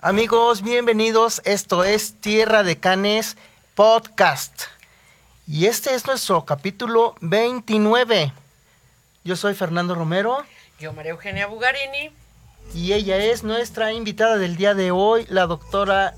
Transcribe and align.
Amigos, 0.00 0.62
bienvenidos. 0.62 1.42
Esto 1.44 1.82
es 1.82 2.14
Tierra 2.20 2.62
de 2.62 2.78
Canes 2.78 3.36
Podcast. 3.74 4.62
Y 5.48 5.66
este 5.66 5.92
es 5.92 6.06
nuestro 6.06 6.44
capítulo 6.44 7.16
29. 7.20 8.32
Yo 9.24 9.34
soy 9.34 9.54
Fernando 9.54 9.96
Romero. 9.96 10.44
Yo, 10.78 10.92
María 10.92 11.10
Eugenia 11.10 11.48
Bugarini. 11.48 12.12
Y 12.72 12.92
ella 12.92 13.16
es 13.16 13.42
nuestra 13.42 13.92
invitada 13.92 14.38
del 14.38 14.56
día 14.56 14.72
de 14.74 14.92
hoy, 14.92 15.26
la 15.30 15.46
doctora 15.46 16.14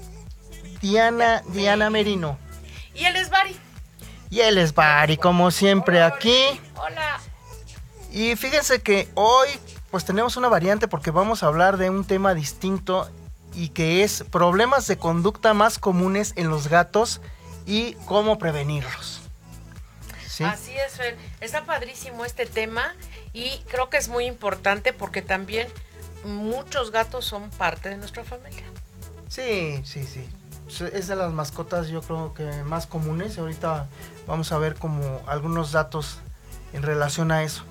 Diana, 0.83 1.43
Diana 1.47 1.89
Merino. 1.89 2.37
Y 2.95 3.07
él 3.07 3.17
es 3.17 3.31
Bari. 3.31 3.57
Y 4.29 4.41
él 4.41 4.59
es 4.59 4.75
Bari, 4.75 5.17
como 5.17 5.51
siempre 5.51 6.03
aquí. 6.03 6.61
Hola. 6.77 7.19
Y 8.13 8.37
fíjense 8.37 8.83
que 8.83 9.09
hoy 9.15 9.49
pues 9.91 10.05
tenemos 10.05 10.37
una 10.37 10.49
variante 10.49 10.87
porque 10.87 11.11
vamos 11.11 11.43
a 11.43 11.47
hablar 11.47 11.79
de 11.79 11.89
un 11.89 12.05
tema 12.05 12.35
distinto 12.35 13.09
y 13.55 13.71
que 13.71 14.03
es 14.05 14.25
problemas 14.31 14.87
de 14.87 14.97
conducta 14.97 15.55
más 15.55 15.79
comunes 15.79 16.33
en 16.37 16.51
los 16.51 16.69
gatos 16.69 17.21
y 17.67 17.95
cómo 18.07 18.39
prevenirlos. 18.39 19.21
¿Sí? 20.27 20.45
Así 20.45 20.73
es, 20.77 20.93
Fer. 20.95 21.17
Está 21.41 21.65
padrísimo 21.65 22.25
este 22.25 22.47
tema 22.47 22.95
y 23.33 23.59
creo 23.69 23.91
que 23.91 23.97
es 23.97 24.09
muy 24.09 24.27
importante 24.27 24.93
porque 24.93 25.23
también 25.23 25.69
muchos 26.25 26.91
gatos 26.91 27.25
son 27.25 27.51
parte 27.51 27.89
de 27.89 27.97
nuestra 27.97 28.25
familia. 28.25 28.65
Sí, 29.29 29.81
sí, 29.85 30.05
sí. 30.05 30.29
Es 30.93 31.09
de 31.09 31.17
las 31.17 31.33
mascotas 31.33 31.89
yo 31.89 32.01
creo 32.01 32.33
que 32.33 32.45
más 32.65 32.87
comunes. 32.87 33.39
Ahorita 33.39 33.89
vamos 34.27 34.53
a 34.53 34.59
ver 34.59 34.77
como 34.77 35.21
algunos 35.27 35.73
datos 35.73 36.19
en 36.73 36.83
relación 36.83 37.33
a 37.33 37.43
eso. 37.43 37.65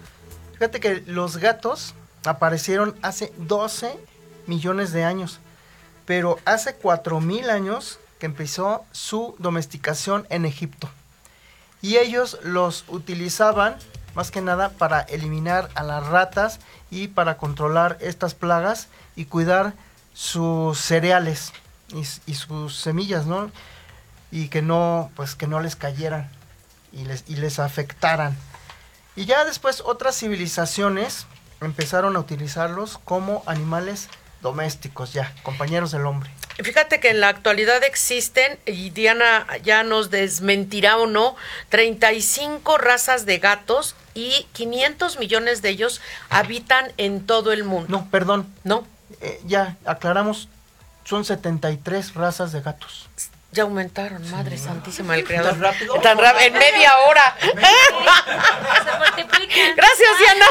Fíjate 0.53 0.79
que 0.79 1.01
los 1.05 1.37
gatos 1.37 1.95
aparecieron 2.25 2.97
hace 3.01 3.31
12 3.37 3.97
millones 4.47 4.91
de 4.91 5.05
años, 5.05 5.39
pero 6.09 6.39
hace 6.43 6.73
4000 6.73 7.51
años 7.51 7.99
que 8.17 8.25
empezó 8.25 8.83
su 8.91 9.35
domesticación 9.37 10.25
en 10.31 10.43
Egipto. 10.43 10.89
Y 11.83 11.97
ellos 11.97 12.39
los 12.41 12.83
utilizaban 12.87 13.77
más 14.15 14.31
que 14.31 14.41
nada 14.41 14.69
para 14.69 15.01
eliminar 15.01 15.69
a 15.75 15.83
las 15.83 16.07
ratas 16.07 16.61
y 16.89 17.09
para 17.09 17.37
controlar 17.37 17.95
estas 18.01 18.33
plagas 18.33 18.87
y 19.15 19.25
cuidar 19.25 19.73
sus 20.15 20.79
cereales 20.79 21.53
y, 21.93 22.33
sus 22.33 22.75
semillas, 22.75 23.27
¿no? 23.27 23.51
Y 24.31 24.47
que 24.47 24.63
no, 24.63 25.11
pues 25.15 25.35
que 25.35 25.45
no 25.45 25.59
les 25.59 25.75
cayeran 25.75 26.27
y 26.91 27.05
les, 27.05 27.23
y 27.27 27.35
les 27.35 27.59
afectaran. 27.59 28.35
Y 29.15 29.25
ya 29.25 29.45
después 29.45 29.83
otras 29.85 30.17
civilizaciones 30.17 31.27
empezaron 31.61 32.15
a 32.15 32.19
utilizarlos 32.19 32.97
como 32.97 33.43
animales 33.45 34.09
domésticos, 34.41 35.13
ya, 35.13 35.33
compañeros 35.43 35.91
del 35.91 36.05
hombre. 36.05 36.29
Fíjate 36.63 36.99
que 36.99 37.09
en 37.09 37.21
la 37.21 37.29
actualidad 37.29 37.83
existen, 37.83 38.59
y 38.65 38.89
Diana 38.89 39.47
ya 39.63 39.83
nos 39.83 40.09
desmentirá 40.09 40.97
o 40.97 41.07
no, 41.07 41.35
35 41.69 42.77
razas 42.77 43.25
de 43.25 43.39
gatos 43.39 43.95
y 44.13 44.45
500 44.53 45.19
millones 45.19 45.61
de 45.61 45.69
ellos 45.69 46.01
habitan 46.29 46.91
en 46.97 47.25
todo 47.25 47.53
el 47.53 47.63
mundo. 47.63 47.87
No, 47.89 48.09
perdón. 48.09 48.53
¿No? 48.65 48.85
Eh, 49.21 49.41
ya, 49.45 49.77
aclaramos, 49.85 50.49
son 51.05 51.23
73 51.23 52.13
razas 52.15 52.51
de 52.51 52.61
gatos. 52.61 53.07
Ya 53.51 53.63
aumentaron, 53.63 54.29
Madre 54.29 54.59
Santísima 54.59 55.15
del 55.15 55.25
Creador. 55.25 55.53
¿Tan 55.53 55.61
rápido? 55.61 55.93
Tan 56.01 56.17
rápido, 56.19 56.45
en 56.45 56.53
media 56.53 56.99
hora. 56.99 57.35
Se 57.41 58.97
multiplican. 58.99 59.75
Gracias, 59.75 60.09
Diana. 60.19 60.45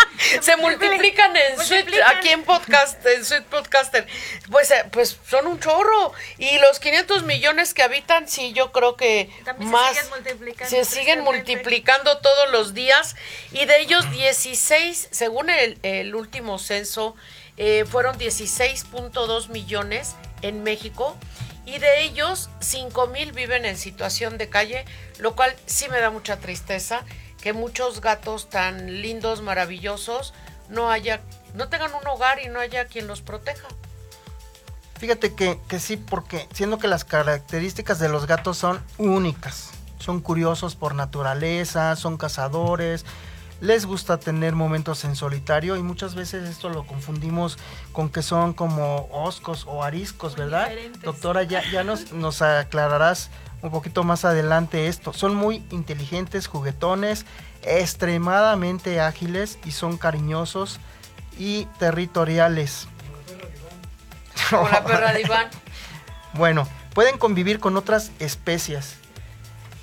Se 0.40 0.56
multiplican 0.56 1.36
en 1.36 1.60
Sweet, 1.60 1.86
aquí 2.06 2.30
en 2.30 2.42
podcast, 2.42 3.06
en 3.06 3.24
Sweet 3.24 3.44
Podcaster. 3.44 4.04
Pues, 4.50 4.72
eh, 4.72 4.84
pues 4.90 5.16
son 5.28 5.46
un 5.46 5.60
chorro. 5.60 6.12
Y 6.38 6.58
los 6.58 6.80
500 6.80 7.22
millones 7.22 7.72
que 7.72 7.84
habitan, 7.84 8.26
sí, 8.26 8.52
yo 8.52 8.72
creo 8.72 8.96
que 8.96 9.30
más. 9.58 9.94
Se 9.94 10.02
siguen 10.02 10.10
multiplicando. 10.10 10.70
Se 10.70 10.84
siguen 10.84 11.20
multiplicando 11.20 12.18
todos 12.18 12.50
los 12.50 12.74
días. 12.74 13.14
Y 13.52 13.66
de 13.66 13.80
ellos 13.80 14.10
16, 14.10 15.08
según 15.12 15.50
el, 15.50 15.78
el 15.84 16.16
último 16.16 16.58
censo, 16.58 17.14
eh, 17.56 17.84
fueron 17.84 18.18
16.2 18.18 19.50
millones 19.50 20.16
en 20.42 20.62
México 20.64 21.16
y 21.66 21.78
de 21.78 22.02
ellos 22.02 22.50
5 22.60 23.06
mil 23.08 23.32
viven 23.32 23.64
en 23.64 23.76
situación 23.76 24.38
de 24.38 24.48
calle, 24.48 24.84
lo 25.18 25.34
cual 25.34 25.54
sí 25.66 25.88
me 25.88 26.00
da 26.00 26.10
mucha 26.10 26.38
tristeza 26.38 27.04
que 27.40 27.52
muchos 27.52 28.00
gatos 28.00 28.50
tan 28.50 29.02
lindos, 29.02 29.42
maravillosos, 29.42 30.34
no 30.68 30.90
haya, 30.90 31.20
no 31.54 31.68
tengan 31.68 31.94
un 31.94 32.06
hogar 32.06 32.40
y 32.42 32.48
no 32.48 32.60
haya 32.60 32.86
quien 32.86 33.06
los 33.06 33.22
proteja. 33.22 33.68
Fíjate 34.98 35.34
que, 35.34 35.58
que 35.66 35.80
sí, 35.80 35.96
porque 35.96 36.46
siendo 36.52 36.78
que 36.78 36.86
las 36.86 37.04
características 37.04 37.98
de 37.98 38.10
los 38.10 38.26
gatos 38.26 38.58
son 38.58 38.82
únicas, 38.98 39.70
son 39.98 40.20
curiosos 40.20 40.76
por 40.76 40.94
naturaleza, 40.94 41.96
son 41.96 42.18
cazadores, 42.18 43.06
les 43.60 43.84
gusta 43.84 44.18
tener 44.18 44.54
momentos 44.54 45.04
en 45.04 45.14
solitario 45.14 45.76
y 45.76 45.82
muchas 45.82 46.14
veces 46.14 46.48
esto 46.48 46.70
lo 46.70 46.86
confundimos 46.86 47.58
con 47.92 48.08
que 48.08 48.22
son 48.22 48.54
como 48.54 49.08
oscos 49.12 49.64
o 49.66 49.84
ariscos, 49.84 50.34
¿verdad? 50.36 50.70
Doctora, 51.02 51.42
ya, 51.42 51.62
ya 51.70 51.84
nos, 51.84 52.12
nos 52.12 52.40
aclararás 52.42 53.30
un 53.62 53.70
poquito 53.70 54.02
más 54.02 54.24
adelante 54.24 54.88
esto. 54.88 55.12
Son 55.12 55.34
muy 55.34 55.62
inteligentes, 55.70 56.46
juguetones, 56.46 57.26
extremadamente 57.62 59.00
ágiles 59.00 59.58
y 59.64 59.72
son 59.72 59.98
cariñosos 59.98 60.80
y 61.38 61.66
territoriales. 61.78 62.88
Como 64.48 64.68
perra 64.68 65.12
de 65.12 65.22
Iván. 65.22 65.48
bueno, 66.34 66.66
pueden 66.94 67.18
convivir 67.18 67.60
con 67.60 67.76
otras 67.76 68.10
especies. 68.18 68.96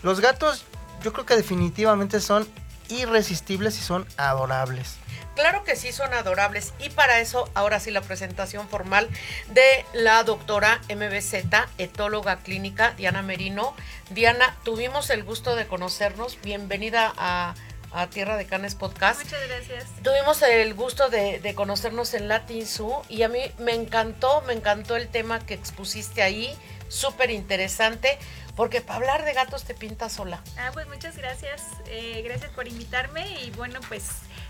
Los 0.02 0.20
gatos 0.20 0.66
yo 1.04 1.14
creo 1.14 1.26
que 1.26 1.36
definitivamente 1.36 2.20
son 2.20 2.48
irresistibles 2.90 3.78
y 3.78 3.82
son 3.82 4.08
adorables. 4.18 4.98
Claro 5.38 5.64
que 5.64 5.76
sí 5.76 5.92
son 5.92 6.16
adorables 6.16 6.74
y 6.80 6.90
para 6.90 7.20
eso 7.20 7.48
ahora 7.54 7.80
sí 7.80 7.92
la 7.92 8.02
presentación 8.02 8.68
formal 8.68 9.08
de 9.50 9.86
la 9.94 10.24
doctora 10.24 10.82
MBZ, 10.90 11.46
etóloga 11.78 12.38
clínica 12.38 12.94
Diana 12.98 13.22
Merino. 13.22 13.76
Diana, 14.10 14.58
tuvimos 14.64 15.12
el 15.12 15.24
gusto 15.24 15.56
de 15.56 15.68
conocernos. 15.68 16.40
Bienvenida 16.42 17.14
a, 17.16 17.54
Tierra 18.12 18.36
de 18.38 18.46
Canes 18.46 18.76
Podcast. 18.76 19.24
Muchas 19.24 19.48
gracias. 19.48 19.86
Tuvimos 20.04 20.42
el 20.42 20.74
gusto 20.74 21.10
de, 21.10 21.40
de 21.40 21.56
conocernos 21.56 22.14
en 22.14 22.28
Latin 22.28 22.66
Zoo 22.66 23.04
y 23.08 23.24
a 23.24 23.30
mí 23.30 23.40
me 23.60 23.74
encantó, 23.74 24.42
me 24.42 24.54
encantó 24.54 24.96
el 24.96 25.08
tema 25.08 25.40
que 25.40 25.54
expusiste 25.56 26.22
ahí, 26.22 26.56
súper 26.90 27.32
interesante 27.32 28.20
porque 28.58 28.82
para 28.82 28.96
hablar 28.96 29.24
de 29.24 29.34
gatos 29.34 29.64
te 29.64 29.76
pinta 29.76 30.10
sola. 30.10 30.42
Ah, 30.58 30.72
pues 30.74 30.88
muchas 30.88 31.16
gracias. 31.16 31.62
Eh, 31.86 32.24
gracias 32.26 32.52
por 32.52 32.68
invitarme. 32.68 33.44
Y 33.44 33.52
bueno, 33.52 33.80
pues, 33.88 34.10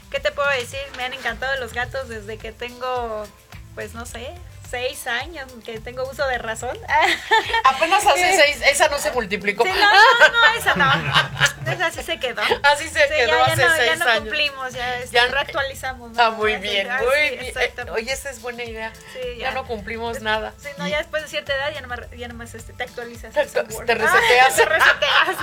¿qué 0.09 0.21
te 0.21 0.31
puedo 0.31 0.49
decir? 0.51 0.79
Me 0.95 1.03
han 1.03 1.13
encantado 1.13 1.59
los 1.59 1.73
gatos 1.73 2.07
desde 2.07 2.37
que 2.37 2.53
tengo, 2.53 3.27
pues 3.75 3.93
no 3.93 4.05
sé, 4.05 4.33
seis 4.69 5.07
años 5.07 5.51
que 5.63 5.79
tengo 5.79 6.03
uso 6.09 6.27
de 6.27 6.37
razón. 6.37 6.77
Apenas 7.63 8.05
hace 8.05 8.35
seis, 8.35 8.61
esa 8.69 8.89
no 8.89 8.97
se 8.97 9.11
multiplicó. 9.11 9.65
no, 9.65 9.73
no, 9.73 9.79
no, 9.79 10.59
esa 10.59 10.75
no. 10.75 10.91
Esa 11.67 11.91
sí 11.91 12.01
se 12.01 12.17
quedó. 12.17 12.41
Así 12.63 12.87
se 12.87 13.07
quedó 13.09 13.43
hace 13.43 13.57
ya 13.57 13.67
no, 13.67 13.75
seis 13.75 13.91
ya 13.99 14.05
no 14.05 14.21
cumplimos, 14.21 14.73
ya, 14.73 14.99
este, 14.99 15.15
ya 15.15 15.27
reactualizamos. 15.27 16.11
¿no? 16.13 16.23
Ah, 16.23 16.31
muy 16.31 16.55
bien, 16.55 16.87
muy 16.87 17.37
bien. 17.37 17.89
oye, 17.89 18.11
esa 18.11 18.29
es 18.29 18.41
buena 18.41 18.63
idea. 18.63 18.93
Sí, 19.11 19.37
ya. 19.37 19.51
no 19.51 19.65
cumplimos 19.67 20.21
nada. 20.21 20.53
Sí, 20.57 20.69
no, 20.77 20.87
ya 20.87 20.99
después 20.99 21.23
de 21.23 21.29
cierta 21.29 21.53
edad 21.53 21.73
ya 21.73 21.81
nomás, 21.81 21.99
ya 22.17 22.29
nomás 22.29 22.55
este, 22.55 22.71
te 22.71 22.83
actualizas. 22.83 23.33
Te, 23.33 23.45
te 23.45 23.95
reseteas. 23.95 24.55
te 24.55 24.65
reseteas. 24.65 25.37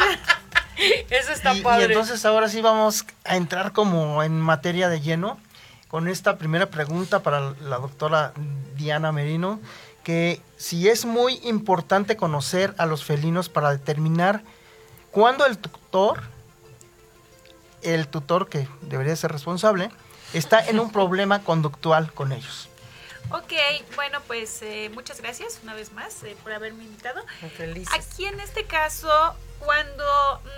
Eso 1.11 1.33
está 1.33 1.55
padre. 1.63 1.83
Y 1.83 1.85
entonces 1.87 2.25
ahora 2.25 2.49
sí 2.49 2.63
vamos 2.63 3.05
a 3.25 3.37
entrar 3.37 3.73
como 3.73 4.23
en 4.23 4.41
materia 4.41 4.89
de 4.89 5.01
lleno 5.03 5.39
con 5.95 6.09
esta 6.09 6.39
primera 6.39 6.67
pregunta 6.71 7.23
para 7.23 7.55
la 7.61 7.79
doctora 7.79 8.33
Diana 8.75 9.13
Merino, 9.13 9.61
que 10.03 10.41
si 10.57 10.89
es 10.89 11.05
muy 11.05 11.39
importante 11.45 12.17
conocer 12.17 12.75
a 12.79 12.87
los 12.87 13.05
felinos 13.05 13.49
para 13.49 13.71
determinar 13.71 14.43
cuándo 15.13 15.47
el 15.47 15.57
tutor, 15.57 16.25
el 17.83 18.09
tutor 18.09 18.49
que 18.49 18.67
debería 18.81 19.15
ser 19.15 19.31
responsable, 19.31 19.89
está 20.33 20.67
en 20.67 20.81
un 20.81 20.91
problema 20.93 21.45
conductual 21.45 22.13
con 22.13 22.33
ellos. 22.33 22.69
Ok, 23.31 23.53
bueno, 23.95 24.19
pues 24.27 24.63
eh, 24.63 24.91
muchas 24.95 25.21
gracias 25.21 25.61
una 25.63 25.75
vez 25.75 25.93
más 25.93 26.25
eh, 26.25 26.37
por 26.43 26.51
haberme 26.51 26.83
invitado. 26.83 27.25
Aquí 27.93 28.25
en 28.25 28.41
este 28.41 28.65
caso, 28.65 29.09
cuando 29.65 30.05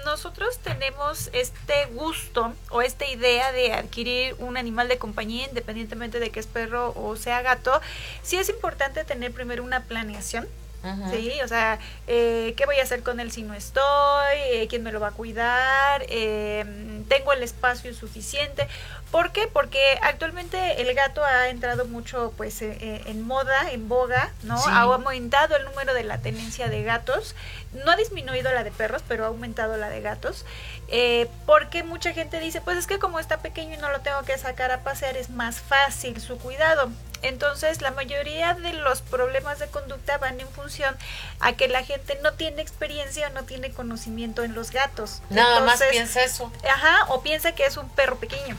nosotros 0.05 0.59
tenemos 0.59 1.31
este 1.33 1.87
gusto 1.87 2.53
o 2.71 2.83
esta 2.83 3.07
idea 3.07 3.53
de 3.53 3.73
adquirir 3.73 4.35
un 4.39 4.57
animal 4.57 4.89
de 4.89 4.99
compañía, 4.99 5.47
independientemente 5.47 6.21
de 6.21 6.31
que 6.31 6.41
es 6.41 6.47
perro 6.47 6.93
o 6.97 7.17
sea 7.17 7.43
gato, 7.43 7.81
sí 8.23 8.37
es 8.37 8.49
importante 8.49 9.05
tener 9.05 9.33
primero 9.33 9.63
una 9.63 9.85
planeación 9.85 10.47
Sí, 11.11 11.33
o 11.43 11.49
sea, 11.49 11.79
eh, 12.07 12.55
¿qué 12.57 12.67
voy 12.67 12.79
a 12.79 12.83
hacer 12.83 13.03
con 13.03 13.21
él 13.21 13.33
si 13.33 13.43
no 13.43 13.55
estoy? 13.55 14.37
Eh, 14.53 14.67
¿Quién 14.69 14.83
me 14.83 14.93
lo 14.93 15.01
va 15.01 15.09
a 15.09 15.13
cuidar? 15.13 16.05
Eh, 16.09 17.03
¿Tengo 17.09 17.33
el 17.33 17.43
espacio 17.43 17.93
suficiente? 17.95 18.69
¿Por 19.11 19.33
qué? 19.33 19.49
Porque 19.53 19.99
actualmente 20.03 20.83
el 20.83 20.95
gato 20.95 21.25
ha 21.25 21.49
entrado 21.49 21.87
mucho 21.87 22.33
pues 22.37 22.61
en 22.61 23.23
moda, 23.23 23.71
en 23.71 23.89
boga, 23.89 24.33
¿no? 24.43 24.57
Ha 24.67 24.81
aumentado 24.81 25.57
el 25.57 25.65
número 25.65 25.95
de 25.95 26.03
la 26.03 26.19
tenencia 26.19 26.69
de 26.69 26.83
gatos. 26.83 27.35
No 27.85 27.93
ha 27.93 27.97
disminuido 27.97 28.53
la 28.53 28.65
de 28.65 28.73
perros, 28.73 29.03
pero 29.07 29.25
ha 29.25 29.29
aumentado 29.29 29.77
la 29.77 29.89
de 29.89 30.01
gatos. 30.01 30.45
porque 31.47 31.85
mucha 31.85 32.13
gente 32.13 32.41
dice, 32.41 32.61
pues 32.61 32.77
es 32.77 32.87
que 32.87 32.99
como 32.99 33.21
está 33.21 33.39
pequeño 33.39 33.75
y 33.75 33.79
no 33.79 33.91
lo 33.91 34.01
tengo 34.01 34.23
que 34.23 34.37
sacar 34.39 34.73
a 34.73 34.83
pasear, 34.83 35.17
es 35.17 35.31
más 35.31 35.61
fácil 35.61 36.21
su 36.21 36.39
cuidado. 36.39 36.91
Entonces, 37.23 37.81
la 37.83 37.91
mayoría 37.91 38.55
de 38.55 38.73
los 38.73 39.03
problemas 39.03 39.59
de 39.59 39.67
conducta 39.69 40.19
van 40.19 40.41
en 40.41 40.49
función 40.49 40.97
a 41.41 41.53
que 41.55 41.69
la 41.69 41.83
gente 41.83 42.19
no 42.23 42.33
tiene 42.35 42.63
experiencia 42.63 43.29
o 43.29 43.31
no 43.31 43.45
tiene 43.45 43.71
conocimiento 43.71 44.45
en 44.45 44.55
los 44.55 44.71
gatos. 44.71 45.23
Nada 45.31 45.61
más 45.61 45.83
piensa 45.91 46.23
eso. 46.23 46.53
Ajá, 46.69 47.07
o 47.09 47.23
piensa 47.23 47.53
que 47.53 47.67
es 47.67 47.77
un 47.77 47.89
perro 47.89 48.17
pequeño. 48.17 48.57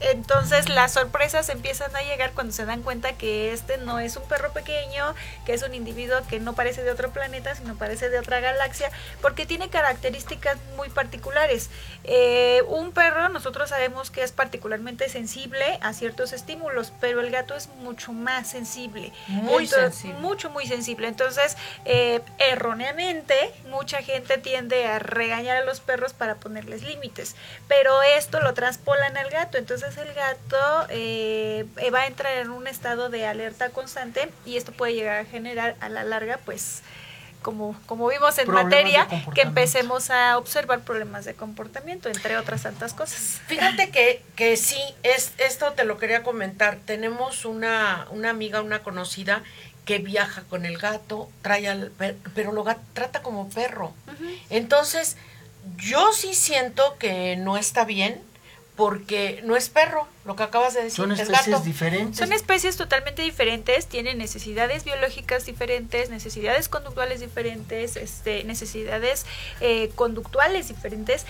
Entonces 0.00 0.68
las 0.68 0.92
sorpresas 0.92 1.48
empiezan 1.48 1.94
a 1.94 2.02
llegar 2.02 2.32
cuando 2.32 2.52
se 2.52 2.64
dan 2.64 2.82
cuenta 2.82 3.12
que 3.12 3.52
este 3.52 3.78
no 3.78 3.98
es 3.98 4.16
un 4.16 4.24
perro 4.24 4.52
pequeño, 4.52 5.14
que 5.44 5.52
es 5.52 5.62
un 5.62 5.74
individuo 5.74 6.18
que 6.28 6.40
no 6.40 6.54
parece 6.54 6.82
de 6.82 6.90
otro 6.90 7.10
planeta, 7.10 7.54
sino 7.54 7.76
parece 7.76 8.08
de 8.08 8.18
otra 8.18 8.40
galaxia, 8.40 8.90
porque 9.20 9.46
tiene 9.46 9.68
características 9.68 10.58
muy 10.76 10.88
particulares. 10.88 11.70
Eh, 12.04 12.62
un 12.68 12.92
perro 12.92 13.28
nosotros 13.28 13.68
sabemos 13.68 14.10
que 14.10 14.22
es 14.22 14.32
particularmente 14.32 15.08
sensible 15.08 15.78
a 15.82 15.92
ciertos 15.92 16.32
estímulos, 16.32 16.92
pero 17.00 17.20
el 17.20 17.30
gato 17.30 17.54
es 17.54 17.68
mucho 17.68 18.12
más 18.12 18.48
sensible. 18.48 19.12
Muy 19.28 19.66
sensible. 19.66 20.18
Mucho, 20.18 20.50
muy 20.50 20.66
sensible. 20.66 21.08
Entonces, 21.08 21.56
eh, 21.84 22.20
erróneamente, 22.38 23.52
mucha 23.68 24.02
gente 24.02 24.38
tiende 24.38 24.86
a 24.86 24.98
regañar 24.98 25.58
a 25.58 25.64
los 25.64 25.80
perros 25.80 26.12
para 26.12 26.36
ponerles 26.36 26.82
límites, 26.82 27.36
pero 27.68 28.02
esto 28.02 28.40
lo 28.40 28.54
traspolan 28.54 29.16
al 29.16 29.30
gato. 29.30 29.58
Entonces, 29.58 29.89
el 29.96 30.12
gato 30.14 30.86
eh, 30.88 31.66
va 31.92 32.00
a 32.00 32.06
entrar 32.06 32.38
en 32.38 32.50
un 32.50 32.66
estado 32.66 33.08
de 33.08 33.26
alerta 33.26 33.70
constante 33.70 34.30
y 34.44 34.56
esto 34.56 34.72
puede 34.72 34.94
llegar 34.94 35.18
a 35.18 35.24
generar 35.24 35.76
a 35.80 35.88
la 35.88 36.04
larga, 36.04 36.38
pues, 36.44 36.82
como, 37.42 37.74
como 37.86 38.08
vimos 38.08 38.38
en 38.38 38.50
materia, 38.50 39.08
que 39.34 39.42
empecemos 39.42 40.10
a 40.10 40.36
observar 40.36 40.80
problemas 40.80 41.24
de 41.24 41.34
comportamiento, 41.34 42.08
entre 42.08 42.36
otras 42.36 42.62
tantas 42.62 42.92
cosas. 42.92 43.40
Fíjate 43.46 43.90
que, 43.90 44.22
que 44.36 44.56
sí, 44.56 44.80
es, 45.02 45.32
esto 45.38 45.72
te 45.72 45.84
lo 45.84 45.96
quería 45.96 46.22
comentar. 46.22 46.78
Tenemos 46.84 47.46
una, 47.46 48.06
una 48.10 48.30
amiga, 48.30 48.60
una 48.60 48.82
conocida, 48.82 49.42
que 49.84 49.98
viaja 49.98 50.42
con 50.42 50.66
el 50.66 50.78
gato, 50.78 51.28
trae 51.42 51.66
al 51.66 51.90
pero 52.34 52.52
lo 52.52 52.64
trata 52.92 53.22
como 53.22 53.48
perro. 53.48 53.92
Entonces, 54.48 55.16
yo 55.76 56.12
sí 56.12 56.34
siento 56.34 56.96
que 56.98 57.36
no 57.36 57.56
está 57.56 57.84
bien 57.84 58.22
porque 58.80 59.42
no 59.44 59.56
es 59.56 59.68
perro, 59.68 60.08
lo 60.24 60.36
que 60.36 60.42
acabas 60.42 60.72
de 60.72 60.84
decir. 60.84 60.96
Son 60.96 61.12
especies 61.12 61.64
diferentes. 61.64 62.16
Son 62.16 62.32
especies 62.32 62.78
totalmente 62.78 63.20
diferentes, 63.20 63.86
tienen 63.86 64.16
necesidades 64.16 64.84
biológicas 64.84 65.44
diferentes, 65.44 66.08
necesidades 66.08 66.70
conductuales 66.70 67.20
diferentes, 67.20 67.96
este, 67.96 68.42
necesidades 68.44 69.26
eh, 69.60 69.90
conductuales 69.96 70.68
diferentes. 70.68 71.26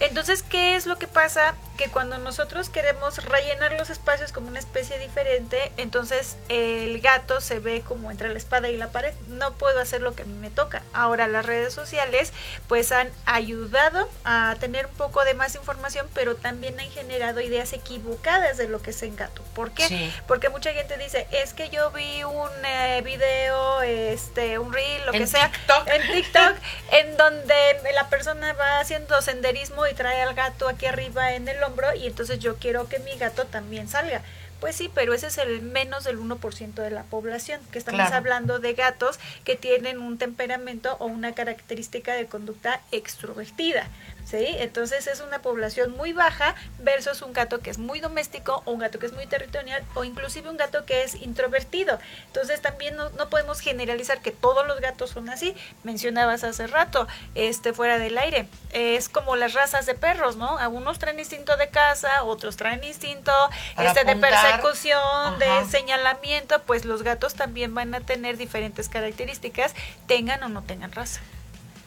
Entonces, 0.00 0.42
¿qué 0.42 0.74
es 0.74 0.86
lo 0.86 0.98
que 0.98 1.06
pasa? 1.06 1.54
Que 1.76 1.88
cuando 1.88 2.18
nosotros 2.18 2.68
queremos 2.68 3.24
rellenar 3.24 3.72
los 3.72 3.90
espacios 3.90 4.32
como 4.32 4.48
una 4.48 4.58
especie 4.58 4.98
diferente, 4.98 5.72
entonces 5.76 6.36
el 6.48 7.00
gato 7.00 7.40
se 7.40 7.60
ve 7.60 7.82
como 7.82 8.10
entre 8.10 8.28
la 8.28 8.38
espada 8.38 8.68
y 8.68 8.76
la 8.76 8.88
pared. 8.88 9.14
No 9.28 9.54
puedo 9.54 9.80
hacer 9.80 10.02
lo 10.02 10.14
que 10.14 10.22
a 10.22 10.26
mí 10.26 10.34
me 10.34 10.50
toca. 10.50 10.82
Ahora 10.92 11.28
las 11.28 11.46
redes 11.46 11.72
sociales 11.72 12.32
pues 12.68 12.92
han 12.92 13.10
ayudado 13.26 14.08
a 14.24 14.56
tener 14.60 14.86
un 14.86 14.94
poco 14.94 15.24
de 15.24 15.34
más 15.34 15.54
información, 15.54 16.06
pero 16.14 16.36
también 16.36 16.78
han 16.80 16.90
generado 16.90 17.40
ideas 17.40 17.72
equivocadas 17.72 18.56
de 18.56 18.68
lo 18.68 18.82
que 18.82 18.90
es 18.90 19.02
el 19.02 19.14
gato. 19.16 19.42
¿Por 19.54 19.72
qué? 19.72 20.10
Porque 20.26 20.48
mucha 20.48 20.72
gente 20.72 20.96
dice, 20.96 21.26
es 21.30 21.54
que 21.54 21.70
yo 21.70 21.90
vi 21.90 22.24
un 22.24 22.50
eh, 22.64 23.02
video, 23.04 23.82
este, 23.82 24.58
un 24.58 24.72
reel, 24.72 25.06
lo 25.06 25.12
que 25.12 25.26
sea, 25.26 25.50
en 25.86 26.12
TikTok, 26.12 26.56
en 26.92 27.16
donde 27.16 27.54
la 27.94 28.08
persona 28.08 28.52
va 28.54 28.80
haciendo 28.80 29.20
senderismo 29.22 29.86
y 29.86 29.91
trae 29.94 30.22
al 30.22 30.34
gato 30.34 30.68
aquí 30.68 30.86
arriba 30.86 31.32
en 31.32 31.48
el 31.48 31.62
hombro 31.62 31.94
y 31.94 32.06
entonces 32.06 32.38
yo 32.38 32.56
quiero 32.56 32.88
que 32.88 32.98
mi 33.00 33.16
gato 33.16 33.46
también 33.46 33.88
salga. 33.88 34.22
Pues 34.60 34.76
sí, 34.76 34.88
pero 34.94 35.12
ese 35.12 35.26
es 35.26 35.38
el 35.38 35.60
menos 35.60 36.04
del 36.04 36.20
1% 36.20 36.74
de 36.74 36.90
la 36.90 37.02
población, 37.02 37.60
que 37.72 37.80
estamos 37.80 38.12
hablando 38.12 38.60
de 38.60 38.74
gatos 38.74 39.18
que 39.42 39.56
tienen 39.56 39.98
un 39.98 40.18
temperamento 40.18 40.96
o 41.00 41.06
una 41.06 41.32
característica 41.32 42.14
de 42.14 42.26
conducta 42.26 42.80
extrovertida. 42.92 43.88
¿Sí? 44.24 44.46
Entonces 44.58 45.06
es 45.06 45.20
una 45.20 45.40
población 45.40 45.96
muy 45.96 46.12
baja 46.12 46.54
versus 46.78 47.22
un 47.22 47.32
gato 47.32 47.60
que 47.60 47.70
es 47.70 47.78
muy 47.78 48.00
doméstico 48.00 48.62
o 48.64 48.72
un 48.72 48.80
gato 48.80 48.98
que 48.98 49.06
es 49.06 49.12
muy 49.12 49.26
territorial 49.26 49.82
o 49.94 50.04
inclusive 50.04 50.48
un 50.48 50.56
gato 50.56 50.84
que 50.84 51.02
es 51.02 51.14
introvertido. 51.14 51.98
Entonces 52.26 52.60
también 52.60 52.96
no, 52.96 53.10
podemos 53.30 53.60
generalizar 53.60 54.20
que 54.20 54.30
todos 54.30 54.66
los 54.66 54.80
gatos 54.80 55.10
son 55.10 55.30
así. 55.30 55.54
Mencionabas 55.84 56.44
hace 56.44 56.66
rato, 56.66 57.06
este 57.34 57.72
fuera 57.72 57.98
del 57.98 58.18
aire, 58.18 58.46
es 58.72 59.08
como 59.08 59.36
las 59.36 59.54
razas 59.54 59.86
de 59.86 59.94
perros, 59.94 60.36
¿no? 60.36 60.58
Algunos 60.58 60.98
traen 60.98 61.18
instinto 61.18 61.56
de 61.56 61.68
caza, 61.68 62.24
otros 62.24 62.56
traen 62.56 62.84
instinto 62.84 63.32
este 63.78 64.04
de 64.04 64.16
persecución, 64.16 65.38
de 65.38 65.64
señalamiento, 65.70 66.62
pues 66.62 66.84
los 66.84 67.02
gatos 67.02 67.34
también 67.34 67.74
van 67.74 67.94
a 67.94 68.00
tener 68.00 68.36
diferentes 68.36 68.88
características, 68.88 69.74
tengan 70.06 70.42
o 70.42 70.48
no 70.48 70.62
tengan 70.62 70.92
raza. 70.92 71.20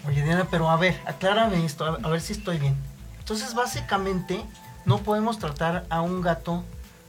Oye, 0.08 0.24
Diana, 0.24 0.48
pero 0.50 0.70
a 0.70 0.78
ver, 0.78 1.00
aclárame 1.06 1.66
esto, 1.66 1.86
a, 1.86 2.10
ver 2.10 2.22
si 2.22 2.34
estoy 2.34 2.58
bien. 2.58 2.76
Entonces, 3.20 3.56
básicamente, 3.56 4.44
no 4.86 5.00
podemos 5.00 5.40
tratar 5.40 5.86
a 5.90 6.02
un 6.02 6.22
gato 6.22 6.64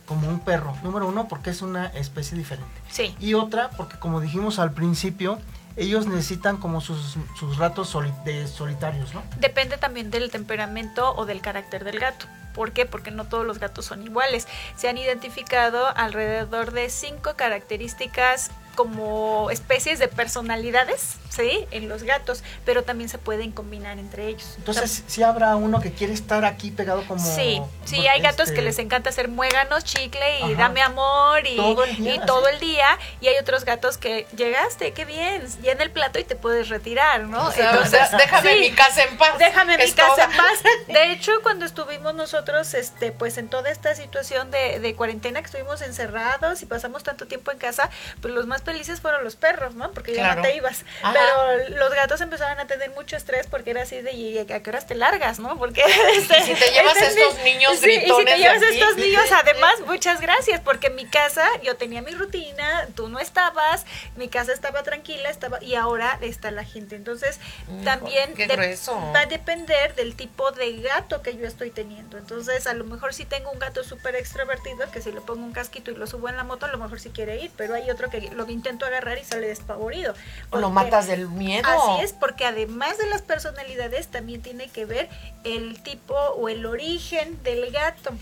como 0.07 0.29
un 0.29 0.41
perro. 0.41 0.75
Número 0.83 1.07
uno, 1.07 1.29
porque 1.29 1.51
es 1.51 1.63
una 1.63 1.87
especie 1.89 2.39
diferente. 2.39 2.73
Sí. 2.89 3.15
Y 3.21 3.35
otra, 3.35 3.71
porque 3.71 3.99
como 3.99 4.21
dijimos 4.21 4.59
al 4.59 4.73
principio, 4.73 5.39
ellos 5.77 6.07
necesitan 6.07 6.57
como 6.57 6.81
sus, 6.81 7.19
sus 7.39 7.59
ratos 7.59 7.97
de 8.25 8.47
solitarios, 8.47 9.13
¿no? 9.13 9.23
Depende 9.39 9.77
también 9.77 10.11
del 10.11 10.31
temperamento 10.31 11.15
o 11.17 11.27
del 11.27 11.43
carácter 11.43 11.85
del 11.85 11.99
gato. 11.99 12.27
¿Por 12.55 12.73
qué? 12.73 12.87
Porque 12.87 13.11
no 13.11 13.27
todos 13.27 13.45
los 13.45 13.59
gatos 13.59 13.85
son 13.85 14.03
iguales. 14.03 14.49
Se 14.77 14.89
han 14.89 14.97
identificado 14.97 15.87
alrededor 15.95 16.73
de 16.73 16.89
cinco 16.89 17.35
características 17.37 18.51
como 18.76 19.50
especies 19.50 19.99
de 19.99 20.06
personalidades, 20.06 21.17
¿sí? 21.28 21.67
En 21.73 21.88
los 21.88 22.05
gatos, 22.05 22.44
pero 22.64 22.84
también 22.84 23.08
se 23.08 23.19
pueden 23.19 23.50
combinar 23.50 23.99
entre 23.99 24.28
ellos. 24.28 24.55
Entonces, 24.58 25.02
si 25.08 25.23
habrá 25.25 25.56
uno 25.56 25.81
que 25.81 25.93
quiere 25.93 26.12
estar 26.12 26.44
aquí 26.44 26.70
pegado 26.70 27.05
como... 27.08 27.25
Sí, 27.25 27.61
sí, 27.84 28.06
hay 28.06 28.20
gatos 28.20 28.50
que 28.50 28.56
este 28.56 28.62
les 28.62 28.78
encanta 28.78 29.11
hacer 29.11 29.28
muéganos, 29.28 29.82
chicle 29.84 30.40
y 30.40 30.55
dame 30.55 30.82
amor 30.82 31.46
y 31.46 31.56
todo 31.56 31.84
el 31.84 31.96
día. 31.96 32.14
Y, 32.14 32.26
todo 32.26 32.49
el 32.49 32.61
día, 32.61 32.99
y 33.20 33.28
hay 33.28 33.37
otros 33.40 33.64
gatos 33.64 33.99
que 33.99 34.26
llegaste, 34.37 34.92
qué 34.92 35.04
bien, 35.04 35.42
llena 35.62 35.83
el 35.83 35.90
plato 35.90 36.18
y 36.18 36.25
te 36.25 36.37
puedes 36.37 36.68
retirar, 36.68 37.23
¿no? 37.23 37.50
Entonces, 37.52 38.00
déjame 38.16 38.61
mi 38.61 38.71
casa 38.73 39.04
en 39.04 39.16
paz. 39.16 39.38
Déjame 39.38 39.78
mi 39.78 39.90
casa 39.90 40.25
en 40.25 40.30
paz. 40.30 40.62
De 40.88 41.12
hecho, 41.12 41.33
cuando 41.42 41.64
estuvimos 41.64 42.14
nosotros, 42.14 42.75
este, 42.75 43.11
pues 43.11 43.38
en 43.38 43.49
toda 43.49 43.71
esta 43.71 43.95
situación 43.95 44.50
de, 44.50 44.80
de 44.80 44.95
cuarentena 44.95 45.40
que 45.40 45.47
estuvimos 45.47 45.80
encerrados 45.83 46.62
y 46.62 46.66
pasamos 46.66 47.02
tanto 47.02 47.26
tiempo 47.26 47.50
en 47.50 47.59
casa, 47.59 47.90
pues 48.21 48.35
los 48.35 48.47
más 48.47 48.62
felices 48.66 49.00
fueron 49.00 49.25
los 49.25 49.37
perros, 49.37 49.75
¿no? 49.75 49.90
Porque 49.92 50.12
ya 50.12 50.35
no 50.35 50.42
te 50.42 50.54
ibas. 50.54 50.85
Pero 51.00 51.76
los 51.78 51.94
gatos 51.94 52.20
empezaron 52.20 52.61
a 52.61 52.66
tener 52.66 52.90
mucho 52.90 53.16
estrés 53.16 53.46
porque 53.46 53.70
era 53.70 53.82
así 53.82 54.02
de, 54.02 54.12
¿y 54.12 54.38
a 54.38 54.62
qué 54.62 54.68
horas 54.68 54.87
te 54.87 54.94
largas, 54.94 55.38
no? 55.38 55.56
Porque... 55.56 55.82
Este, 56.16 56.42
si 56.42 56.54
te 56.54 56.70
llevas 56.70 56.96
este, 56.96 57.20
estos 57.20 57.42
niños 57.42 57.78
sí, 57.78 57.90
Y 57.90 58.11
si 58.11 58.25
te 58.25 58.38
llevas 58.38 58.62
estos 58.62 58.96
niños, 58.96 59.25
además, 59.32 59.75
muchas 59.87 60.20
gracias, 60.20 60.61
porque 60.61 60.88
en 60.88 60.96
mi 60.96 61.06
casa 61.06 61.44
yo 61.62 61.76
tenía 61.76 62.02
mi 62.02 62.12
rutina, 62.12 62.87
tú 62.94 63.08
no 63.08 63.18
estabas, 63.18 63.87
mi 64.16 64.28
casa 64.28 64.52
estaba 64.52 64.82
tranquila, 64.82 65.30
estaba 65.30 65.62
y 65.62 65.75
ahora 65.75 66.18
está 66.20 66.50
la 66.50 66.64
gente. 66.64 66.96
Entonces, 66.96 67.38
mm, 67.68 67.85
también 67.85 68.35
va 68.35 69.20
a 69.20 69.26
depender 69.26 69.94
del 69.94 70.16
tipo 70.16 70.50
de 70.52 70.80
gato 70.80 71.23
que 71.23 71.37
yo 71.37 71.46
estoy 71.46 71.70
teniendo. 71.70 72.18
Entonces, 72.18 72.66
a 72.66 72.75
lo 72.75 72.85
mejor 72.85 73.14
si 73.14 73.25
tengo 73.25 73.50
un 73.50 73.58
gato 73.58 73.85
súper 73.85 74.16
extrovertido, 74.16 74.90
que 74.90 75.00
si 75.00 75.12
le 75.12 75.20
pongo 75.20 75.44
un 75.44 75.52
casquito 75.52 75.90
y 75.90 75.94
lo 75.94 76.06
subo 76.06 76.28
en 76.28 76.37
la 76.37 76.44
moto, 76.44 76.66
a 76.66 76.70
lo 76.70 76.78
mejor 76.78 76.99
sí 77.00 77.11
quiere 77.11 77.38
ir, 77.38 77.50
pero 77.56 77.75
hay 77.75 77.90
otro 77.90 78.11
que 78.11 78.20
lo 78.20 78.46
intento 78.57 78.87
agarrar 78.87 79.19
y 79.19 79.25
sale 79.25 79.49
despavorido. 79.49 80.15
O 80.51 80.59
lo 80.59 80.71
matas 80.71 81.07
del 81.07 81.29
miedo. 81.29 81.69
Así 81.69 82.05
es, 82.05 82.13
porque 82.13 82.45
además 82.45 82.99
de 82.99 83.07
las 83.07 83.23
personalidades 83.23 84.09
también 84.09 84.43
tiene 84.43 84.69
que 84.69 84.85
ver 84.85 85.09
el 85.45 85.81
tipo 85.83 86.15
o 86.15 86.49
el 86.49 86.67
origen 86.67 87.43
del 87.43 87.71
gato. 87.71 88.13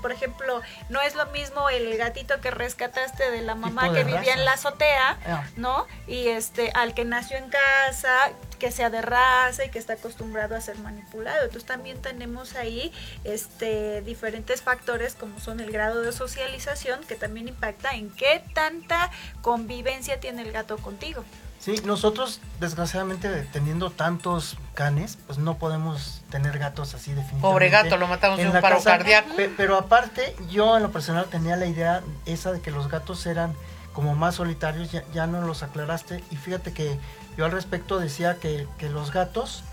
Por 0.00 0.12
ejemplo, 0.12 0.60
no 0.88 1.00
es 1.00 1.14
lo 1.14 1.26
mismo 1.26 1.68
el 1.70 1.96
gatito 1.96 2.40
que 2.40 2.50
rescataste 2.50 3.30
de 3.30 3.42
la 3.42 3.54
mamá 3.54 3.92
que 3.92 4.04
vivía 4.04 4.34
en 4.34 4.44
la 4.44 4.52
azotea, 4.52 5.18
ah. 5.26 5.44
¿no? 5.56 5.86
Y 6.06 6.28
este 6.28 6.70
al 6.74 6.94
que 6.94 7.04
nació 7.04 7.36
en 7.36 7.50
casa, 7.50 8.32
que 8.58 8.70
sea 8.70 8.90
de 8.90 9.02
raza 9.02 9.64
y 9.64 9.70
que 9.70 9.78
está 9.78 9.94
acostumbrado 9.94 10.56
a 10.56 10.60
ser 10.60 10.78
manipulado. 10.78 11.44
Entonces 11.44 11.66
también 11.66 12.00
tenemos 12.00 12.54
ahí 12.54 12.92
este 13.24 14.02
diferentes 14.02 14.62
factores 14.62 15.14
como 15.14 15.40
son 15.40 15.60
el 15.60 15.70
grado 15.70 16.02
de 16.02 16.12
socialización 16.12 17.04
que 17.04 17.14
también 17.14 17.48
impacta 17.48 17.94
en 17.94 18.10
qué 18.10 18.42
tanta 18.54 19.10
convivencia 19.42 20.20
tiene 20.20 20.42
el 20.42 20.52
gato 20.52 20.78
contigo. 20.78 21.24
Sí, 21.64 21.80
nosotros 21.86 22.40
desgraciadamente 22.60 23.48
teniendo 23.50 23.88
tantos 23.88 24.58
canes, 24.74 25.16
pues 25.26 25.38
no 25.38 25.56
podemos 25.56 26.20
tener 26.28 26.58
gatos 26.58 26.92
así 26.92 27.12
definitivamente. 27.12 27.40
Pobre 27.40 27.70
gato, 27.70 27.96
lo 27.96 28.06
matamos 28.06 28.38
de 28.38 28.48
un 28.48 28.60
paro 28.60 28.82
cardíaco. 28.82 29.30
Pero 29.56 29.78
aparte, 29.78 30.36
yo 30.50 30.76
en 30.76 30.82
lo 30.82 30.92
personal 30.92 31.24
tenía 31.30 31.56
la 31.56 31.64
idea 31.64 32.02
esa 32.26 32.52
de 32.52 32.60
que 32.60 32.70
los 32.70 32.88
gatos 32.88 33.24
eran 33.24 33.54
como 33.94 34.14
más 34.14 34.34
solitarios, 34.34 34.92
ya, 34.92 35.04
ya 35.14 35.26
no 35.26 35.40
los 35.40 35.62
aclaraste. 35.62 36.22
Y 36.30 36.36
fíjate 36.36 36.74
que 36.74 36.98
yo 37.38 37.46
al 37.46 37.52
respecto 37.52 37.98
decía 37.98 38.36
que, 38.36 38.68
que 38.76 38.90
los 38.90 39.10
gatos 39.10 39.64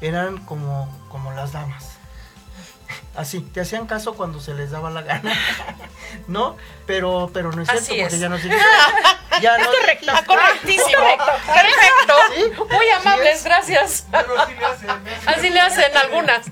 eran 0.00 0.38
como, 0.44 0.88
como 1.08 1.32
las 1.32 1.50
damas. 1.50 1.99
Así, 3.20 3.42
te 3.42 3.60
hacían 3.60 3.86
caso 3.86 4.14
cuando 4.14 4.40
se 4.40 4.54
les 4.54 4.70
daba 4.70 4.88
la 4.88 5.02
gana, 5.02 5.34
¿no? 6.26 6.56
Pero, 6.86 7.30
pero 7.34 7.52
no 7.52 7.60
es 7.60 7.68
cierto, 7.68 7.94
porque 8.00 8.18
ya 8.18 8.28
no 8.30 8.38
sigue. 8.38 8.56
Ya 9.42 9.56
no, 9.56 9.70
correcto, 9.70 10.12
correctísimo. 10.26 11.02
Perfecto. 11.46 12.64
Muy 12.74 12.90
amables, 12.90 13.44
gracias. 13.44 14.06
Así 15.26 15.48
le 15.48 15.60
hacen 15.60 15.96
algunas. 15.96 16.46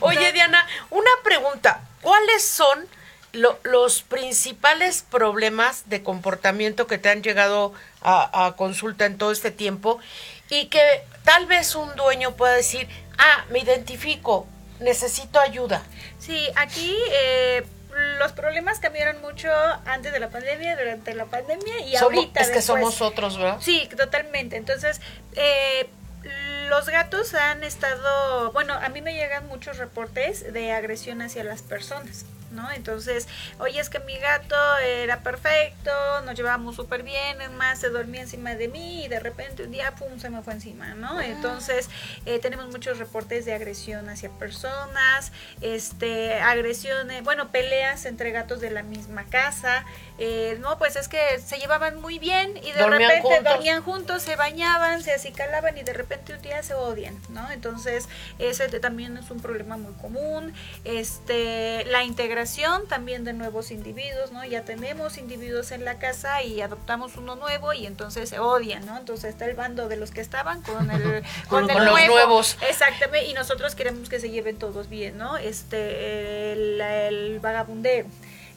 Oye, 0.00 0.32
Diana, 0.32 0.66
una 0.90 1.10
pregunta. 1.22 1.80
¿Cuáles 2.00 2.46
son 2.46 2.86
los 3.32 4.02
principales 4.02 5.04
problemas 5.10 5.88
de 5.88 6.02
comportamiento 6.02 6.86
que 6.86 6.98
te 6.98 7.10
han 7.10 7.22
llegado 7.22 7.74
a, 8.00 8.46
a 8.46 8.56
consulta 8.56 9.04
en 9.04 9.18
todo 9.18 9.32
este 9.32 9.50
tiempo 9.50 9.98
y 10.48 10.66
que 10.66 11.02
tal 11.24 11.46
vez 11.46 11.74
un 11.74 11.94
dueño 11.96 12.36
pueda 12.36 12.54
decir, 12.54 12.88
ah, 13.18 13.44
me 13.50 13.58
identifico, 13.58 14.46
necesito 14.84 15.40
ayuda. 15.40 15.82
Sí, 16.18 16.46
aquí 16.56 16.96
eh, 17.10 17.64
los 18.18 18.32
problemas 18.32 18.78
cambiaron 18.78 19.20
mucho 19.20 19.50
antes 19.86 20.12
de 20.12 20.20
la 20.20 20.30
pandemia, 20.30 20.76
durante 20.76 21.14
la 21.14 21.26
pandemia 21.26 21.80
y 21.80 21.96
ahorita. 21.96 22.40
Es 22.40 22.50
que 22.50 22.62
somos 22.62 23.00
otros, 23.00 23.38
¿verdad? 23.38 23.58
Sí, 23.60 23.88
totalmente. 23.96 24.56
Entonces, 24.56 25.00
eh, 25.34 25.88
los 26.68 26.88
gatos 26.88 27.34
han 27.34 27.62
estado, 27.62 28.52
bueno, 28.52 28.74
a 28.74 28.88
mí 28.88 29.02
me 29.02 29.14
llegan 29.14 29.46
muchos 29.48 29.78
reportes 29.78 30.52
de 30.52 30.72
agresión 30.72 31.22
hacia 31.22 31.44
las 31.44 31.62
personas. 31.62 32.24
¿No? 32.54 32.70
Entonces, 32.70 33.26
oye, 33.58 33.80
es 33.80 33.90
que 33.90 33.98
mi 34.00 34.16
gato 34.18 34.56
era 34.78 35.20
perfecto, 35.20 35.90
nos 36.24 36.34
llevábamos 36.34 36.76
súper 36.76 37.02
bien, 37.02 37.40
es 37.40 37.50
más, 37.50 37.80
se 37.80 37.90
dormía 37.90 38.22
encima 38.22 38.54
de 38.54 38.68
mí 38.68 39.04
y 39.04 39.08
de 39.08 39.20
repente 39.20 39.64
un 39.64 39.72
día, 39.72 39.94
pum, 39.96 40.18
se 40.18 40.30
me 40.30 40.42
fue 40.42 40.54
encima, 40.54 40.94
¿no? 40.94 41.20
Entonces, 41.20 41.88
eh, 42.26 42.38
tenemos 42.38 42.68
muchos 42.68 42.98
reportes 42.98 43.44
de 43.44 43.54
agresión 43.54 44.08
hacia 44.08 44.30
personas, 44.30 45.32
este, 45.60 46.34
agresiones, 46.40 47.22
bueno, 47.24 47.50
peleas 47.50 48.06
entre 48.06 48.30
gatos 48.30 48.60
de 48.60 48.70
la 48.70 48.82
misma 48.82 49.24
casa, 49.24 49.84
eh, 50.18 50.56
no, 50.60 50.78
pues 50.78 50.96
es 50.96 51.08
que 51.08 51.18
se 51.44 51.58
llevaban 51.58 52.00
muy 52.00 52.18
bien 52.18 52.56
y 52.56 52.70
de 52.70 52.86
repente 52.86 53.40
dormían 53.42 53.82
juntos, 53.82 54.22
se 54.22 54.36
bañaban, 54.36 55.02
se 55.02 55.12
acicalaban 55.12 55.76
y 55.76 55.82
de 55.82 55.92
repente 55.92 56.34
un 56.34 56.42
día 56.42 56.62
se 56.62 56.74
odian, 56.74 57.20
¿no? 57.30 57.50
Entonces, 57.50 58.08
ese 58.38 58.68
también 58.80 59.16
es 59.16 59.30
un 59.30 59.40
problema 59.40 59.76
muy 59.76 59.92
común, 59.94 60.54
este, 60.84 61.84
la 61.86 62.04
integración 62.04 62.43
también 62.88 63.24
de 63.24 63.32
nuevos 63.32 63.70
individuos, 63.70 64.32
¿no? 64.32 64.44
Ya 64.44 64.64
tenemos 64.64 65.18
individuos 65.18 65.72
en 65.72 65.84
la 65.84 65.98
casa 65.98 66.42
y 66.42 66.60
adoptamos 66.60 67.16
uno 67.16 67.36
nuevo 67.36 67.72
y 67.72 67.86
entonces 67.86 68.28
se 68.28 68.38
odian, 68.38 68.84
¿no? 68.86 68.96
Entonces 68.96 69.30
está 69.30 69.46
el 69.46 69.54
bando 69.54 69.88
de 69.88 69.96
los 69.96 70.10
que 70.10 70.20
estaban 70.20 70.62
con 70.62 70.90
el 70.90 71.22
con, 71.48 71.66
los 71.66 72.06
nuevos. 72.06 72.56
Exactamente, 72.68 73.28
y 73.28 73.34
nosotros 73.34 73.74
queremos 73.74 74.08
que 74.08 74.20
se 74.20 74.30
lleven 74.30 74.58
todos 74.58 74.88
bien, 74.88 75.18
¿no? 75.18 75.36
Este 75.36 76.52
el, 76.52 76.80
el 76.80 77.40
vagabundeo 77.40 78.06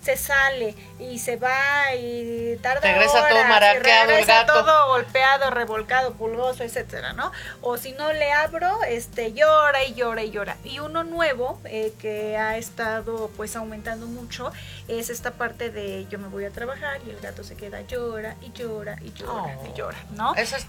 se 0.08 0.16
sale 0.16 0.74
y 1.00 1.20
se 1.20 1.36
va 1.36 1.94
y 1.94 2.56
tarda 2.62 2.80
regresa 2.80 3.28
todo 3.28 3.44
maraqueado 3.44 4.12
el 4.14 4.26
gato. 4.26 4.54
todo 4.54 4.88
golpeado 4.88 5.50
revolcado 5.50 6.14
pulgoso 6.14 6.64
etcétera 6.64 7.12
no 7.12 7.34
o 7.62 7.76
si 7.76 7.92
no 7.92 8.14
le 8.14 8.32
abro 8.32 8.84
este 8.84 9.34
llora 9.34 9.84
y 9.84 9.96
llora 9.96 10.24
y 10.24 10.32
llora. 10.32 10.56
Y 10.64 10.80
uno 10.80 11.04
nuevo 11.04 11.60
eh, 11.66 11.94
que 12.00 12.38
ha 12.38 12.56
estado 12.56 13.30
pues 13.36 13.58
aumentando 13.58 14.06
mucho 14.06 14.54
es 14.88 15.10
esta 15.10 15.32
parte 15.32 15.72
de 15.72 16.08
yo 16.10 16.20
me 16.20 16.30
voy 16.30 16.46
a 16.46 16.52
trabajar 16.52 17.02
y 17.06 17.10
el 17.10 17.20
gato 17.20 17.44
se 17.44 17.58
queda 17.58 17.82
llora 17.82 18.38
y 18.42 18.54
llora 18.54 18.98
y 19.02 19.12
llora 19.12 19.58
y 19.66 19.72
oh. 19.72 19.76
llora 19.76 19.98
no 20.12 20.36
eso 20.36 20.56
es 20.56 20.66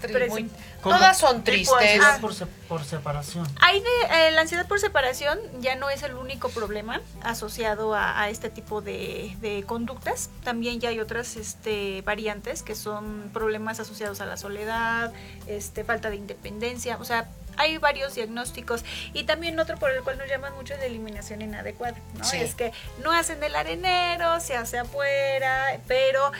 todas 0.83 1.17
son 1.17 1.45
tristes. 1.45 2.01
Por, 2.19 2.33
por, 2.67 2.83
separación. 2.83 3.47
Hay 3.61 3.79
de 3.79 3.87
eh, 4.11 4.31
la 4.31 4.41
ansiedad 4.41 4.67
por 4.67 4.81
separación 4.81 5.39
ya 5.61 5.75
no 5.75 5.89
es 5.89 6.03
el 6.03 6.15
único 6.15 6.49
problema 6.49 7.01
asociado 7.23 7.95
a 7.95 8.27
este 8.29 8.49
tipo 8.49 8.81
de 8.81 9.28
de, 9.37 9.63
conductas. 9.63 10.29
También 10.43 10.79
ya 10.79 10.89
hay 10.89 10.99
otras 10.99 11.35
este, 11.35 12.01
variantes 12.01 12.63
que 12.63 12.75
son 12.75 13.29
problemas 13.33 13.79
asociados 13.79 14.21
a 14.21 14.25
la 14.25 14.37
soledad, 14.37 15.13
este, 15.47 15.83
falta 15.83 16.09
de 16.09 16.15
independencia, 16.15 16.97
o 16.97 17.05
sea, 17.05 17.29
hay 17.57 17.77
varios 17.77 18.15
diagnósticos 18.15 18.85
y 19.13 19.25
también 19.25 19.59
otro 19.59 19.77
por 19.77 19.91
el 19.91 20.01
cual 20.01 20.17
nos 20.17 20.29
llaman 20.29 20.55
mucho 20.55 20.73
es 20.73 20.79
la 20.79 20.85
eliminación 20.85 21.41
inadecuada, 21.41 21.97
¿no? 22.17 22.31
Es 22.31 22.55
que 22.55 22.71
no 23.03 23.11
hacen 23.11 23.43
el 23.43 23.53
arenero, 23.55 24.39
se 24.39 24.55
hace 24.55 24.79
afuera, 24.79 25.77
pero 25.85 26.31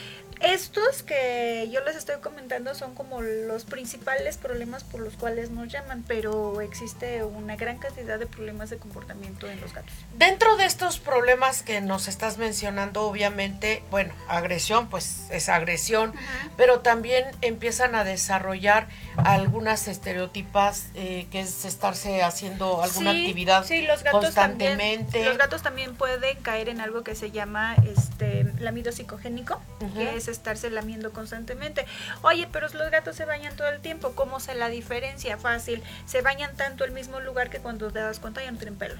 estos 0.41 1.03
que 1.03 1.69
yo 1.71 1.83
les 1.83 1.95
estoy 1.95 2.17
comentando 2.21 2.73
son 2.73 2.95
como 2.95 3.21
los 3.21 3.65
principales 3.65 4.37
problemas 4.37 4.83
por 4.83 5.01
los 5.01 5.15
cuales 5.15 5.51
nos 5.51 5.67
llaman, 5.67 6.03
pero 6.07 6.61
existe 6.61 7.23
una 7.23 7.55
gran 7.55 7.77
cantidad 7.77 8.17
de 8.17 8.25
problemas 8.25 8.69
de 8.69 8.77
comportamiento 8.77 9.47
en 9.49 9.59
los 9.59 9.73
gatos. 9.73 9.91
Dentro 10.17 10.55
de 10.55 10.65
estos 10.65 10.99
problemas 10.99 11.61
que 11.61 11.81
nos 11.81 12.07
estás 12.07 12.37
mencionando, 12.37 13.03
obviamente, 13.03 13.83
bueno, 13.91 14.13
agresión, 14.27 14.89
pues 14.89 15.27
es 15.29 15.49
agresión, 15.49 16.13
pero 16.55 16.79
también 16.79 17.25
empiezan 17.41 17.95
a 17.95 18.03
desarrollar 18.03 18.87
algunas 19.17 19.87
estereotipas 19.87 20.87
eh, 20.95 21.27
que 21.31 21.41
es 21.41 21.65
estarse 21.65 22.23
haciendo 22.23 22.81
alguna 22.81 23.11
actividad 23.11 23.65
sí, 23.65 23.81
los 23.81 24.03
gatos 24.03 24.25
constantemente. 24.25 25.25
los 25.25 25.37
gatos 25.37 25.61
también 25.61 25.95
pueden 25.95 26.41
caer 26.41 26.69
en 26.69 26.79
algo 26.79 27.03
que 27.03 27.15
se 27.15 27.31
llama 27.31 27.75
este 27.85 28.45
lamido 28.59 28.91
psicogénico, 28.91 29.61
que 29.95 30.15
es 30.15 30.28
estarse 30.31 30.69
lamiendo 30.69 31.11
constantemente. 31.11 31.85
Oye, 32.21 32.47
pero 32.51 32.67
los 32.73 32.91
gatos 32.91 33.15
se 33.15 33.25
bañan 33.25 33.55
todo 33.55 33.69
el 33.69 33.81
tiempo. 33.81 34.13
¿Cómo 34.15 34.39
se 34.39 34.55
la 34.55 34.69
diferencia? 34.69 35.37
Fácil. 35.37 35.83
Se 36.05 36.21
bañan 36.21 36.55
tanto 36.55 36.85
el 36.85 36.91
mismo 36.91 37.19
lugar 37.19 37.49
que 37.49 37.59
cuando 37.59 37.91
te 37.91 37.99
das 37.99 38.19
cuenta 38.19 38.43
ya 38.43 38.51
no 38.51 38.57
tienen 38.57 38.77
pelo. 38.77 38.95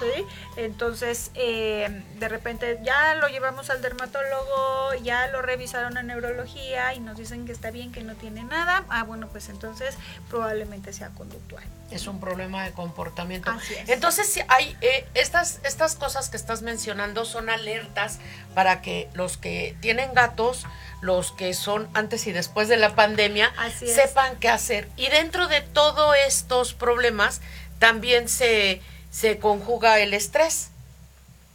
¿Sí? 0.00 0.26
Entonces, 0.56 1.30
eh, 1.34 2.02
de 2.18 2.28
repente 2.28 2.78
ya 2.82 3.14
lo 3.14 3.28
llevamos 3.28 3.70
al 3.70 3.82
dermatólogo, 3.82 4.94
ya 5.02 5.26
lo 5.28 5.42
revisaron 5.42 5.96
en 5.96 6.06
neurología 6.06 6.94
y 6.94 7.00
nos 7.00 7.16
dicen 7.16 7.46
que 7.46 7.52
está 7.52 7.70
bien, 7.70 7.92
que 7.92 8.02
no 8.02 8.14
tiene 8.14 8.44
nada. 8.44 8.84
Ah, 8.88 9.04
bueno, 9.04 9.28
pues 9.28 9.48
entonces 9.48 9.96
probablemente 10.28 10.92
sea 10.92 11.10
conductual. 11.10 11.64
Es 11.90 12.06
un 12.08 12.18
problema 12.18 12.64
de 12.64 12.72
comportamiento. 12.72 13.52
Entonces, 13.86 14.40
hay 14.48 14.76
eh, 14.80 15.06
estas, 15.14 15.60
estas 15.62 15.94
cosas 15.94 16.30
que 16.30 16.36
estás 16.36 16.62
mencionando 16.62 17.24
son 17.24 17.48
alertas 17.48 18.18
para 18.54 18.82
que 18.82 19.08
los 19.14 19.36
que 19.36 19.76
tienen 19.80 20.12
gatos, 20.12 20.66
los 21.00 21.30
que 21.30 21.54
son 21.54 21.88
antes 21.94 22.26
y 22.26 22.32
después 22.32 22.68
de 22.68 22.76
la 22.76 22.96
pandemia, 22.96 23.52
sepan 23.78 24.36
qué 24.36 24.48
hacer. 24.48 24.88
Y 24.96 25.08
dentro 25.08 25.46
de 25.46 25.60
todos 25.60 26.16
estos 26.26 26.74
problemas, 26.74 27.40
también 27.78 28.28
se 28.28 28.80
se 29.16 29.38
conjuga 29.38 29.98
el 29.98 30.12
estrés, 30.12 30.68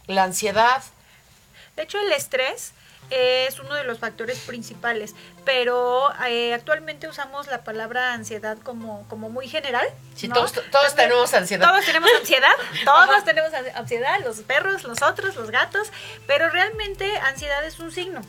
la 0.08 0.24
ansiedad. 0.24 0.82
De 1.76 1.84
hecho, 1.84 2.00
el 2.00 2.10
estrés 2.10 2.72
es 3.10 3.60
uno 3.60 3.76
de 3.76 3.84
los 3.84 4.00
factores 4.00 4.40
principales, 4.40 5.14
pero 5.44 6.12
eh, 6.26 6.54
actualmente 6.54 7.06
usamos 7.06 7.46
la 7.46 7.62
palabra 7.62 8.14
ansiedad 8.14 8.58
como, 8.58 9.06
como 9.08 9.30
muy 9.30 9.48
general. 9.48 9.86
Sí, 10.16 10.28
todos, 10.28 10.54
todos 10.72 10.96
tenemos 10.96 11.32
ansiedad. 11.34 11.68
Todos 11.68 11.84
tenemos 11.84 12.10
ansiedad, 12.18 12.52
todos 12.84 13.24
tenemos 13.24 13.52
ansiedad, 13.76 14.18
los 14.24 14.40
perros, 14.40 14.82
los 14.82 15.00
otros, 15.00 15.36
los 15.36 15.52
gatos, 15.52 15.92
pero 16.26 16.50
realmente 16.50 17.16
ansiedad 17.18 17.64
es 17.64 17.78
un 17.78 17.92
signo. 17.92 18.22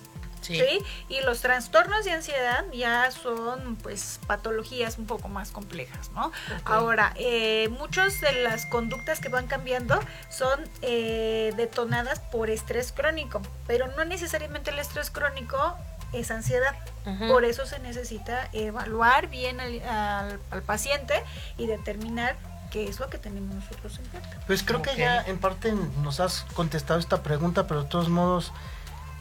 Sí. 0.44 0.80
Y 1.10 1.22
los 1.22 1.42
trastornos 1.42 2.06
de 2.06 2.12
ansiedad 2.12 2.66
ya 2.74 3.10
son 3.12 3.76
pues 3.78 4.20
patologías 4.28 4.98
un 4.98 5.06
poco 5.06 5.30
más 5.30 5.52
complejas, 5.52 6.12
¿no? 6.12 6.32
Ahora, 6.66 7.14
eh, 7.16 7.70
muchas 7.70 8.22
de 8.22 8.32
las 8.44 8.66
conductas 8.66 9.20
que 9.20 9.30
van 9.30 9.48
cambiando 9.48 10.00
son 10.30 10.60
eh, 10.82 11.54
detonadas 11.56 12.20
por 12.20 12.50
estrés 12.50 12.92
crónico, 12.92 13.42
pero 13.68 13.88
no 13.96 14.06
necesariamente 14.06 14.72
el 14.72 14.80
estrés 14.80 15.10
crónico 15.10 15.78
es 16.14 16.32
ansiedad. 16.32 16.76
Por 17.28 17.44
eso 17.44 17.66
se 17.66 17.80
necesita 17.80 18.48
evaluar 18.54 19.28
bien 19.28 19.60
al, 19.60 20.40
paciente 20.66 21.22
y 21.58 21.68
determinar 21.68 22.38
qué 22.72 22.88
es 22.88 23.00
lo 23.00 23.10
que 23.10 23.18
tenemos 23.18 23.54
nosotros 23.54 24.00
en 24.00 24.06
cuenta. 24.06 24.40
Pues 24.48 24.64
creo 24.64 24.82
que 24.82 24.96
ya 24.96 25.22
en 25.22 25.38
parte 25.38 25.74
nos 26.02 26.22
has 26.22 26.46
contestado 26.54 27.00
esta 27.00 27.22
pregunta, 27.22 27.68
pero 27.68 27.84
de 27.84 27.90
todos 27.90 28.08
modos 28.08 28.54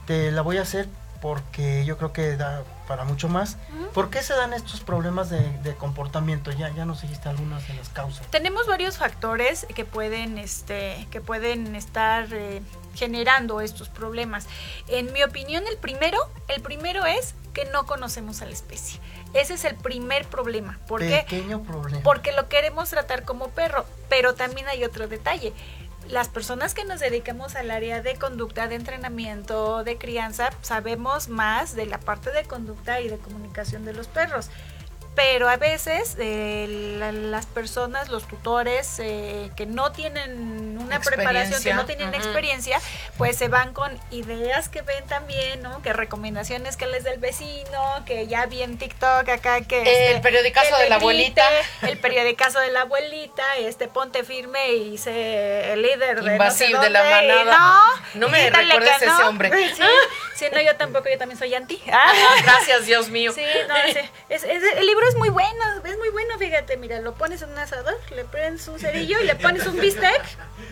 te 0.07 0.31
la 0.31 0.43
voy 0.43 0.59
a 0.59 0.63
hacer 0.63 0.89
porque 1.23 1.85
yo 1.85 1.97
creo 1.97 2.13
que 2.13 2.37
da 2.37 2.65
para 2.89 3.05
mucho 3.05 3.29
más. 3.29 3.57
¿Por 3.95 4.11
qué 4.11 4.23
se 4.23 4.35
dan 4.35 4.53
estos 4.53 4.81
problemas 4.81 5.31
de, 5.31 5.77
comportamiento? 5.79 6.51
Ya, 6.51 6.69
ya 6.75 6.85
nos 6.85 7.03
dijiste 7.03 7.29
algunas 7.29 7.67
de 7.69 7.75
las 7.75 7.89
causas. 7.91 8.27
Tenemos 8.33 8.67
varios 8.67 8.99
factores 8.99 9.65
que 9.73 9.85
pueden, 9.85 10.37
este, 10.37 11.07
que 11.13 11.21
pueden 11.21 11.77
estar 11.77 12.27
eh, 12.33 12.61
generando 12.97 13.61
estos 13.61 13.89
problemas. 13.89 14.49
En 14.89 15.13
mi 15.13 15.23
opinión, 15.23 15.63
el 15.69 15.77
primero, 15.77 16.19
el 16.49 16.61
primero 16.61 17.07
es 17.07 17.37
que 17.55 17.67
no 17.67 17.87
conocemos 17.87 18.43
a 18.43 18.47
la 18.47 18.53
especie. 18.53 18.99
Ese 19.33 19.55
es 19.55 19.65
el 19.65 19.77
primer 19.77 20.27
problema. 20.27 20.81
¿Por 20.89 21.01
Pequeño 21.01 21.63
problema. 21.63 22.03
Porque 22.03 22.33
lo 22.33 22.49
queremos 22.49 22.91
tratar 22.91 23.25
como 23.25 23.49
perro, 23.51 23.87
pero 24.09 24.35
también 24.35 24.67
hay 24.67 24.83
otro 24.83 25.07
detalle 25.07 25.53
las 26.09 26.29
personas 26.29 26.75
que 26.75 26.85
nos 26.85 27.01
dedicamos 27.01 27.57
al 27.57 27.71
área 27.71 28.03
de 28.03 28.17
conducta, 28.17 28.69
de 28.69 28.75
entrenamiento, 28.75 29.85
de 29.85 29.99
crianza, 29.99 30.51
sabemos 30.63 31.29
más 31.29 31.75
de 31.75 31.87
la 31.87 31.99
parte 31.99 32.31
de 32.33 32.45
conducta 32.45 33.01
y 33.01 33.09
de 33.09 33.19
comunicación 33.19 33.85
de 33.85 33.93
los 33.93 34.09
perros 34.09 34.51
pero 35.15 35.49
a 35.49 35.57
veces 35.57 36.17
eh, 36.19 37.07
las 37.13 37.47
personas, 37.47 38.09
los 38.09 38.27
tutores 38.27 38.99
eh, 38.99 39.51
que 39.57 39.67
no 39.67 39.93
tienen 39.93 40.79
una 40.81 41.01
preparación, 41.01 41.63
que 41.63 41.75
no 41.75 41.85
tienen 41.85 42.15
experiencia, 42.15 42.81
pues 43.19 43.37
se 43.37 43.49
van 43.49 43.75
con 43.75 43.99
ideas 44.11 44.69
que 44.69 44.83
ven 44.83 45.07
también, 45.07 45.63
¿no? 45.63 45.83
Que 45.83 45.93
recomendaciones 45.93 46.77
que 46.77 46.87
les 46.87 47.05
del 47.05 47.19
vecino, 47.19 48.03
que 48.07 48.27
ya 48.27 48.47
vi 48.47 48.63
en 48.63 48.79
TikTok 48.79 49.29
acá 49.29 49.61
que... 49.61 49.83
el 49.83 49.89
este, 49.89 50.21
periodicazo 50.21 50.77
de 50.79 50.89
la 50.89 50.97
abuelita. 50.97 51.45
El 51.83 51.99
periodicazo 51.99 52.61
de 52.61 52.71
la 52.71 52.83
abuelita, 52.83 53.45
este 53.59 53.89
ponte 53.89 54.25
firme 54.25 54.73
y 54.73 54.99
sé 54.99 55.73
el 55.73 55.83
líder 55.83 56.23
de... 56.23 56.33
Invasivo 56.33 56.81
de 56.81 56.91
la 56.91 57.03
manada. 57.03 57.59
no, 58.15 58.21
no 58.21 58.29
me 58.29 58.51
recuerdes 58.51 59.03
ese 59.03 59.23
hombre. 59.25 59.51
Sí, 60.35 60.47
no, 60.53 60.61
yo 60.61 60.75
tampoco, 60.77 61.09
yo 61.09 61.19
también 61.19 61.39
soy 61.39 61.55
anti. 61.55 61.81
Ah, 61.93 62.13
gracias, 62.43 62.87
Dios 62.87 63.09
mío. 63.11 63.33
Sí, 63.33 63.45
no, 63.69 63.77
es, 64.29 64.43
el 64.43 64.87
libro 64.87 65.02
es 65.09 65.17
muy 65.17 65.29
bueno, 65.29 65.65
es 65.85 65.99
muy 65.99 66.09
bueno, 66.11 66.39
fíjate, 66.39 66.77
mira, 66.77 67.01
lo 67.01 67.15
pones 67.15 67.43
en 67.43 67.51
un 67.51 67.59
asador, 67.59 67.99
le 68.11 68.25
prendes 68.25 68.67
un 68.69 68.79
cerillo 68.79 69.21
y 69.21 69.25
le 69.25 69.35
pones 69.37 69.67
un 69.67 69.79
bistec. 69.79 70.23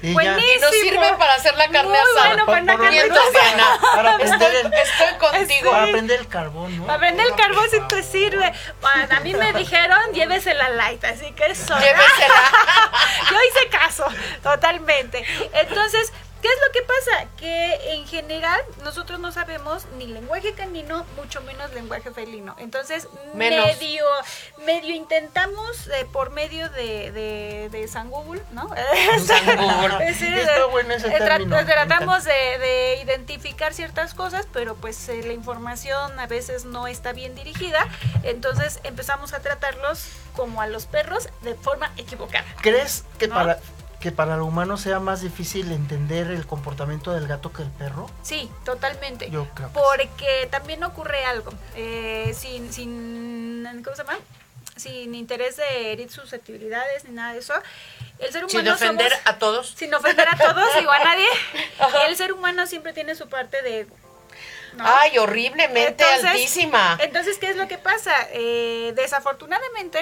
Buenísimo. 0.03 0.57
Y 0.57 0.61
nos 0.61 0.71
sirve 0.73 1.15
para 1.19 1.35
hacer 1.35 1.55
la 1.57 1.69
carne 1.69 1.97
asada. 1.99 2.45
Bueno, 2.45 2.47
para 2.47 2.63
la 2.63 2.77
carne 2.77 3.01
asada. 3.01 4.17
Estoy, 4.19 5.19
contigo. 5.19 5.71
Para 5.71 5.87
prender 5.87 6.21
el 6.21 6.29
carbón, 6.29 6.79
¿no? 6.79 6.87
Para 6.87 6.99
prender 6.99 7.27
el 7.27 7.35
carbón 7.35 7.65
sí 7.71 7.79
te 7.89 8.03
sirve. 8.03 8.53
a 9.11 9.21
mí 9.21 9.35
me 9.35 9.53
dijeron, 9.53 10.13
llévesela 10.13 10.71
light, 10.71 11.05
así 11.05 11.33
que 11.33 11.47
eso. 11.47 11.75
Llévesela. 11.79 12.43
Yo 13.31 13.37
hice 13.49 13.69
caso, 13.71 14.07
totalmente. 14.43 15.25
Entonces, 15.53 16.13
¿Qué 16.41 16.49
es 16.49 16.55
lo 16.67 16.73
que 16.73 16.83
pasa? 16.83 17.29
Que 17.37 17.95
en 17.95 18.07
general 18.07 18.61
nosotros 18.83 19.21
no 19.21 19.33
sabemos 19.33 19.87
ni 19.99 20.07
lenguaje 20.07 20.55
canino, 20.55 21.05
mucho 21.17 21.41
menos 21.43 21.73
lenguaje 21.73 22.11
felino. 22.11 22.55
Entonces, 22.59 23.09
medio 23.35 24.05
medio 24.65 24.95
intentamos 24.95 25.89
eh, 25.89 26.07
por 26.13 26.31
medio 26.31 26.69
de, 26.71 27.11
de, 27.13 27.69
de, 27.71 27.89
San 27.89 28.11
Google, 28.11 28.43
¿no? 28.53 28.71
San 29.27 29.57
Google. 29.57 30.15
sí, 30.19 30.27
bueno 30.71 30.95
ese 30.95 31.11
término. 31.11 31.65
Tratamos 31.65 32.25
de, 32.25 33.01
identificar 33.03 33.75
ciertas 33.75 34.15
cosas, 34.15 34.47
pero 34.53 34.75
pues 34.77 35.09
eh, 35.09 35.23
la 35.25 35.33
información 35.33 36.19
a 36.19 36.27
veces 36.27 36.65
no 36.65 36.87
está 36.87 37.13
bien 37.13 37.35
dirigida. 37.35 37.87
Entonces 38.23 38.81
empezamos 38.85 39.33
a 39.33 39.41
tratarlos 39.41 40.09
como 40.35 40.61
a 40.63 40.67
los 40.67 40.87
perros 40.87 41.29
de 41.43 41.55
forma 41.55 41.93
equivocada. 41.97 42.45
¿Crees 42.63 43.05
que 43.19 43.29
para 43.29 43.59
que 44.01 44.13
para 44.13 44.35
el 44.35 44.41
humano 44.41 44.77
sea 44.79 44.99
más 44.99 45.21
difícil 45.21 45.71
entender 45.73 46.31
el 46.31 46.47
comportamiento 46.47 47.13
del 47.13 47.27
gato 47.27 47.53
que 47.53 47.63
el 47.63 47.71
perro? 47.71 48.11
Sí, 48.23 48.51
totalmente. 48.65 49.31
Yo 49.31 49.47
creo. 49.55 49.71
Porque 49.73 50.49
también 50.51 50.83
ocurre 50.85 51.25
algo. 51.27 51.53
Eh, 51.77 52.35
sin, 52.37 52.73
sin, 52.73 53.83
¿cómo 53.85 53.95
se 53.95 54.03
llama? 54.03 54.19
Sin 54.77 55.15
interés 55.15 55.57
de 55.57 55.93
herir 55.93 56.11
susceptibilidades 56.11 57.05
ni 57.05 57.13
nada 57.13 57.35
de 57.35 57.41
eso. 57.41 57.53
El 58.19 58.33
ser 58.33 58.45
humano 58.45 58.59
sin 58.59 58.69
ofender 58.69 59.13
a 59.25 59.39
todos. 59.39 59.69
Sin 59.77 59.95
ofender 59.95 60.27
a 60.29 60.37
todos, 60.37 60.69
o 60.87 60.91
a 60.91 60.99
nadie. 61.05 61.27
El 62.09 62.17
ser 62.17 62.33
humano 62.33 62.67
siempre 62.67 62.95
tiene 62.95 63.15
su 63.15 63.29
parte 63.29 63.61
de 63.63 63.87
Ay, 64.79 65.19
horriblemente 65.19 66.05
altísima. 66.05 66.97
Entonces, 67.01 67.39
¿qué 67.39 67.51
es 67.51 67.57
lo 67.57 67.69
que 67.69 67.77
pasa? 67.77 68.15
Eh, 68.33 68.93
desafortunadamente, 68.97 70.01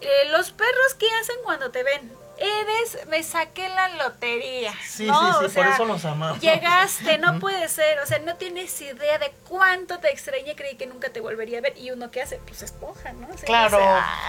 eh, 0.00 0.28
los 0.30 0.50
perros, 0.52 0.94
¿qué 0.98 1.06
hacen 1.20 1.36
cuando 1.42 1.70
te 1.70 1.82
ven? 1.82 2.21
Eres, 2.42 3.06
me 3.08 3.22
saqué 3.22 3.68
la 3.68 3.88
lotería. 3.90 4.72
Sí, 4.84 5.06
sí, 5.06 5.12
sí, 5.40 5.48
por 5.54 5.66
eso 5.66 5.84
los 5.84 6.04
amamos. 6.04 6.40
Llegaste, 6.40 7.18
no 7.18 7.38
puede 7.38 7.68
ser, 7.68 7.98
o 8.00 8.06
sea, 8.06 8.18
no 8.18 8.36
tienes 8.36 8.80
idea 8.80 9.18
de 9.18 9.32
cuánto 9.48 9.98
te 9.98 10.10
extrañé, 10.10 10.54
creí 10.56 10.76
que 10.76 10.86
nunca 10.86 11.10
te 11.10 11.20
volvería 11.20 11.58
a 11.58 11.60
ver. 11.60 11.76
Y 11.78 11.90
uno 11.90 12.10
que 12.10 12.22
hace, 12.22 12.38
pues 12.38 12.62
espoja, 12.62 13.12
¿no? 13.12 13.28
claro. 13.44 13.78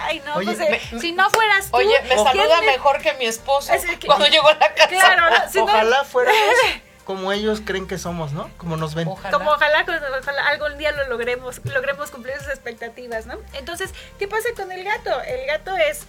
Ay, 0.02 0.22
no, 0.24 0.34
pues, 0.34 0.60
eh, 0.60 0.80
si 1.00 1.12
no 1.12 1.28
fueras 1.30 1.70
tú. 1.70 1.76
Oye, 1.76 1.94
me 2.08 2.16
saluda 2.16 2.60
mejor 2.62 3.00
que 3.00 3.12
mi 3.14 3.26
esposo 3.26 3.72
cuando 4.06 4.26
llegó 4.26 4.48
a 4.48 4.54
la 4.54 4.74
casa. 4.74 4.88
Claro, 4.88 5.62
ojalá 5.62 6.04
fuéramos 6.04 6.38
como 7.04 7.32
ellos 7.32 7.60
creen 7.64 7.86
que 7.86 7.98
somos, 7.98 8.32
¿no? 8.32 8.50
Como 8.56 8.76
nos 8.76 8.94
ven. 8.94 9.04
Como 9.04 9.50
ojalá, 9.50 9.84
ojalá 10.20 10.48
algún 10.48 10.78
día 10.78 10.92
lo 10.92 11.06
logremos, 11.08 11.60
logremos 11.64 12.10
cumplir 12.10 12.36
sus 12.38 12.48
expectativas, 12.48 13.26
¿no? 13.26 13.36
Entonces, 13.52 13.92
¿qué 14.18 14.26
pasa 14.26 14.48
con 14.56 14.72
el 14.72 14.84
gato? 14.84 15.20
El 15.22 15.46
gato 15.46 15.76
es 15.76 16.06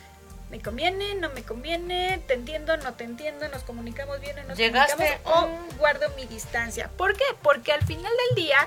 me 0.50 0.62
conviene, 0.62 1.16
no 1.16 1.30
me 1.32 1.44
conviene, 1.44 2.22
te 2.28 2.36
entiendo, 2.36 2.78
no 2.78 2.94
te 2.94 3.04
entiendo, 3.04 3.48
nos 3.50 3.64
comunicamos 3.64 4.20
bien, 4.20 4.36
no 4.36 4.44
nos 4.44 4.58
¿Llegaste? 4.58 5.20
o 5.24 5.48
guardo 5.78 6.08
mi 6.16 6.26
distancia. 6.26 6.90
¿Por 6.96 7.16
qué? 7.16 7.24
Porque 7.42 7.72
al 7.72 7.84
final 7.84 8.12
del 8.30 8.44
día 8.44 8.58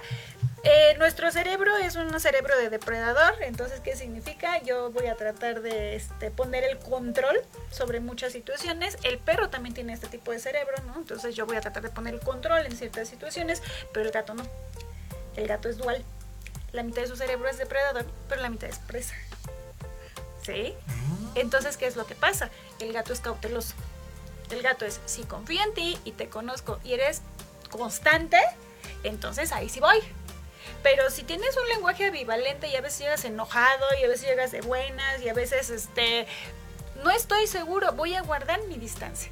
eh, 0.64 0.96
nuestro 0.98 1.30
cerebro 1.30 1.76
es 1.76 1.94
un 1.94 2.18
cerebro 2.18 2.58
de 2.58 2.68
depredador, 2.68 3.34
entonces 3.42 3.80
¿qué 3.80 3.94
significa? 3.94 4.60
Yo 4.62 4.90
voy 4.90 5.06
a 5.06 5.14
tratar 5.14 5.62
de 5.62 5.94
este, 5.94 6.30
poner 6.30 6.64
el 6.64 6.78
control 6.78 7.40
sobre 7.70 8.00
muchas 8.00 8.32
situaciones. 8.32 8.98
El 9.04 9.18
perro 9.18 9.50
también 9.50 9.74
tiene 9.74 9.92
este 9.92 10.08
tipo 10.08 10.32
de 10.32 10.40
cerebro, 10.40 10.74
¿no? 10.86 10.96
Entonces 10.96 11.36
yo 11.36 11.46
voy 11.46 11.56
a 11.56 11.60
tratar 11.60 11.84
de 11.84 11.90
poner 11.90 12.14
el 12.14 12.20
control 12.20 12.66
en 12.66 12.76
ciertas 12.76 13.08
situaciones, 13.08 13.62
pero 13.92 14.06
el 14.06 14.12
gato 14.12 14.34
no. 14.34 14.44
El 15.36 15.46
gato 15.46 15.68
es 15.68 15.78
dual. 15.78 16.04
La 16.72 16.82
mitad 16.82 17.02
de 17.02 17.08
su 17.08 17.16
cerebro 17.16 17.48
es 17.48 17.56
depredador, 17.56 18.06
pero 18.28 18.42
la 18.42 18.50
mitad 18.50 18.68
es 18.68 18.78
presa. 18.80 19.14
Entonces, 21.34 21.76
¿qué 21.76 21.87
es 21.87 21.96
lo 21.96 22.06
que 22.06 22.14
pasa? 22.14 22.50
El 22.80 22.92
gato 22.92 23.12
es 23.12 23.20
cauteloso. 23.20 23.74
El 24.50 24.62
gato 24.62 24.84
es, 24.84 25.00
si 25.06 25.24
confío 25.24 25.62
en 25.62 25.74
ti 25.74 25.98
y 26.04 26.12
te 26.12 26.28
conozco 26.28 26.78
y 26.84 26.94
eres 26.94 27.22
constante, 27.70 28.38
entonces 29.02 29.52
ahí 29.52 29.68
sí 29.68 29.80
voy. 29.80 29.98
Pero 30.82 31.11
si 31.11 31.22
tienes 31.22 31.56
un 31.56 31.68
lenguaje 31.68 32.06
ambivalente 32.06 32.68
y 32.68 32.76
a 32.76 32.80
veces 32.80 33.00
llegas 33.00 33.24
enojado 33.24 33.84
y 34.00 34.04
a 34.04 34.08
veces 34.08 34.26
llegas 34.26 34.52
de 34.52 34.61
buenas 34.61 35.20
y 35.22 35.28
a 35.28 35.34
veces 35.34 35.70
este 35.70 36.26
no 37.02 37.11
estoy 37.11 37.46
seguro, 37.46 37.92
voy 37.92 38.14
a 38.14 38.22
guardar 38.22 38.61
mi 38.68 38.76
distancia. 38.76 39.30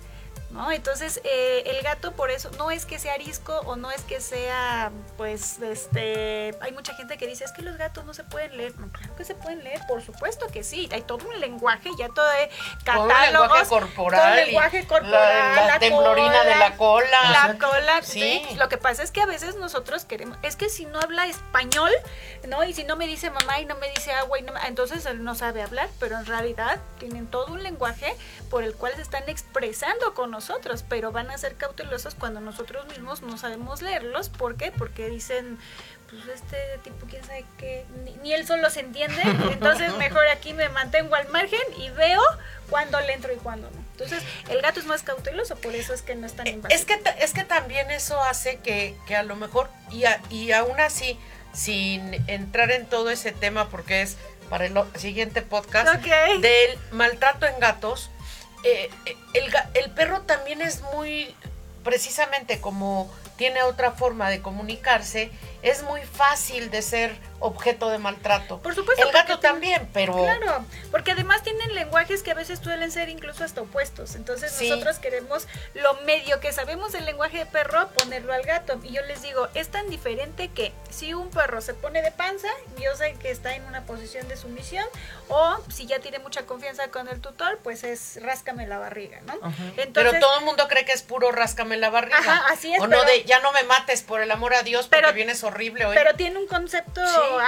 ¿No? 0.51 0.71
Entonces, 0.71 1.21
eh, 1.25 1.63
el 1.67 1.83
gato 1.83 2.13
por 2.13 2.31
eso 2.31 2.51
no 2.59 2.71
es 2.71 2.87
que 2.87 2.99
sea 2.99 3.15
arisco 3.15 3.61
o 3.67 3.77
no 3.77 3.91
es 3.91 4.03
que 4.03 4.21
sea, 4.21 4.91
pues, 5.17 5.61
este, 5.61 6.57
hay 6.61 6.73
mucha 6.73 6.95
gente 6.95 7.19
que 7.19 7.27
dice, 7.27 7.45
es 7.45 7.53
que 7.53 7.63
los 7.63 7.77
gatos 7.77 8.05
no 8.05 8.15
se 8.15 8.25
pueden 8.25 8.57
leer. 8.57 8.79
No, 8.79 8.89
claro 8.91 9.15
que 9.17 9.25
se 9.25 9.35
pueden 9.35 9.65
leer, 9.65 9.81
por 9.89 10.03
supuesto 10.03 10.47
que 10.49 10.63
sí. 10.63 10.89
Hay 10.93 11.03
todo 11.03 11.27
un 11.27 11.41
lenguaje, 11.41 11.91
ya 11.99 12.09
todo 12.09 12.27
de 12.27 12.51
catálogos. 12.85 13.69
Todo 13.69 13.81
lenguaje 13.81 13.87
corporal. 13.87 14.37
lenguaje 14.37 14.87
corporal. 14.87 15.67
La, 15.67 15.79
temblorina 15.79 16.45
de 16.45 16.57
la 16.57 16.77
cola. 16.77 17.31
La 17.31 17.59
cola, 17.59 18.03
sí. 18.03 18.43
Lo 18.57 18.69
que 18.69 18.79
pasa 18.79 19.03
es 19.03 19.11
que 19.11 19.21
a 19.21 19.27
veces 19.27 19.57
nosotros 19.57 20.05
queremos, 20.05 20.39
es 20.43 20.57
que 20.57 20.69
si 20.69 20.87
no 20.87 21.01
habla 21.01 21.27
español, 21.27 21.91
¿no? 22.49 22.65
Y 22.65 22.73
si 22.73 22.85
no 22.85 22.97
me 22.97 23.07
dice 23.07 23.31
mamá 23.31 23.61
y 23.61 23.67
no 23.67 23.77
me 23.77 23.91
dice 23.91 24.13
agua, 24.13 24.39
y 24.39 24.43
no, 24.43 24.53
entonces 24.67 25.05
él 25.07 25.25
no 25.25 25.35
sabe 25.35 25.63
hablar, 25.63 25.89
pero 25.99 26.19
en 26.19 26.27
realidad 26.27 26.81
tienen 26.99 27.27
todo 27.27 27.47
un 27.47 27.63
lenguaje 27.63 28.17
por 28.47 28.65
el 28.65 28.75
cual 28.75 28.95
se 28.97 29.03
están 29.03 29.29
expresando 29.29 30.15
con 30.15 30.31
nosotros, 30.31 30.85
pero 30.89 31.13
van 31.13 31.31
a 31.31 31.39
ser 31.39 31.57
cautelosos 31.57 32.15
cuando 32.15 32.41
nosotros 32.41 32.87
mismos 32.87 33.23
no 33.23 33.37
sabemos 33.39 33.83
leerlos. 33.83 34.29
¿Por 34.29 34.57
qué? 34.57 34.73
Porque 34.73 35.09
dicen, 35.09 35.59
pues 36.09 36.27
este 36.29 36.57
tipo, 36.83 37.07
quién 37.07 37.25
sabe 37.25 37.45
qué, 37.59 37.85
ni, 38.23 38.33
él 38.33 38.47
solo 38.47 38.71
se 38.71 38.81
entiende, 38.81 39.21
entonces 39.53 39.95
mejor 39.97 40.27
aquí 40.29 40.53
me 40.55 40.69
mantengo 40.69 41.15
al 41.15 41.29
margen 41.29 41.61
y 41.79 41.91
veo 41.91 42.23
cuándo 42.71 43.01
le 43.01 43.15
entro 43.15 43.33
y 43.33 43.37
cuándo 43.37 43.69
no. 43.71 43.87
Entonces, 43.93 44.23
el 44.51 44.61
gato 44.61 44.79
es 44.79 44.87
más 44.87 45.03
cauteloso, 45.03 45.57
por 45.57 45.75
eso 45.75 45.95
es 45.95 46.03
que 46.03 46.15
no 46.15 46.27
es 46.27 46.35
tan 46.35 46.47
invasivo. 46.47 46.79
Es 46.79 46.85
que, 46.85 47.01
es 47.19 47.33
que 47.33 47.45
también 47.45 47.91
eso 47.91 48.21
hace 48.21 48.59
que, 48.59 48.95
que 49.07 49.17
a 49.17 49.23
lo 49.23 49.37
mejor, 49.37 49.71
y, 49.91 50.05
y 50.31 50.53
aún 50.53 50.79
así, 50.81 51.19
sin 51.55 52.13
entrar 52.29 52.71
en 52.71 52.87
todo 52.87 53.11
ese 53.11 53.33
tema, 53.33 53.71
porque 53.71 54.03
es 54.03 54.19
para 54.51 54.67
el 54.67 54.75
siguiente 54.97 55.43
podcast, 55.43 55.89
del 56.03 56.79
maltrato 56.93 57.47
en 57.47 57.59
gatos, 57.59 58.11
eh, 58.67 58.91
eh, 59.07 59.17
el, 59.35 59.45
el 59.75 59.91
perro 59.93 60.23
también 60.23 60.61
es 60.61 60.83
muy, 60.95 61.35
precisamente 61.85 62.61
como 62.61 63.09
tiene 63.37 63.63
otra 63.63 63.93
forma 63.93 64.29
de 64.29 64.43
comunicarse, 64.43 65.31
es 65.67 65.83
muy 65.83 66.01
fácil 66.03 66.71
de 66.71 66.81
ser 66.81 67.17
objeto 67.41 67.91
de 67.91 67.99
maltrato. 67.99 68.61
Por 68.61 68.75
supuesto. 68.75 69.05
El 69.05 69.13
gato 69.13 69.41
también, 69.41 69.89
pero... 69.93 70.15
Claro, 70.15 70.65
porque 70.93 71.11
además 71.11 71.43
tienen 71.43 71.75
lenguajes 71.75 72.23
que 72.23 72.31
a 72.31 72.35
veces 72.35 72.61
suelen 72.61 72.91
ser 72.93 73.09
incluso 73.09 73.43
hasta 73.43 73.63
opuestos. 73.63 74.15
Entonces 74.15 74.57
nosotros 74.61 74.99
queremos 75.01 75.49
lo 75.75 75.95
medio 76.03 76.39
que 76.39 76.53
sabemos 76.53 76.93
del 76.93 77.05
lenguaje 77.05 77.39
de 77.39 77.47
perro, 77.47 77.89
ponerlo 77.89 78.33
al 78.33 78.43
gato. 78.43 78.79
Y 78.85 78.93
yo 78.93 79.03
les 79.03 79.23
digo, 79.23 79.49
es 79.55 79.69
tan 79.69 79.91
diferente 79.91 80.49
que 80.49 80.73
si 80.89 81.15
un 81.15 81.31
perro 81.31 81.61
se 81.61 81.75
pone 81.75 82.01
de 82.01 82.13
panza, 82.13 82.49
yo 82.81 82.95
sé 82.97 83.15
que 83.21 83.31
está 83.33 83.57
en 83.57 83.65
una 83.65 83.83
posición 83.83 84.29
de 84.29 84.37
sumisión, 84.37 84.87
o 85.29 85.59
si 85.69 85.87
ya 85.87 85.99
tiene 85.99 86.21
mucha 86.21 86.47
confianza 86.47 86.89
con 86.89 87.09
el 87.09 87.21
tutor, 87.21 87.59
pues 87.65 87.83
es 87.83 88.21
ráscame 88.23 88.69
la 88.69 88.79
barriga, 88.79 89.21
¿no? 89.27 89.35
pero 89.93 90.19
todo 90.21 90.39
el 90.39 90.45
mundo 90.45 90.69
cree 90.69 90.85
que 90.85 90.93
es 90.93 91.03
puro 91.03 91.33
ráscame 91.33 91.77
la 91.77 91.91
barriga. 91.91 92.19
Ajá, 92.19 92.45
así 92.53 92.73
es. 92.73 92.81
O 92.81 92.87
no 92.87 93.05
de 93.05 93.25
ya 93.25 93.41
no 93.41 93.53
me 93.53 93.65
mates 93.65 94.03
por 94.03 94.21
el 94.21 94.31
amor 94.31 94.55
a 94.55 94.63
Dios 94.63 94.87
porque 94.87 95.03
pero, 95.03 95.13
vienes 95.13 95.43
horrible 95.43 95.56
hoy. 95.57 95.95
Pero 95.95 96.15
tiene 96.15 96.39
un 96.39 96.47
concepto 96.47 97.01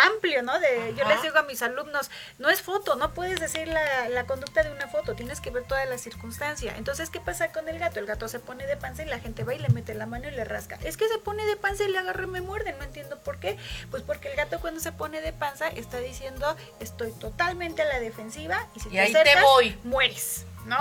amplio, 0.06 0.42
¿no? 0.42 0.58
De, 0.58 0.94
yo 0.96 1.06
les 1.08 1.22
digo 1.22 1.38
a 1.38 1.42
mis 1.42 1.62
alumnos, 1.62 2.10
no 2.38 2.50
es 2.50 2.62
foto, 2.62 2.96
no 2.96 3.14
puedes 3.14 3.40
decir 3.40 3.68
la, 3.68 4.08
la 4.08 4.26
conducta 4.26 4.62
de 4.62 4.70
una 4.70 4.88
foto, 4.88 5.14
tienes 5.14 5.40
que 5.40 5.50
ver 5.50 5.64
toda 5.64 5.84
la 5.86 5.98
circunstancia. 5.98 6.74
Entonces, 6.76 7.10
¿qué 7.10 7.20
pasa 7.20 7.52
con 7.52 7.68
el 7.68 7.78
gato? 7.78 8.00
El 8.00 8.06
gato 8.06 8.28
se 8.28 8.38
pone 8.38 8.66
de 8.66 8.76
panza 8.76 9.02
y 9.02 9.06
la 9.06 9.18
gente 9.18 9.44
va 9.44 9.54
y 9.54 9.58
le 9.58 9.68
mete 9.68 9.94
la 9.94 10.06
mano 10.06 10.28
y 10.28 10.32
le 10.32 10.44
rasca. 10.44 10.78
Es 10.82 10.96
que 10.96 11.08
se 11.08 11.18
pone 11.18 11.44
de 11.46 11.56
panza 11.56 11.84
y 11.84 11.88
le 11.88 11.98
agarra 11.98 12.24
y 12.24 12.28
me 12.28 12.40
muerde, 12.40 12.74
no 12.78 12.84
entiendo 12.84 13.18
por 13.18 13.38
qué. 13.38 13.56
Pues 13.90 14.02
porque 14.02 14.28
el 14.28 14.36
gato 14.36 14.60
cuando 14.60 14.80
se 14.80 14.92
pone 14.92 15.20
de 15.20 15.32
panza 15.32 15.68
está 15.68 15.98
diciendo, 15.98 16.56
estoy 16.80 17.12
totalmente 17.12 17.82
a 17.82 17.86
la 17.86 18.00
defensiva 18.00 18.66
y 18.74 18.80
si 18.80 18.88
te 18.88 19.00
ahí 19.00 19.12
te 19.12 19.40
voy. 19.40 19.78
mueres. 19.84 20.44
¿No? 20.68 20.76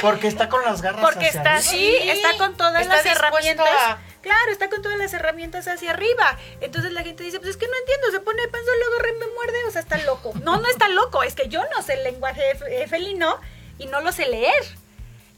porque 0.00 0.28
está 0.28 0.48
con 0.48 0.62
las 0.64 0.82
garras 0.82 1.00
porque 1.00 1.26
está 1.26 1.60
sí, 1.60 1.96
está 2.02 2.36
con 2.36 2.56
todas 2.56 2.86
las 2.86 3.04
herramientas. 3.04 3.66
Claro, 4.20 4.50
está 4.50 4.68
con 4.68 4.82
todas 4.82 4.98
las 4.98 5.12
herramientas 5.14 5.68
hacia 5.68 5.90
arriba. 5.90 6.36
Entonces 6.60 6.92
la 6.92 7.02
gente 7.02 7.22
dice, 7.22 7.38
pues 7.38 7.50
es 7.50 7.56
que 7.56 7.66
no 7.66 7.72
entiendo, 7.80 8.10
se 8.10 8.20
pone 8.20 8.42
de 8.42 8.48
panza, 8.48 8.70
luego 8.78 9.18
me 9.18 9.34
muerde, 9.34 9.64
o 9.66 9.70
sea, 9.70 9.80
está 9.80 9.96
loco. 9.98 10.32
No, 10.42 10.58
no 10.58 10.68
está 10.68 10.88
loco, 10.88 11.22
es 11.22 11.34
que 11.34 11.48
yo 11.48 11.62
no 11.74 11.82
sé 11.82 11.94
el 11.94 12.04
lenguaje 12.04 12.54
felino 12.88 13.40
y 13.78 13.86
no 13.86 14.00
lo 14.00 14.12
sé 14.12 14.28
leer. 14.28 14.52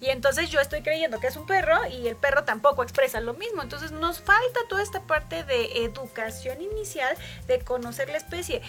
Y 0.00 0.08
entonces 0.08 0.48
yo 0.48 0.60
estoy 0.60 0.82
creyendo 0.82 1.20
que 1.20 1.26
es 1.26 1.36
un 1.36 1.46
perro 1.46 1.86
y 1.86 2.08
el 2.08 2.16
perro 2.16 2.44
tampoco 2.44 2.82
expresa 2.82 3.20
lo 3.20 3.34
mismo. 3.34 3.62
Entonces 3.62 3.92
nos 3.92 4.20
falta 4.20 4.60
toda 4.68 4.82
esta 4.82 5.02
parte 5.02 5.44
de 5.44 5.84
educación 5.84 6.62
inicial, 6.62 7.14
de 7.46 7.60
conocer 7.60 8.08
la 8.08 8.16
especie. 8.16 8.62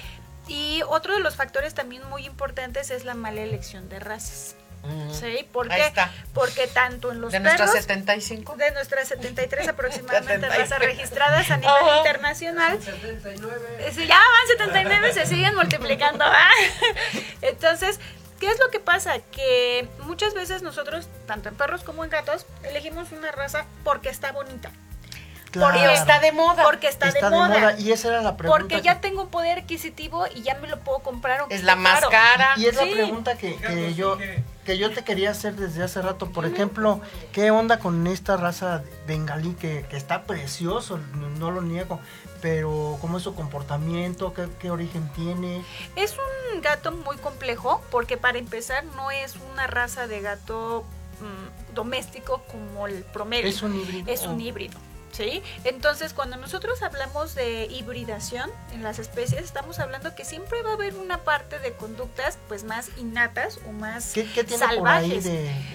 Y 0.48 0.82
otro 0.88 1.14
de 1.14 1.22
los 1.22 1.38
factores 1.38 1.74
también 1.74 2.04
muy 2.10 2.26
importantes 2.26 2.92
es 2.92 3.06
la 3.06 3.14
mala 3.14 3.42
elección 3.42 3.88
de 3.88 4.00
razas. 4.00 4.56
Sí, 5.12 5.48
¿por 5.52 5.70
qué? 5.70 5.92
Porque 6.34 6.68
tanto 6.68 7.12
en 7.12 7.22
los 7.22 7.32
de 7.32 7.40
nuestras 7.40 7.72
75 7.72 8.56
de 8.56 8.72
nuestras 8.72 9.08
73 9.08 9.68
aproximadamente 9.68 10.50
razas 10.50 10.80
registradas 10.80 11.50
a 11.52 11.58
nivel 11.58 11.98
internacional. 11.98 12.82
79. 12.82 14.08
ya 14.08 14.16
van 14.16 14.58
79, 14.58 15.14
se 15.14 15.26
siguen 15.26 15.56
multiplicando. 15.56 16.26
Entonces, 17.42 18.00
¿Qué 18.40 18.48
es 18.48 18.58
lo 18.60 18.72
que 18.72 18.80
pasa? 18.80 19.20
Que 19.20 19.88
muchas 20.00 20.34
veces 20.34 20.64
nosotros, 20.64 21.08
tanto 21.28 21.48
en 21.48 21.56
perros 21.56 21.84
como 21.84 22.04
en 22.04 22.10
gatos, 22.10 22.48
elegimos 22.64 23.12
una 23.12 23.32
raza 23.32 23.68
porque 23.84 24.10
está 24.10 24.32
bonita. 24.32 24.72
Porque 25.54 25.94
está 25.94 26.20
de 26.20 26.32
moda. 26.32 26.64
Porque 26.64 26.88
está, 26.88 27.12
de, 27.12 27.22
moda. 27.22 27.78
Y 27.78 27.92
esa 27.92 28.10
era 28.10 28.22
la 28.22 28.38
pregunta. 28.38 28.60
Porque 28.60 28.82
ya 28.82 29.02
tengo 29.02 29.24
un 29.24 29.30
poder 29.30 29.60
adquisitivo 29.60 30.26
y 30.34 30.42
ya 30.42 30.56
me 30.56 30.68
lo 30.68 30.80
puedo 30.80 31.00
comprar. 31.00 31.46
Es 31.50 31.64
la 31.64 31.76
más 31.76 32.06
cara. 32.08 32.54
Y 32.58 32.66
es 32.66 32.76
la 32.76 32.84
pregunta 32.84 33.38
que, 33.38 33.56
que 33.56 33.94
yo 33.94 34.18
que 34.66 34.78
yo 34.78 34.92
te 34.92 35.04
quería 35.04 35.32
hacer 35.32 35.56
desde 35.56 35.84
hace 35.84 36.02
rato. 36.04 36.32
Por 36.32 36.46
ejemplo, 36.46 37.02
¿qué 37.32 37.50
onda 37.50 37.80
con 37.80 38.06
esta 38.06 38.38
raza 38.38 38.84
bengalí 39.08 39.56
que, 39.56 39.86
que 39.90 39.98
está 39.98 40.24
precioso? 40.24 41.00
No 41.40 41.50
lo 41.50 41.62
niego 41.62 42.00
pero 42.42 42.98
¿cómo 43.00 43.18
es 43.18 43.24
su 43.24 43.36
comportamiento? 43.36 44.34
¿Qué, 44.60 44.72
origen 44.72 45.08
tiene? 45.16 45.64
Es 45.96 46.16
un 46.54 46.62
gato 46.62 46.92
muy 46.92 47.18
complejo 47.18 47.82
porque 47.92 48.18
para 48.18 48.38
empezar 48.40 48.84
no 48.96 49.12
es 49.12 49.36
una 49.54 49.68
raza 49.68 50.08
de 50.08 50.22
gato 50.22 50.84
mm, 51.20 51.76
doméstico 51.76 52.42
como 52.52 52.88
el 52.88 53.04
promedio. 53.04 53.48
Es 53.48 53.62
un 53.62 53.80
híbrido. 53.80 54.12
Es 54.12 54.26
un 54.26 54.42
híbrido. 54.42 54.78
¿Sí? 55.12 55.44
Entonces, 55.64 56.14
cuando 56.14 56.38
nosotros 56.38 56.82
hablamos 56.82 57.36
de 57.36 57.66
hibridación 57.66 58.50
en 58.74 58.84
las 58.84 59.00
especies, 59.00 59.44
estamos 59.44 59.80
hablando 59.80 60.16
que 60.16 60.26
siempre 60.26 60.62
va 60.64 60.72
a 60.72 60.74
haber 60.74 60.96
una 60.96 61.20
parte 61.20 61.60
de 61.60 61.74
conductas 61.74 62.38
pues 62.48 62.64
más 62.64 62.90
innatas 62.98 63.60
o 63.68 63.72
más 63.72 64.14
salvajes. 64.58 65.26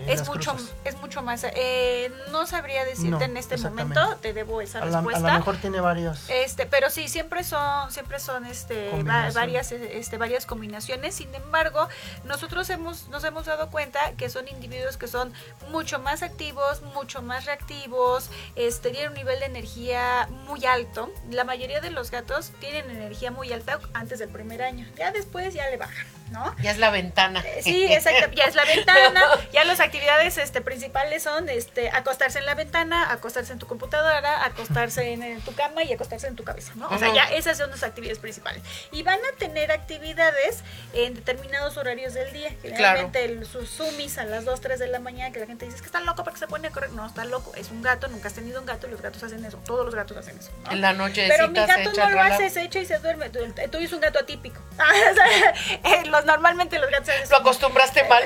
es 0.07 0.27
mucho 0.27 0.57
es 0.85 0.97
mucho 0.97 1.23
más 1.23 1.45
eh, 1.45 2.11
no 2.31 2.47
sabría 2.47 2.85
decirte 2.85 3.25
en 3.25 3.37
este 3.37 3.57
momento, 3.59 4.17
te 4.21 4.33
debo 4.33 4.61
esa 4.61 4.81
respuesta. 4.81 5.29
a 5.29 5.33
lo 5.33 5.39
mejor 5.39 5.57
tiene 5.59 5.81
varios. 5.81 6.29
Este, 6.29 6.67
pero 6.67 6.91
sí 6.91 7.09
siempre 7.09 7.45
son 7.45 7.91
siempre 7.91 8.19
son 8.19 8.47
este 8.47 8.91
varias 9.03 9.73
este 9.73 10.19
varias 10.19 10.47
combinaciones. 10.47 11.15
Sin 11.15 11.35
embargo, 11.35 11.89
nosotros 12.25 12.69
hemos 12.71 13.09
nos 13.09 13.25
hemos 13.25 13.47
dado 13.47 13.71
cuenta 13.71 14.13
que 14.17 14.29
son 14.29 14.49
individuos 14.49 14.97
que 14.97 15.09
son 15.09 15.33
mucho 15.71 15.99
más 15.99 16.23
activos, 16.23 16.83
mucho 16.83 17.23
más 17.23 17.45
reactivos, 17.45 18.31
este 18.55 18.91
tienen 18.91 19.13
un 19.13 19.19
nivel 19.27 19.41
de 19.41 19.47
energía 19.47 20.29
muy 20.47 20.65
alto. 20.67 21.13
La 21.33 21.43
mayoría 21.43 21.81
de 21.81 21.91
los 21.91 22.13
gatos 22.13 22.53
tienen 22.61 22.89
energía 22.89 23.33
muy 23.33 23.53
alta 23.53 23.81
antes 23.93 24.21
del 24.21 24.29
primer 24.29 24.63
año. 24.63 24.87
Ya 24.97 25.11
después 25.11 25.53
ya 25.53 25.69
le 25.69 25.77
bajan. 25.79 26.07
¿No? 26.31 26.55
Ya 26.61 26.71
es 26.71 26.79
la 26.79 26.91
ventana. 26.91 27.43
Eh, 27.47 27.61
sí, 27.63 27.87
exacto, 27.93 28.31
ya 28.33 28.45
es 28.45 28.55
la 28.55 28.65
ventana. 28.65 29.23
Ya 29.53 29.65
las 29.65 29.81
actividades 29.81 30.37
este, 30.39 30.61
principales 30.61 31.23
son 31.23 31.49
este, 31.49 31.89
acostarse 31.91 32.39
en 32.39 32.47
la 32.47 32.55
ventana, 32.55 33.11
acostarse 33.11 33.53
en 33.53 33.59
tu 33.59 33.67
computadora, 33.67 34.45
acostarse 34.45 35.13
en, 35.13 35.41
tu 35.43 35.55
cama 35.55 35.83
y 35.83 35.93
acostarse 35.93 36.27
en 36.27 36.37
tu 36.37 36.45
cabeza, 36.45 36.73
¿no? 36.75 36.89
O 36.89 36.99
sea, 36.99 37.13
ya 37.15 37.25
esas 37.25 37.57
son 37.57 37.71
las 37.71 37.83
actividades 37.83 38.19
principales. 38.19 38.63
Y 38.93 39.03
van 39.03 39.19
a 39.19 39.39
tener 39.39 39.73
actividades 39.73 40.63
en 40.93 41.15
determinados 41.15 41.77
horarios 41.77 42.15
del 42.15 42.33
día. 42.33 42.51
Generalmente 42.61 43.45
sus 43.45 43.71
sumis 43.71 44.19
a 44.19 44.25
las 44.25 44.45
2, 44.45 44.61
3 44.61 44.79
de 44.79 44.87
la 44.89 44.99
mañana, 44.99 45.33
que 45.33 45.41
la 45.41 45.47
gente 45.47 45.65
dice, 45.65 45.77
es 45.77 45.83
que 45.83 45.87
está 45.87 46.01
loco 46.01 46.25
porque 46.25 46.39
se 46.39 46.47
pone 46.47 46.69
a 46.69 46.71
correr. 46.71 46.91
No, 46.91 47.07
está 47.07 47.25
loco, 47.25 47.53
es 47.55 47.71
un 47.71 47.83
gato, 47.83 48.09
nunca 48.09 48.29
has 48.29 48.35
tenido 48.35 48.61
un 48.61 48.67
gato, 48.67 48.89
los 48.89 49.01
gatos 49.01 49.23
hacen 49.23 49.45
eso, 49.45 49.59
todos 49.65 49.85
los 49.85 49.95
gatos 49.95 50.17
hacen 50.17 50.37
eso. 50.39 50.51
En 50.71 50.81
la 50.81 50.93
noche 50.93 51.27
Pero 51.29 51.49
mi 51.49 51.59
gato 51.59 51.93
no 51.93 52.11
lo 52.11 52.21
hace, 52.21 52.51
se 52.51 52.63
echa 52.63 52.81
y 52.81 52.87
se 52.87 52.99
duerme. 52.99 53.31
Tú 53.31 53.79
es 53.79 53.93
un 53.93 54.01
gato 54.01 54.19
atípico. 54.19 54.61
normalmente 56.25 56.79
los 56.79 56.91
gatos... 56.91 57.15
Lo 57.31 57.37
acostumbraste 57.39 58.05
mal. 58.05 58.25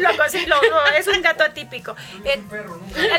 es 0.96 1.07
un 1.07 1.22
gato 1.22 1.44
atípico. 1.44 1.96
El, 2.24 2.42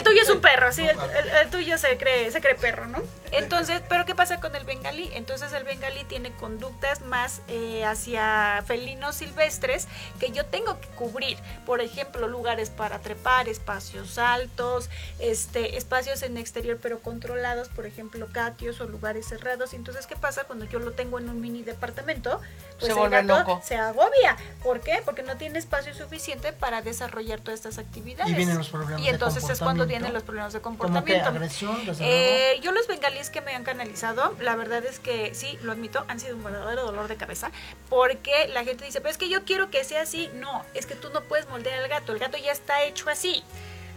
tuyo 0.03 0.21
es 0.21 0.29
un 0.29 0.41
perro, 0.41 0.71
sí, 0.71 0.87
el, 0.87 1.49
tuyo 1.49 1.77
se 1.77 1.97
cree, 1.97 2.31
se 2.31 2.41
cree 2.41 2.55
perro, 2.55 2.85
¿no? 2.87 3.01
Entonces, 3.31 3.81
pero 3.87 4.05
¿qué 4.05 4.13
pasa 4.13 4.39
con 4.39 4.55
el 4.55 4.65
bengalí? 4.65 5.09
Entonces 5.13 5.53
el 5.53 5.63
bengalí 5.63 6.03
tiene 6.03 6.31
conductas 6.33 7.01
más 7.01 7.41
eh, 7.47 7.85
hacia 7.85 8.63
felinos 8.67 9.15
silvestres 9.15 9.87
que 10.19 10.31
yo 10.31 10.45
tengo 10.45 10.79
que 10.81 10.87
cubrir. 10.89 11.37
Por 11.65 11.81
ejemplo, 11.81 12.27
lugares 12.27 12.69
para 12.69 12.99
trepar, 12.99 13.47
espacios 13.47 14.17
altos, 14.17 14.89
este, 15.19 15.77
espacios 15.77 16.23
en 16.23 16.37
exterior 16.37 16.79
pero 16.81 16.99
controlados, 16.99 17.69
por 17.69 17.85
ejemplo, 17.85 18.27
catios 18.31 18.81
o 18.81 18.85
lugares 18.85 19.27
cerrados. 19.27 19.73
Entonces, 19.73 20.07
¿qué 20.07 20.15
pasa 20.15 20.43
cuando 20.43 20.65
yo 20.65 20.79
lo 20.79 20.91
tengo 20.91 21.19
en 21.19 21.29
un 21.29 21.39
mini 21.39 21.63
departamento? 21.63 22.41
Pues 22.81 22.93
se 22.93 22.99
el 22.99 23.09
gato 23.09 23.39
loco. 23.39 23.61
se 23.63 23.75
agobia. 23.75 24.35
¿Por 24.63 24.81
qué? 24.81 25.01
Porque 25.05 25.23
no 25.23 25.37
tiene 25.37 25.59
espacio 25.59 25.93
suficiente 25.93 26.51
para 26.51 26.81
desarrollar 26.81 27.39
todas 27.39 27.59
estas 27.59 27.77
actividades. 27.77 28.31
Y 28.31 28.35
vienen 28.35 28.57
los 28.57 28.69
problemas 28.69 29.01
Y 29.01 29.09
entonces 29.09 29.47
es 29.49 29.59
cuando 29.59 29.85
vienen 29.85 30.13
los 30.13 30.23
problemas 30.23 30.53
de 30.53 30.61
comportamiento. 30.61 31.29
agresión, 31.29 31.77
eh, 31.99 32.59
yo 32.61 32.71
los 32.71 32.87
bengalíes 32.87 33.29
que 33.29 33.41
me 33.41 33.55
han 33.55 33.63
canalizado, 33.63 34.35
la 34.39 34.55
verdad 34.55 34.83
es 34.85 34.99
que 34.99 35.33
sí, 35.35 35.59
lo 35.61 35.71
admito, 35.71 36.03
han 36.07 36.19
sido 36.19 36.35
un 36.35 36.43
verdadero 36.43 36.85
dolor 36.85 37.07
de 37.07 37.17
cabeza, 37.17 37.51
porque 37.89 38.47
la 38.49 38.63
gente 38.63 38.85
dice, 38.85 38.99
pero 38.99 39.11
es 39.11 39.17
que 39.17 39.29
yo 39.29 39.45
quiero 39.45 39.69
que 39.69 39.83
sea 39.83 40.01
así. 40.01 40.29
No, 40.35 40.65
es 40.73 40.85
que 40.85 40.95
tú 40.95 41.09
no 41.13 41.21
puedes 41.21 41.47
moldear 41.49 41.79
al 41.83 41.87
gato, 41.87 42.13
el 42.13 42.19
gato 42.19 42.37
ya 42.37 42.51
está 42.51 42.83
hecho 42.83 43.09
así. 43.09 43.43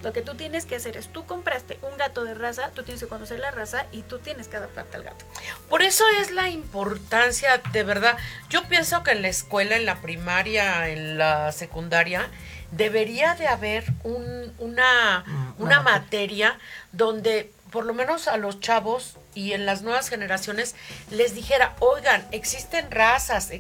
Lo 0.05 0.12
que 0.12 0.21
tú 0.21 0.35
tienes 0.35 0.67
que 0.67 0.77
hacer 0.77 0.99
es, 0.99 1.09
tú 1.09 1.25
compraste 1.25 1.79
un 1.81 1.97
gato 1.97 2.25
de 2.25 2.35
raza, 2.35 2.71
tú 2.75 2.83
tienes 2.83 3.03
que 3.03 3.09
conocer 3.09 3.38
la 3.40 3.51
raza 3.51 3.87
y 3.90 4.03
tú 4.03 4.19
tienes 4.19 4.49
que 4.49 4.59
adaptarte 4.59 4.99
al 4.99 5.05
gato. 5.05 5.25
Por 5.71 5.81
eso 5.81 6.05
es 6.21 6.31
la 6.31 6.51
importancia, 6.51 7.62
de 7.73 7.83
verdad. 7.85 8.19
Yo 8.51 8.64
pienso 8.64 9.03
que 9.03 9.12
en 9.12 9.23
la 9.23 9.29
escuela, 9.29 9.77
en 9.77 9.87
la 9.87 10.03
primaria, 10.03 10.90
en 10.90 11.17
la 11.17 11.51
secundaria, 11.53 12.29
debería 12.71 13.35
de 13.35 13.49
haber 13.49 13.85
un, 14.03 14.53
una, 14.59 15.25
mm, 15.27 15.62
una 15.62 15.81
materia 15.81 16.59
donde 16.93 17.51
por 17.71 17.87
lo 17.87 17.95
menos 17.95 18.29
a 18.29 18.37
los 18.37 18.61
chavos 18.61 19.17
y 19.35 19.53
en 19.53 19.66
las 19.66 19.83
nuevas 19.83 20.09
generaciones 20.09 20.75
les 21.11 21.35
dijera, 21.35 21.75
oigan, 21.81 22.27
existen 22.31 22.90
razas, 22.90 23.51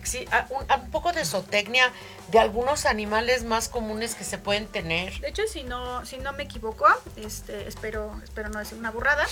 un, 0.50 0.90
poco 0.90 1.12
de 1.12 1.24
zootecnia 1.24 1.92
de 2.30 2.38
algunos 2.38 2.86
animales 2.86 3.44
más 3.44 3.68
comunes 3.68 4.14
que 4.14 4.24
se 4.24 4.38
pueden 4.38 4.66
tener. 4.66 5.18
De 5.20 5.28
hecho, 5.28 5.42
si 5.50 5.62
no, 5.62 6.04
si 6.06 6.18
no 6.18 6.32
me 6.32 6.44
equivoco, 6.44 6.86
este, 7.16 7.68
espero, 7.68 8.20
espero 8.22 8.48
no 8.48 8.58
decir 8.58 8.78
una 8.78 8.90
burrada, 8.90 9.26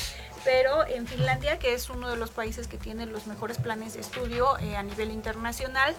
pero 0.45 0.87
en 0.87 1.07
Finlandia, 1.07 1.59
que 1.59 1.75
es 1.75 1.89
uno 1.91 2.09
de 2.09 2.17
los 2.17 2.31
países 2.31 2.67
que 2.67 2.79
tiene 2.79 3.07
los 3.07 3.27
mejores 3.27 3.59
planes 3.59 3.95
de 3.95 4.01
estudio 4.01 4.59
eh, 4.59 4.77
a 4.77 4.83
nivel 4.83 5.11
internacional, 5.11 5.95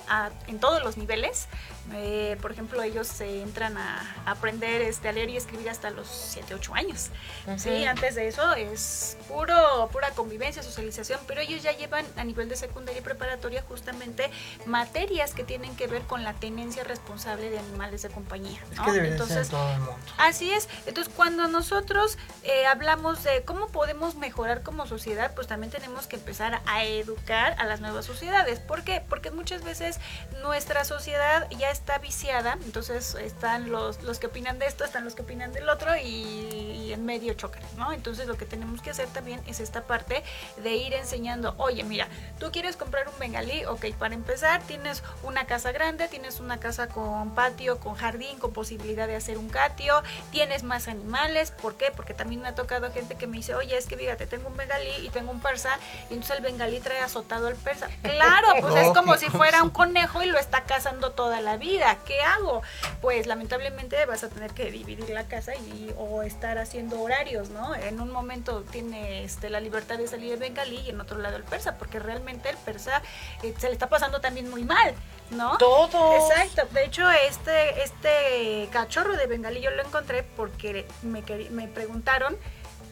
en 0.47 0.59
todos 0.59 0.83
los 0.83 0.97
niveles, 0.97 1.47
eh, 1.93 2.37
por 2.41 2.51
ejemplo, 2.51 2.81
ellos 2.81 3.07
se 3.07 3.41
entran 3.41 3.77
a, 3.77 4.15
aprender 4.25 4.81
este, 4.81 5.09
a 5.09 5.11
leer 5.11 5.29
y 5.29 5.37
escribir 5.37 5.69
hasta 5.69 5.89
los 5.89 6.07
7, 6.07 6.55
8 6.55 6.75
años. 6.75 7.09
¿sí? 7.57 7.85
Antes 7.85 8.15
de 8.15 8.27
eso 8.27 8.53
es 8.53 9.17
puro, 9.27 9.89
pura 9.91 10.11
convivencia, 10.11 10.63
socialización, 10.63 11.19
pero 11.27 11.41
ellos 11.41 11.63
ya 11.63 11.71
llevan 11.71 12.05
a 12.15 12.23
nivel 12.23 12.49
de 12.49 12.55
secundaria 12.55 12.99
y 12.99 13.03
preparatoria 13.03 13.61
justamente 13.61 14.29
materias 14.65 15.33
que 15.33 15.43
tienen 15.43 15.75
que 15.75 15.87
ver 15.87 16.03
con 16.03 16.23
la 16.23 16.33
tenencia 16.33 16.83
responsable 16.83 17.49
de 17.49 17.59
animales 17.59 18.01
de 18.01 18.09
compañía. 18.09 18.59
Entonces, 18.87 19.49
todo 19.49 19.69
el 19.71 19.79
mundo. 19.79 19.95
Así 20.17 20.51
es. 20.51 20.67
Entonces, 20.85 21.13
cuando 21.15 21.47
nosotros 21.47 22.17
eh, 22.43 22.65
hablamos 22.65 23.23
de 23.23 23.43
cómo 23.43 23.67
podemos 23.67 24.15
mejorar 24.15 24.32
como 24.63 24.87
sociedad, 24.87 25.33
pues 25.35 25.47
también 25.47 25.71
tenemos 25.71 26.07
que 26.07 26.15
empezar 26.15 26.61
a 26.65 26.83
educar 26.83 27.55
a 27.59 27.65
las 27.65 27.81
nuevas 27.81 28.05
sociedades. 28.05 28.59
¿Por 28.59 28.83
qué? 28.83 29.01
Porque 29.07 29.31
muchas 29.31 29.63
veces 29.63 29.99
nuestra 30.41 30.83
sociedad 30.85 31.47
ya 31.51 31.69
está 31.69 31.99
viciada, 31.99 32.57
entonces 32.65 33.15
están 33.15 33.71
los, 33.71 34.01
los 34.03 34.19
que 34.19 34.27
opinan 34.27 34.59
de 34.59 34.65
esto, 34.65 34.83
están 34.83 35.05
los 35.05 35.15
que 35.15 35.21
opinan 35.21 35.53
del 35.53 35.69
otro 35.69 35.95
y, 35.95 36.91
en 36.93 37.05
medio 37.05 37.33
chocan, 37.33 37.63
¿no? 37.77 37.91
Entonces 37.91 38.27
lo 38.27 38.37
que 38.37 38.45
tenemos 38.45 38.81
que 38.81 38.91
hacer 38.91 39.07
también 39.07 39.39
es 39.47 39.59
esta 39.59 39.81
parte 39.83 40.23
de 40.61 40.75
ir 40.75 40.93
enseñando, 40.93 41.55
oye, 41.57 41.83
mira, 41.83 42.07
tú 42.39 42.51
quieres 42.51 42.75
comprar 42.75 43.07
un 43.07 43.17
bengalí, 43.17 43.65
ok, 43.65 43.85
para 43.97 44.13
empezar 44.13 44.61
tienes 44.63 45.01
una 45.23 45.45
casa 45.45 45.71
grande, 45.71 46.07
tienes 46.07 46.39
una 46.39 46.59
casa 46.59 46.87
con 46.87 47.33
patio, 47.33 47.79
con 47.79 47.95
jardín, 47.95 48.37
con 48.37 48.53
posibilidad 48.53 49.07
de 49.07 49.15
hacer 49.15 49.37
un 49.37 49.49
catio, 49.49 50.03
tienes 50.31 50.63
más 50.63 50.87
animales, 50.87 51.51
¿por 51.51 51.75
qué? 51.75 51.91
Porque 51.95 52.13
también 52.13 52.41
me 52.41 52.49
ha 52.49 52.55
tocado 52.55 52.91
gente 52.91 53.15
que 53.15 53.25
me 53.25 53.37
dice, 53.37 53.55
oye, 53.55 53.75
es 53.75 53.87
que 53.87 53.97
fíjate, 53.97 54.22
tengo 54.27 54.47
un 54.47 54.57
bengalí 54.57 55.05
y 55.05 55.09
tengo 55.09 55.31
un 55.31 55.39
persa, 55.39 55.77
y 56.09 56.13
entonces 56.13 56.37
el 56.37 56.43
bengalí 56.43 56.79
trae 56.79 56.99
azotado 56.99 57.47
al 57.47 57.55
persa. 57.55 57.89
Claro, 58.01 58.47
pues 58.61 58.75
es 58.75 58.91
como 58.91 59.15
si 59.17 59.29
fuera 59.29 59.63
un 59.63 59.69
conejo 59.69 60.21
y 60.23 60.27
lo 60.27 60.39
está 60.39 60.63
cazando 60.63 61.11
toda 61.11 61.41
la 61.41 61.57
vida. 61.57 61.97
¿Qué 62.05 62.21
hago? 62.21 62.61
Pues 63.01 63.27
lamentablemente 63.27 64.05
vas 64.05 64.23
a 64.23 64.29
tener 64.29 64.51
que 64.51 64.71
dividir 64.71 65.09
la 65.09 65.25
casa 65.25 65.55
y 65.55 65.93
o 65.97 66.23
estar 66.23 66.57
haciendo 66.57 67.01
horarios, 67.01 67.49
¿no? 67.49 67.75
En 67.75 67.99
un 67.99 68.11
momento 68.11 68.61
tiene 68.63 69.23
este, 69.23 69.49
la 69.49 69.59
libertad 69.59 69.97
de 69.97 70.07
salir 70.07 70.33
el 70.33 70.39
bengalí 70.39 70.79
y 70.81 70.89
en 70.89 71.01
otro 71.01 71.17
lado 71.17 71.37
el 71.37 71.43
persa, 71.43 71.77
porque 71.77 71.99
realmente 71.99 72.49
el 72.49 72.57
persa 72.57 73.01
eh, 73.41 73.53
se 73.57 73.67
le 73.67 73.73
está 73.73 73.87
pasando 73.89 74.21
también 74.21 74.49
muy 74.49 74.63
mal. 74.63 74.95
¿no? 75.31 75.57
Todo. 75.57 76.29
Exacto. 76.29 76.67
De 76.73 76.85
hecho, 76.85 77.09
este, 77.09 77.83
este 77.83 78.69
cachorro 78.71 79.15
de 79.15 79.25
bengalí 79.25 79.61
yo 79.61 79.71
lo 79.71 79.83
encontré 79.83 80.23
porque 80.23 80.85
me, 81.01 81.23
me 81.49 81.67
preguntaron 81.67 82.37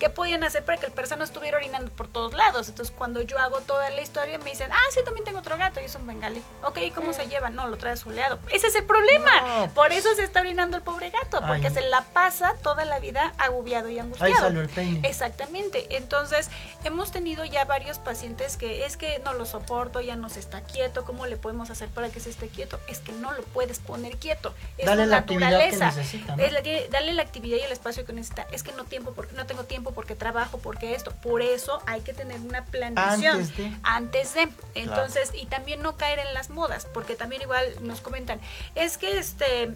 qué 0.02 0.10
podían 0.10 0.44
hacer 0.44 0.66
para 0.66 0.80
que 0.80 0.88
el 0.88 0.92
persa 0.92 1.16
no 1.16 1.24
estuviera 1.24 1.58
orinando 1.58 1.92
por 1.92 2.08
todos 2.08 2.34
lados. 2.34 2.68
Entonces, 2.68 2.92
cuando 2.98 3.22
yo 3.22 3.38
hago 3.38 3.62
toda 3.62 3.88
la 3.92 4.02
historia, 4.02 4.40
me 4.40 4.50
dicen, 4.50 4.72
ah, 4.72 4.90
sí, 4.90 5.00
también 5.06 5.24
tengo 5.24 5.38
otro 5.38 5.60
gato 5.60 5.80
y 5.80 5.84
es 5.84 5.94
un 5.94 6.08
bengalí. 6.08 6.42
Ok, 6.64 6.80
¿cómo 6.96 7.14
se 7.14 7.28
lleva? 7.28 7.52
No, 7.52 7.68
lo 7.68 7.78
trae 7.78 7.96
soleado. 7.98 8.40
Ese 8.52 8.66
es 8.66 8.76
el 8.76 8.84
problema. 8.84 9.70
Por 9.76 9.92
eso 9.92 10.10
se 10.16 10.24
está 10.24 10.40
orinando 10.40 10.76
el 10.76 10.82
pobre 10.82 11.12
gato, 11.12 11.40
porque 11.46 11.70
se 11.70 11.82
la 11.82 12.02
pasa 12.02 12.56
toda 12.64 12.84
la 12.84 12.98
vida 12.98 13.32
agubiado 13.38 13.90
y 13.90 14.00
angustiado. 14.00 14.34
Ahí 14.34 14.40
salió 14.40 14.62
el 14.62 14.70
peine. 14.70 15.08
Exactamente. 15.08 15.96
Entonces, 15.96 16.50
hemos 16.84 17.12
tenido 17.12 17.46
ya 17.46 17.66
varios 17.66 18.00
pacientes 18.00 18.58
que 18.58 18.88
es 18.88 18.98
que 18.98 19.20
no 19.20 19.34
lo 19.34 19.46
soporto, 19.46 20.02
ya 20.02 20.16
no 20.16 20.30
se 20.30 20.40
está 20.40 20.62
quieto. 20.62 21.06
¿Cómo 21.06 21.28
le 21.28 21.38
podemos 21.38 21.70
hacer 21.70 21.90
para 21.90 22.10
que 22.10 22.20
se 22.20 22.32
esté 22.32 22.48
quieto? 22.48 22.80
Es 22.88 23.02
que 23.02 23.12
no 23.12 23.34
lo 23.34 23.44
puedes 23.44 23.78
poner 23.78 24.18
quieto. 24.18 24.56
Es 24.80 24.88
dale 24.88 25.06
la 25.06 25.20
naturaleza. 25.20 25.90
Actividad 25.90 25.92
que 25.92 26.00
necesita, 26.00 26.36
es 26.80 26.90
dale 26.90 27.14
la 27.14 27.22
actividad 27.22 27.58
y 27.58 27.62
el 27.62 27.72
espacio 27.72 28.04
que 28.04 28.14
necesita. 28.14 28.48
Es 28.52 28.64
que 28.64 28.72
no 28.72 28.86
tiempo 28.86 29.14
porque 29.14 29.36
no 29.36 29.46
tengo 29.46 29.64
tiempo 29.66 29.91
porque 29.94 30.16
trabajo, 30.16 30.58
porque 30.58 30.96
esto. 30.96 31.12
Por 31.22 31.42
eso 31.42 31.82
hay 31.86 32.02
que 32.02 32.14
tener 32.14 32.40
una 32.40 32.66
planeación 32.66 33.50
antes 33.84 34.34
de. 34.34 34.50
Entonces, 34.76 35.32
y 35.34 35.46
también 35.46 35.82
no 35.82 35.98
caer 35.98 36.20
en 36.20 36.34
las 36.34 36.50
modas, 36.50 36.88
porque 36.94 37.16
también 37.16 37.42
igual 37.42 37.66
nos 37.82 38.02
comentan, 38.02 38.40
es 38.76 38.98
que 38.98 39.18
este 39.18 39.76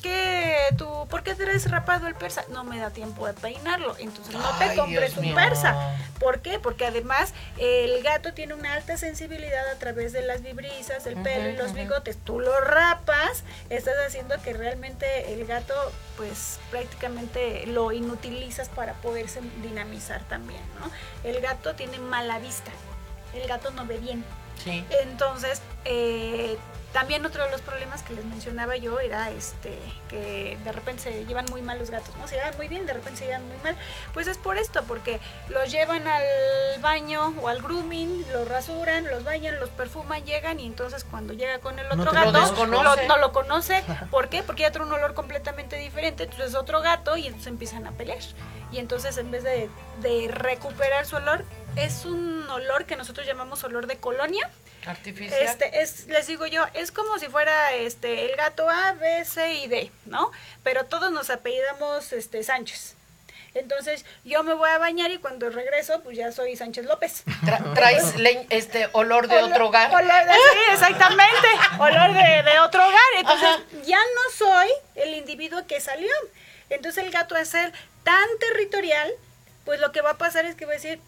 que 0.00 0.56
tú, 0.76 1.06
¿por 1.08 1.22
qué 1.22 1.34
traes 1.34 1.70
rapado 1.70 2.06
el 2.06 2.14
persa? 2.14 2.44
No 2.50 2.64
me 2.64 2.78
da 2.78 2.90
tiempo 2.90 3.26
de 3.26 3.34
peinarlo, 3.34 3.96
entonces 3.98 4.34
no 4.34 4.58
te 4.58 4.74
compres 4.74 5.16
un 5.16 5.34
persa. 5.34 5.96
¿Por 6.18 6.40
qué? 6.40 6.58
Porque 6.58 6.86
además 6.86 7.34
el 7.58 8.02
gato 8.02 8.32
tiene 8.32 8.54
una 8.54 8.74
alta 8.74 8.96
sensibilidad 8.96 9.68
a 9.68 9.78
través 9.78 10.12
de 10.12 10.22
las 10.22 10.42
vibrisas, 10.42 11.06
el 11.06 11.16
pelo 11.22 11.50
y 11.50 11.56
los 11.56 11.74
bigotes. 11.74 12.16
Tú 12.24 12.40
lo 12.40 12.58
rapas, 12.60 13.44
estás 13.70 13.94
haciendo 14.06 14.40
que 14.42 14.52
realmente 14.52 15.32
el 15.32 15.46
gato, 15.46 15.74
pues 16.16 16.58
prácticamente 16.70 17.66
lo 17.66 17.92
inutilizas 17.92 18.68
para 18.68 18.94
poderse 18.94 19.40
dinamizar 19.62 20.22
también, 20.28 20.62
¿no? 20.80 20.90
El 21.28 21.40
gato 21.40 21.74
tiene 21.74 21.98
mala 21.98 22.38
vista, 22.38 22.70
el 23.34 23.46
gato 23.48 23.70
no 23.72 23.86
ve 23.86 23.98
bien. 23.98 24.24
Sí. 24.62 24.84
Entonces, 25.02 25.62
eh, 25.84 26.56
también 26.92 27.24
otro 27.24 27.44
de 27.44 27.50
los 27.50 27.62
problemas 27.62 28.02
que 28.02 28.12
les 28.12 28.24
mencionaba 28.24 28.76
yo 28.76 29.00
era 29.00 29.30
este 29.30 29.78
que 30.08 30.58
de 30.62 30.72
repente 30.72 31.02
se 31.02 31.24
llevan 31.24 31.46
muy 31.50 31.62
mal 31.62 31.78
los 31.78 31.90
gatos, 31.90 32.14
¿no? 32.16 32.28
Se 32.28 32.36
llevan 32.36 32.54
muy 32.58 32.68
bien, 32.68 32.84
de 32.84 32.92
repente 32.92 33.20
se 33.20 33.26
llevan 33.26 33.46
muy 33.48 33.56
mal. 33.64 33.76
Pues 34.12 34.26
es 34.26 34.36
por 34.36 34.58
esto, 34.58 34.84
porque 34.86 35.18
los 35.48 35.72
llevan 35.72 36.06
al 36.06 36.22
baño 36.80 37.32
o 37.40 37.48
al 37.48 37.62
grooming, 37.62 38.26
los 38.32 38.46
rasuran, 38.46 39.06
los 39.06 39.24
bañan, 39.24 39.58
los 39.58 39.70
perfuman, 39.70 40.22
llegan 40.24 40.60
y 40.60 40.66
entonces 40.66 41.04
cuando 41.04 41.32
llega 41.32 41.60
con 41.60 41.78
el 41.78 41.86
otro 41.86 42.12
gato 42.12 42.66
no 42.66 43.16
lo 43.16 43.32
conoce. 43.32 43.82
¿Por 44.10 44.28
qué? 44.28 44.42
Porque 44.42 44.62
ya 44.62 44.70
trae 44.70 44.86
un 44.86 44.92
olor 44.92 45.14
completamente 45.14 45.76
diferente, 45.76 46.24
entonces 46.24 46.50
es 46.50 46.54
otro 46.54 46.82
gato 46.82 47.16
y 47.16 47.26
entonces 47.26 47.48
empiezan 47.48 47.86
a 47.86 47.92
pelear. 47.92 48.18
Y 48.70 48.78
entonces 48.78 49.16
en 49.16 49.30
vez 49.30 49.44
de, 49.44 49.70
de 50.00 50.28
recuperar 50.28 51.06
su 51.06 51.16
olor, 51.16 51.44
es 51.76 52.04
un 52.04 52.48
olor 52.50 52.84
que 52.86 52.96
nosotros 52.96 53.26
llamamos 53.26 53.64
olor 53.64 53.86
de 53.86 53.96
colonia 53.96 54.50
Artificial. 54.86 55.40
Este, 55.42 55.80
es, 55.80 56.06
les 56.08 56.26
digo 56.26 56.46
yo, 56.46 56.64
es 56.74 56.90
como 56.90 57.18
si 57.18 57.26
fuera 57.26 57.72
este 57.74 58.26
el 58.26 58.36
gato 58.36 58.68
A, 58.68 58.92
B, 58.94 59.24
C 59.24 59.54
y 59.54 59.68
D, 59.68 59.92
¿no? 60.06 60.30
Pero 60.62 60.84
todos 60.86 61.12
nos 61.12 61.30
apellidamos 61.30 62.12
este 62.12 62.42
Sánchez. 62.42 62.96
Entonces 63.54 64.04
yo 64.24 64.42
me 64.42 64.54
voy 64.54 64.70
a 64.70 64.78
bañar 64.78 65.10
y 65.10 65.18
cuando 65.18 65.50
regreso, 65.50 66.00
pues 66.02 66.16
ya 66.16 66.32
soy 66.32 66.56
Sánchez 66.56 66.86
López. 66.86 67.22
traes 67.74 68.14
este 68.48 68.88
olor 68.92 69.28
de 69.28 69.42
otro 69.42 69.68
hogar. 69.68 69.90
sí, 69.90 70.72
exactamente. 70.72 71.48
olor 71.78 72.14
de, 72.14 72.58
otro 72.60 72.84
hogar. 72.84 73.00
Entonces 73.18 73.86
ya 73.86 73.98
no 73.98 74.36
soy 74.36 74.68
el 74.96 75.14
individuo 75.14 75.66
que 75.66 75.80
salió. 75.80 76.12
Entonces 76.70 77.04
el 77.04 77.10
gato 77.10 77.36
a 77.36 77.44
ser 77.44 77.72
tan 78.02 78.26
territorial, 78.40 79.12
pues 79.64 79.78
lo 79.80 79.92
que 79.92 80.00
va 80.00 80.12
a 80.12 80.18
pasar 80.18 80.46
es 80.46 80.56
que 80.56 80.64
va 80.64 80.72
a 80.72 80.74
decir, 80.74 80.98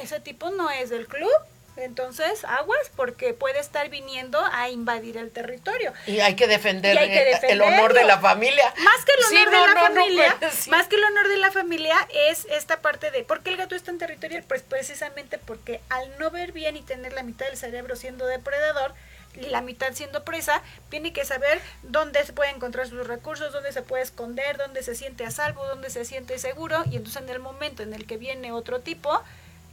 ese 0.00 0.20
tipo 0.20 0.50
no 0.50 0.70
es 0.70 0.90
del 0.90 1.06
club, 1.06 1.30
entonces, 1.76 2.44
aguas 2.44 2.90
porque 2.96 3.34
puede 3.34 3.58
estar 3.58 3.90
viniendo 3.90 4.42
a 4.52 4.70
invadir 4.70 5.18
el 5.18 5.30
territorio. 5.30 5.92
Y 6.06 6.20
hay 6.20 6.34
que 6.34 6.46
defender, 6.46 6.96
el 6.96 7.60
honor 7.60 7.92
de 7.92 8.04
la 8.04 8.18
familia. 8.18 8.72
Más 8.82 9.04
que 9.04 9.12
el 9.12 9.24
honor 9.24 9.50
de 9.50 9.74
la 9.74 9.80
familia, 9.80 10.36
más 10.68 10.88
que 10.88 10.96
el 10.96 11.04
honor 11.04 11.28
de 11.28 11.36
la 11.36 11.50
familia 11.50 11.96
es 12.30 12.46
esta 12.50 12.80
parte 12.80 13.10
de 13.10 13.24
¿por 13.24 13.42
qué 13.42 13.50
el 13.50 13.58
gato 13.58 13.74
es 13.74 13.82
tan 13.82 13.98
territorial? 13.98 14.42
Pues 14.48 14.62
precisamente 14.62 15.38
porque 15.38 15.80
al 15.90 16.18
no 16.18 16.30
ver 16.30 16.52
bien 16.52 16.76
y 16.76 16.82
tener 16.82 17.12
la 17.12 17.22
mitad 17.22 17.46
del 17.46 17.56
cerebro 17.56 17.94
siendo 17.94 18.26
depredador, 18.26 18.94
y 19.34 19.50
la 19.50 19.60
mitad 19.60 19.92
siendo 19.92 20.24
presa, 20.24 20.62
tiene 20.88 21.12
que 21.12 21.26
saber 21.26 21.60
dónde 21.82 22.24
se 22.24 22.32
puede 22.32 22.52
encontrar 22.52 22.88
sus 22.88 23.06
recursos, 23.06 23.52
dónde 23.52 23.70
se 23.70 23.82
puede 23.82 24.02
esconder, 24.02 24.56
dónde 24.56 24.82
se 24.82 24.94
siente 24.94 25.26
a 25.26 25.30
salvo, 25.30 25.66
dónde 25.66 25.90
se 25.90 26.06
siente 26.06 26.38
seguro, 26.38 26.82
y 26.90 26.96
entonces 26.96 27.20
en 27.20 27.28
el 27.28 27.38
momento 27.38 27.82
en 27.82 27.92
el 27.92 28.06
que 28.06 28.16
viene 28.16 28.52
otro 28.52 28.80
tipo, 28.80 29.22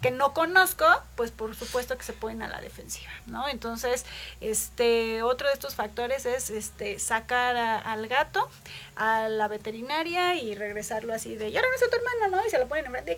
que 0.03 0.11
no 0.11 0.33
conozco, 0.33 0.85
pues 1.15 1.31
por 1.31 1.55
supuesto 1.55 1.97
que 1.97 2.03
se 2.03 2.11
ponen 2.11 2.43
a 2.43 2.49
la 2.49 2.59
defensiva, 2.59 3.09
¿no? 3.25 3.47
Entonces, 3.47 4.05
este, 4.41 5.23
otro 5.23 5.47
de 5.47 5.53
estos 5.53 5.75
factores 5.75 6.25
es 6.25 6.49
este, 6.49 6.99
sacar 6.99 7.55
al 7.55 8.07
gato 8.07 8.49
a 8.97 9.29
la 9.29 9.47
veterinaria 9.47 10.35
y 10.35 10.55
regresarlo 10.55 11.13
así 11.13 11.35
de, 11.35 11.49
y 11.49 11.55
ahora 11.55 11.69
no 11.69 11.75
es 11.75 11.89
tu 11.89 11.95
hermano, 11.95 12.37
¿no? 12.37 12.45
Y 12.45 12.49
se 12.49 12.59
lo 12.59 12.67
ponen 12.67 12.85
en 12.85 12.91
frente, 12.91 13.17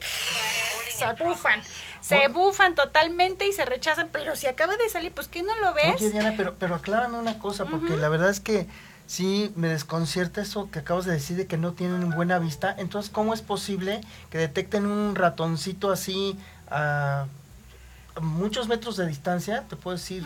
se 0.94 1.24
bufan, 1.24 1.62
se 2.02 2.28
bufan 2.28 2.76
totalmente 2.76 3.48
y 3.48 3.52
se 3.52 3.66
rechazan, 3.66 4.10
pero 4.12 4.36
si 4.36 4.46
acaba 4.46 4.78
de 4.78 4.88
salir, 4.88 5.12
pues 5.12 5.28
¿qué 5.28 5.42
no 5.42 5.56
lo 5.56 5.74
ves? 5.74 5.96
Oye, 5.96 6.12
Diana, 6.12 6.36
pero, 6.38 6.56
pero 6.60 6.76
aclárame 6.76 7.18
una 7.18 7.40
cosa, 7.40 7.66
porque 7.66 7.98
la 7.98 8.10
verdad 8.10 8.30
es 8.30 8.40
que 8.40 8.68
sí 9.08 9.52
me 9.56 9.70
desconcierta 9.70 10.42
eso 10.42 10.70
que 10.72 10.80
acabas 10.80 11.06
de 11.06 11.14
decir 11.14 11.38
de 11.38 11.48
que 11.48 11.58
no 11.58 11.74
tienen 11.74 12.10
buena 12.12 12.40
vista. 12.40 12.76
Entonces, 12.78 13.12
¿cómo 13.12 13.34
es 13.34 13.42
posible 13.42 14.02
que 14.30 14.38
detecten 14.38 14.86
un 14.86 15.16
ratoncito 15.16 15.92
así 15.92 16.38
a 16.70 17.28
muchos 18.22 18.68
metros 18.68 18.98
de 18.98 19.08
distancia, 19.08 19.66
te 19.70 19.76
puedo 19.76 19.98
decir 19.98 20.24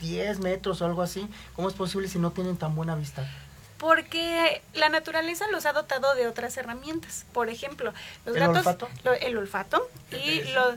10 0.00 0.40
metros 0.40 0.80
o 0.80 0.86
algo 0.86 1.02
así, 1.02 1.28
¿cómo 1.54 1.68
es 1.68 1.74
posible 1.74 2.08
si 2.08 2.18
no 2.18 2.30
tienen 2.30 2.56
tan 2.56 2.74
buena 2.74 2.94
vista? 2.94 3.28
Porque 3.78 4.62
la 4.74 4.88
naturaleza 4.88 5.46
los 5.48 5.66
ha 5.66 5.72
dotado 5.72 6.14
de 6.14 6.26
otras 6.28 6.56
herramientas. 6.56 7.26
Por 7.32 7.48
ejemplo, 7.50 7.92
los 8.24 8.34
¿El 8.36 8.40
gatos, 8.40 8.58
olfato? 8.58 8.88
el 9.20 9.36
olfato 9.36 9.88
y 10.12 10.42
los 10.52 10.76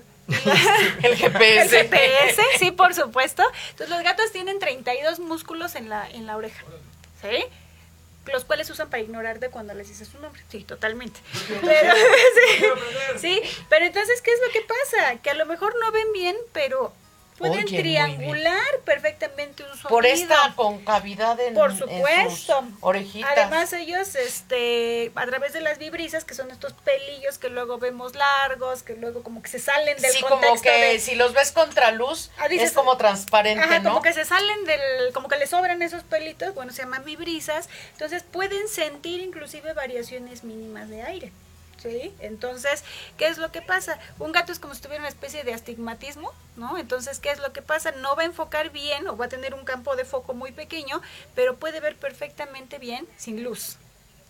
el 1.03 1.15
GPS. 1.15 1.79
El 1.79 1.87
GPS, 1.89 2.41
sí, 2.59 2.71
por 2.71 2.93
supuesto. 2.93 3.43
Entonces 3.69 3.95
los 3.95 4.03
gatos 4.03 4.31
tienen 4.33 4.59
32 4.59 5.19
músculos 5.19 5.75
en 5.75 5.89
la 5.89 6.09
en 6.09 6.25
la 6.25 6.35
oreja. 6.35 6.63
¿Sí? 7.21 7.45
Los 8.33 8.45
cuales 8.45 8.69
usan 8.69 8.89
para 8.89 9.03
ignorar 9.03 9.39
de 9.39 9.49
cuando 9.49 9.73
les 9.73 9.87
dices 9.87 10.07
su 10.07 10.19
nombre. 10.19 10.41
Sí, 10.49 10.63
totalmente. 10.63 11.19
Pero, 11.61 11.93
sí, 13.17 13.41
pero 13.69 13.85
entonces, 13.85 14.21
¿qué 14.21 14.31
es 14.31 14.39
lo 14.45 14.51
que 14.51 14.61
pasa? 14.61 15.21
Que 15.21 15.29
a 15.29 15.33
lo 15.33 15.45
mejor 15.45 15.75
no 15.79 15.91
ven 15.91 16.11
bien, 16.13 16.35
pero 16.53 16.93
pueden 17.37 17.65
triangular 17.65 18.79
perfectamente 18.83 19.63
un 19.63 19.69
sonido. 19.69 19.89
Por 19.89 20.05
esta 20.05 20.53
concavidad 20.55 21.39
en 21.39 21.53
Por 21.53 21.77
supuesto. 21.77 22.63
orejitas. 22.81 23.31
Además 23.37 23.71
ellos, 23.73 24.15
este, 24.15 25.11
a 25.15 25.25
través 25.25 25.53
de 25.53 25.61
las 25.61 25.77
vibrisas, 25.77 26.25
que 26.25 26.33
son 26.33 26.51
estos 26.51 26.73
pelillos 26.73 27.37
que 27.37 27.49
luego 27.49 27.77
vemos 27.77 28.15
largos, 28.15 28.83
que 28.83 28.93
luego 28.95 29.23
como 29.23 29.41
que 29.41 29.49
se 29.49 29.59
salen 29.59 29.97
del 30.01 30.11
sí, 30.11 30.21
como 30.21 30.61
que 30.61 30.99
si 30.99 31.15
los 31.15 31.33
ves 31.33 31.51
contra 31.51 31.91
luz, 31.91 32.31
ah, 32.37 32.47
es 32.49 32.73
como 32.73 32.97
transparente, 32.97 33.63
ajá, 33.63 33.79
¿no? 33.79 33.89
como 33.89 34.01
que 34.01 34.13
se 34.13 34.25
salen 34.25 34.65
del, 34.65 35.13
como 35.13 35.27
que 35.27 35.37
le 35.37 35.47
sobran 35.47 35.81
esos 35.81 36.03
pelitos, 36.03 36.53
bueno, 36.55 36.71
se 36.71 36.81
llaman 36.83 37.03
vibrisas, 37.03 37.69
entonces 37.93 38.23
pueden 38.23 38.67
sentir 38.67 39.21
inclusive 39.21 39.73
variaciones 39.73 40.43
mínimas 40.43 40.89
de 40.89 41.03
aire. 41.03 41.31
¿Sí? 41.77 42.13
Entonces, 42.19 42.83
¿qué 43.17 43.27
es 43.27 43.37
lo 43.37 43.51
que 43.51 43.61
pasa? 43.61 43.99
Un 44.19 44.31
gato 44.31 44.51
es 44.51 44.59
como 44.59 44.73
si 44.73 44.81
tuviera 44.81 45.01
una 45.01 45.09
especie 45.09 45.43
de 45.43 45.53
astigmatismo, 45.53 46.33
¿no? 46.55 46.77
Entonces, 46.77 47.19
¿qué 47.19 47.31
es 47.31 47.39
lo 47.39 47.53
que 47.53 47.61
pasa? 47.61 47.91
No 47.91 48.15
va 48.15 48.23
a 48.23 48.25
enfocar 48.25 48.71
bien 48.71 49.07
o 49.07 49.17
va 49.17 49.25
a 49.25 49.29
tener 49.29 49.53
un 49.53 49.65
campo 49.65 49.95
de 49.95 50.05
foco 50.05 50.33
muy 50.33 50.51
pequeño, 50.51 51.01
pero 51.35 51.57
puede 51.57 51.79
ver 51.79 51.95
perfectamente 51.95 52.79
bien 52.79 53.07
sin 53.17 53.43
luz. 53.43 53.77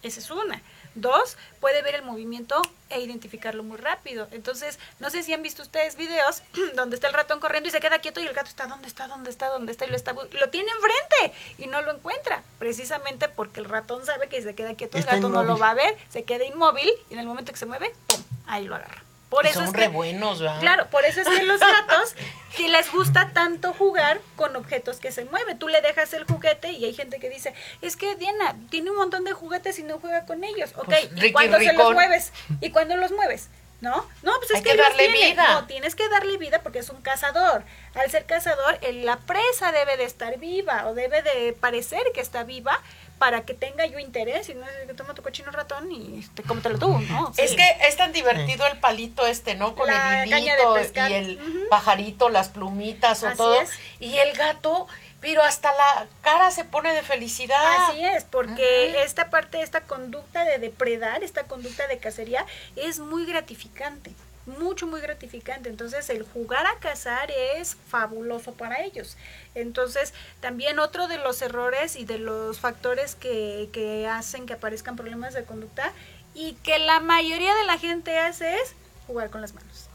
Esa 0.04 0.20
es 0.20 0.30
una. 0.30 0.62
Dos, 0.96 1.38
puede 1.60 1.82
ver 1.82 1.96
el 1.96 2.04
movimiento 2.04 2.62
e 2.89 3.00
identificarlo 3.02 3.63
muy 3.63 3.78
rápido. 3.78 4.28
Entonces, 4.32 4.80
no 5.00 5.10
sé 5.10 5.23
si 5.23 5.34
han 5.34 5.41
visto 5.41 5.62
ustedes 5.62 5.95
videos 5.95 6.43
donde 6.76 6.95
está 6.95 7.08
el 7.08 7.13
ratón 7.13 7.39
corriendo 7.39 7.69
y 7.69 7.71
se 7.71 7.80
queda 7.80 8.00
quieto 8.00 8.19
y 8.19 8.28
el 8.28 8.34
gato 8.34 8.50
está, 8.50 8.67
¿dónde 8.67 8.88
está? 8.88 9.08
¿Dónde 9.08 9.30
está? 9.30 9.47
¿Dónde 9.47 9.71
está? 9.71 9.86
Y 9.86 9.89
lo, 9.89 9.95
está, 9.95 10.13
lo 10.13 10.50
tiene 10.50 10.71
enfrente 10.71 11.39
y 11.58 11.67
no 11.67 11.82
lo 11.82 11.93
encuentra. 11.93 12.43
Precisamente 12.60 13.30
porque 13.30 13.60
el 13.60 13.65
ratón 13.65 14.06
sabe 14.06 14.30
que 14.30 14.38
si 14.38 14.43
se 14.43 14.56
queda 14.56 14.76
quieto, 14.76 14.97
el 14.97 15.06
gato 15.06 15.30
no 15.30 15.43
lo 15.43 15.58
va 15.58 15.71
a 15.71 15.73
ver, 15.73 15.97
se 16.10 16.23
queda 16.23 16.45
inmóvil 16.45 16.89
y 17.10 17.13
en 17.13 17.19
el 17.19 17.26
momento 17.26 17.52
que 17.52 17.58
se 17.58 17.65
mueve, 17.65 17.93
¡pum! 18.08 18.21
Ahí 18.45 18.65
lo 18.65 18.76
agarra. 18.76 19.07
Por 19.30 19.46
eso 19.46 19.60
son 19.60 19.66
es 19.66 19.74
re 19.74 19.88
buenos, 19.90 20.40
¿verdad? 20.40 20.60
Claro, 20.60 20.90
por 20.90 21.04
eso 21.06 21.22
es 21.22 21.28
que 21.28 21.44
los 21.44 21.60
gatos 21.60 22.16
si 22.58 22.68
les 22.68 22.92
gusta 22.92 23.30
tanto 23.34 23.72
jugar 23.74 24.20
con 24.36 24.56
objetos 24.56 25.00
que 25.00 25.12
se 25.12 25.26
mueven. 25.26 25.60
Tú 25.60 25.68
le 25.68 25.82
dejas 25.82 26.12
el 26.13 26.26
juguete 26.26 26.72
y 26.72 26.86
hay 26.86 26.94
gente 26.94 27.20
que 27.20 27.30
dice, 27.30 27.54
es 27.82 27.96
que 27.96 28.16
Diana 28.16 28.56
tiene 28.72 28.90
un 28.90 28.98
montón 28.98 29.24
de 29.24 29.34
juguetes 29.34 29.78
y 29.78 29.84
no 29.84 30.00
juega 30.00 30.26
con 30.26 30.44
ellos. 30.44 30.72
Ok, 30.76 30.86
pues, 30.86 31.10
¿y 31.24 31.32
cuándo 31.32 31.60
se 31.60 31.74
los 31.74 31.94
mueves? 31.94 32.34
¿Y 32.60 32.72
cuándo 32.72 32.98
los 32.98 33.12
mueves? 33.12 33.50
¿No? 33.80 34.08
No, 34.24 34.32
pues 34.40 34.50
es 34.50 34.62
que, 34.63 34.76
darle 34.76 35.10
vida. 35.10 35.54
No, 35.54 35.68
tienes 35.68 35.94
que 35.94 36.10
darle 36.10 36.38
vida 36.38 36.62
porque 36.63 36.80
es 36.80 36.90
un 36.90 37.00
cazador. 37.04 37.63
Al 37.94 38.10
ser 38.10 38.26
cazador, 38.26 38.80
la 38.92 39.18
presa 39.18 39.72
debe 39.72 39.98
de 39.98 40.06
estar 40.06 40.40
viva 40.40 40.88
o 40.88 40.96
debe 40.96 41.22
de 41.22 41.54
parecer 41.54 42.02
que 42.16 42.22
está 42.22 42.44
viva 42.44 42.82
para 43.17 43.45
que 43.45 43.53
tenga 43.53 43.86
yo 43.86 43.99
interés 43.99 44.49
y 44.49 44.53
no 44.53 44.65
es 44.67 44.88
que 44.88 44.93
toma 44.93 45.13
tu 45.13 45.23
cochino 45.23 45.51
ratón 45.51 45.91
y 45.91 46.25
te 46.34 46.43
cómetelo 46.43 46.77
tú, 46.77 46.99
¿no? 46.99 47.32
Es 47.38 47.56
que 47.56 47.77
es 47.82 47.97
tan 47.97 48.13
divertido 48.13 48.65
el 48.67 48.80
palito 48.80 49.25
este, 49.25 49.56
¿no? 49.56 49.75
Con 49.75 49.89
el 49.89 50.27
hilito 50.27 50.77
y 51.10 51.13
el 51.13 51.67
pajarito, 51.69 52.30
las 52.30 52.49
plumitas 52.49 53.23
o 53.23 53.32
todo. 53.32 53.58
Y 53.99 54.17
el 54.17 54.34
gato, 54.34 54.88
pero 55.19 55.41
hasta 55.41 55.71
la 55.71 56.08
cara 56.21 56.51
se 56.51 56.63
pone 56.63 56.93
de 56.93 57.01
felicidad. 57.01 57.89
Así 57.89 58.03
es, 58.03 58.23
porque 58.23 59.01
esta 59.03 59.30
parte, 59.30 59.62
esta 59.62 59.82
conducta 59.82 60.43
de 60.45 60.60
depredar, 60.60 61.23
esta 61.23 61.43
conducta 61.43 61.88
de 61.88 61.97
cacería 61.97 62.45
es 62.75 62.99
muy 62.99 63.25
gratificante 63.25 64.12
mucho, 64.48 64.88
muy 64.88 65.02
gratificante. 65.02 65.70
Entonces, 65.70 66.10
el 66.10 66.24
jugar 66.24 66.66
a 66.66 66.80
cazar 66.80 67.30
es 67.32 67.76
fabuloso 67.76 68.54
para 68.54 68.84
ellos. 68.84 69.18
Entonces, 69.56 70.14
también 70.40 70.80
otro 70.80 71.08
de 71.08 71.18
los 71.18 71.42
errores 71.42 71.96
y 71.96 72.06
de 72.06 72.18
los 72.18 72.60
factores 72.60 73.16
que, 73.16 73.70
que 73.72 74.08
hacen 74.08 74.46
que 74.46 74.54
aparezcan 74.54 74.96
problemas 74.96 75.34
de 75.34 75.44
conducta 75.44 75.94
y 76.34 76.54
que 76.64 76.80
la 76.80 77.00
mayoría 77.00 77.54
de 77.56 77.66
la 77.66 77.78
gente 77.78 78.18
hace 78.18 78.56
es 78.56 78.74
jugar 79.06 79.30
con 79.30 79.42
las 79.42 79.54
manos. 79.54 79.87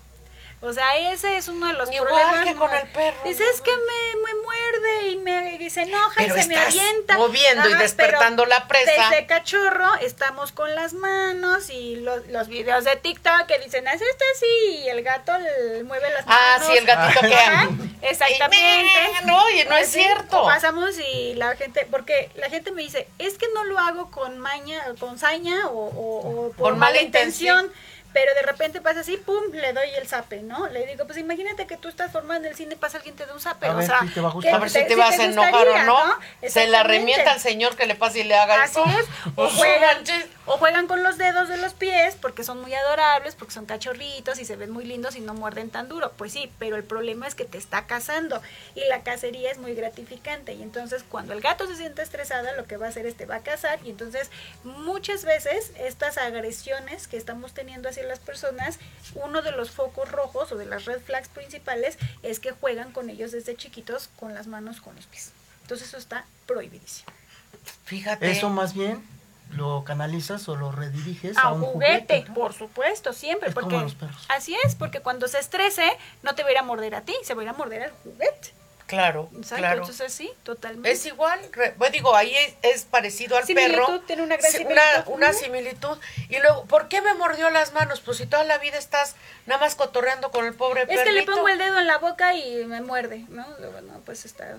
O 0.64 0.72
sea, 0.72 0.96
ese 0.96 1.36
es 1.36 1.48
uno 1.48 1.66
de 1.66 1.72
los 1.72 1.90
Igual 1.90 2.08
problemas. 2.08 2.44
que 2.44 2.54
con 2.54 2.72
el 2.72 2.86
perro. 2.88 3.18
Dice, 3.24 3.42
es 3.52 3.60
que 3.60 3.72
me, 3.72 4.22
me, 4.22 4.42
muerde 4.42 5.08
y 5.08 5.16
me 5.16 5.70
se 5.70 5.82
enoja 5.82 6.22
y 6.22 6.30
se 6.30 6.46
me 6.46 6.56
avienta. 6.56 7.16
moviendo 7.16 7.68
y 7.68 7.74
despertando 7.74 8.46
la 8.46 8.68
presa. 8.68 9.10
Desde 9.10 9.26
cachorro 9.26 9.96
estamos 10.00 10.52
con 10.52 10.72
las 10.74 10.92
manos 10.92 11.68
y 11.70 11.96
los, 11.96 12.26
los 12.28 12.46
videos 12.46 12.84
de 12.84 12.94
TikTok 12.94 13.46
que 13.46 13.58
dicen, 13.58 13.88
haz 13.88 14.00
esto 14.00 14.24
así 14.36 14.76
y 14.84 14.88
el 14.88 15.02
gato 15.02 15.32
mueve 15.84 16.10
las 16.10 16.26
manos. 16.26 16.42
Ah, 16.42 16.60
sí, 16.64 16.76
el 16.76 16.86
gatito 16.86 17.20
que... 17.22 17.92
Exactamente. 18.02 18.90
no, 19.24 19.50
y 19.50 19.64
no 19.64 19.76
es 19.76 19.88
cierto. 19.88 20.44
pasamos 20.44 20.96
y 20.98 21.34
la 21.34 21.56
gente, 21.56 21.86
porque 21.90 22.30
la 22.34 22.48
gente 22.50 22.72
me 22.72 22.82
dice, 22.82 23.08
es 23.18 23.38
que 23.38 23.46
no 23.54 23.64
lo 23.64 23.78
hago 23.78 24.10
con 24.10 24.38
maña, 24.38 24.82
con 24.98 25.18
saña 25.18 25.68
o, 25.68 25.86
o, 25.86 26.52
por 26.52 26.76
mala 26.76 27.00
intención 27.00 27.72
pero 28.12 28.34
de 28.34 28.42
repente 28.42 28.80
pasa 28.80 29.00
así, 29.00 29.16
pum, 29.16 29.52
le 29.52 29.72
doy 29.72 29.88
el 29.98 30.06
zape, 30.06 30.42
¿no? 30.42 30.68
Le 30.68 30.86
digo, 30.86 31.06
pues 31.06 31.18
imagínate 31.18 31.66
que 31.66 31.76
tú 31.76 31.88
estás 31.88 32.12
formando 32.12 32.46
en 32.46 32.52
el 32.52 32.56
cine, 32.56 32.76
pasa 32.76 32.98
alguien 32.98 33.16
te 33.16 33.26
da 33.26 33.34
un 33.34 33.40
zape, 33.40 33.68
o 33.70 33.82
sea, 33.82 34.00
si 34.00 34.08
te 34.08 34.20
va 34.20 34.30
a, 34.30 34.58
ver 34.58 34.70
si 34.70 34.86
te, 34.86 34.96
vas 34.96 35.18
a 35.18 35.24
enojar 35.24 35.68
o 35.68 35.82
no, 35.84 35.98
se 36.46 36.66
la 36.68 36.82
remienta 36.82 37.32
al 37.32 37.40
señor 37.40 37.76
que 37.76 37.86
le 37.86 37.94
pase 37.94 38.20
y 38.20 38.24
le 38.24 38.36
haga 38.36 38.62
Así 38.62 38.80
es, 38.80 39.06
o 39.36 39.48
juegan, 39.48 40.04
o 40.46 40.56
juegan 40.56 40.86
con 40.86 41.02
los 41.02 41.18
dedos 41.18 41.48
de 41.48 41.56
los 41.56 41.74
pies 41.74 42.16
porque 42.20 42.44
son 42.44 42.60
muy 42.60 42.74
adorables, 42.74 43.34
porque 43.34 43.54
son 43.54 43.66
cachorritos 43.66 44.38
y 44.40 44.44
se 44.44 44.56
ven 44.56 44.70
muy 44.70 44.84
lindos 44.84 45.14
y 45.16 45.20
no 45.20 45.34
muerden 45.34 45.70
tan 45.70 45.88
duro, 45.88 46.12
pues 46.16 46.32
sí, 46.32 46.50
pero 46.58 46.76
el 46.76 46.84
problema 46.84 47.26
es 47.26 47.34
que 47.34 47.44
te 47.44 47.58
está 47.58 47.86
cazando 47.86 48.42
y 48.74 48.84
la 48.88 49.02
cacería 49.02 49.50
es 49.50 49.58
muy 49.58 49.74
gratificante 49.74 50.54
y 50.54 50.62
entonces 50.62 51.04
cuando 51.08 51.32
el 51.32 51.40
gato 51.40 51.66
se 51.66 51.76
siente 51.76 52.02
estresada, 52.02 52.52
lo 52.54 52.66
que 52.66 52.76
va 52.76 52.86
a 52.86 52.88
hacer 52.88 53.06
es 53.06 53.16
te 53.16 53.26
va 53.26 53.36
a 53.36 53.42
cazar 53.42 53.78
y 53.84 53.90
entonces 53.90 54.30
muchas 54.64 55.24
veces 55.24 55.72
estas 55.78 56.18
agresiones 56.18 57.06
que 57.06 57.16
estamos 57.16 57.52
teniendo 57.54 57.88
hacia 57.88 58.04
las 58.04 58.18
personas, 58.18 58.78
uno 59.14 59.42
de 59.42 59.52
los 59.52 59.70
focos 59.70 60.10
rojos 60.10 60.50
o 60.52 60.56
de 60.56 60.66
las 60.66 60.84
red 60.86 61.00
flags 61.00 61.28
principales 61.28 61.98
es 62.22 62.40
que 62.40 62.50
juegan 62.50 62.92
con 62.92 63.10
ellos 63.10 63.32
desde 63.32 63.54
chiquitos 63.54 64.08
con 64.18 64.34
las 64.34 64.46
manos, 64.46 64.80
con 64.80 64.96
los 64.96 65.06
pies. 65.06 65.32
Entonces 65.62 65.88
eso 65.88 65.98
está 65.98 66.24
prohibidísimo. 66.46 67.12
Fíjate. 67.84 68.30
Eso 68.30 68.50
más 68.50 68.74
bien 68.74 69.11
lo 69.52 69.84
canalizas 69.84 70.48
o 70.48 70.56
lo 70.56 70.72
rediriges 70.72 71.36
a, 71.36 71.52
un 71.52 71.62
juguete, 71.62 72.24
por 72.34 72.52
supuesto, 72.52 73.12
siempre, 73.12 73.50
porque 73.50 73.86
así 74.28 74.56
es, 74.64 74.74
porque 74.74 75.00
cuando 75.00 75.28
se 75.28 75.38
estrese 75.38 75.90
no 76.22 76.34
te 76.34 76.42
va 76.42 76.48
a 76.50 76.52
ir 76.52 76.58
a 76.58 76.62
morder 76.62 76.94
a 76.94 77.02
ti, 77.02 77.14
se 77.22 77.34
va 77.34 77.42
a 77.42 77.44
ir 77.44 77.50
a 77.50 77.52
morder 77.52 77.82
al 77.84 77.92
juguete. 78.02 78.52
Claro, 78.92 79.30
claro. 79.48 79.80
Entonces 79.80 80.12
sí, 80.12 80.30
totalmente. 80.42 80.90
Es 80.90 81.06
igual, 81.06 81.40
bueno, 81.78 81.92
digo, 81.92 82.14
ahí 82.14 82.34
es, 82.60 82.84
parecido 82.84 83.38
al 83.38 83.46
perro. 83.46 84.02
Tiene 84.02 84.22
una, 84.22 84.36
gran 84.36 84.52
similitud. 84.52 84.82
Una, 85.06 85.32
similitud. 85.32 85.98
Y 86.28 86.38
luego, 86.40 86.66
¿por 86.66 86.88
qué 86.88 87.00
me 87.00 87.14
mordió 87.14 87.48
las 87.48 87.72
manos? 87.72 88.00
Pues 88.00 88.18
si 88.18 88.26
toda 88.26 88.44
la 88.44 88.58
vida 88.58 88.76
estás 88.76 89.16
nada 89.46 89.58
más 89.60 89.76
cotorreando 89.76 90.30
con 90.30 90.44
el 90.44 90.52
pobre 90.52 90.86
perro. 90.86 91.00
Es 91.00 91.06
que 91.06 91.12
le 91.12 91.22
pongo 91.22 91.48
el 91.48 91.56
dedo 91.56 91.80
en 91.80 91.86
la 91.86 91.96
boca 91.96 92.34
y 92.34 92.66
me 92.66 92.82
muerde, 92.82 93.24
¿no? 93.30 93.46
Bueno, 93.72 93.98
pues 94.04 94.26
está 94.26 94.58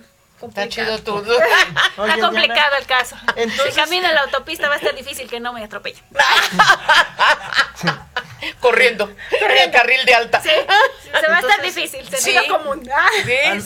Está 0.49 0.67
chido 0.67 0.99
todo. 0.99 1.33
Está 1.33 2.19
complicado 2.19 2.75
el 2.79 2.85
caso. 2.85 3.15
Entonces... 3.35 3.73
Si 3.73 3.79
camino 3.79 4.07
en 4.07 4.15
la 4.15 4.21
autopista 4.21 4.67
va 4.67 4.75
a 4.75 4.77
estar 4.77 4.95
difícil 4.95 5.29
que 5.29 5.39
no 5.39 5.53
me 5.53 5.63
atropelle. 5.63 6.01
Corriendo, 8.59 9.09
en 9.31 9.57
el 9.57 9.71
carril 9.71 10.05
de 10.05 10.15
alta. 10.15 10.41
Sí, 10.41 10.49
se 10.49 11.29
va 11.29 11.37
a 11.37 11.39
estar 11.39 11.61
difícil, 11.61 12.05
sentido 12.07 12.43
sí. 12.43 12.49
común. 12.49 12.89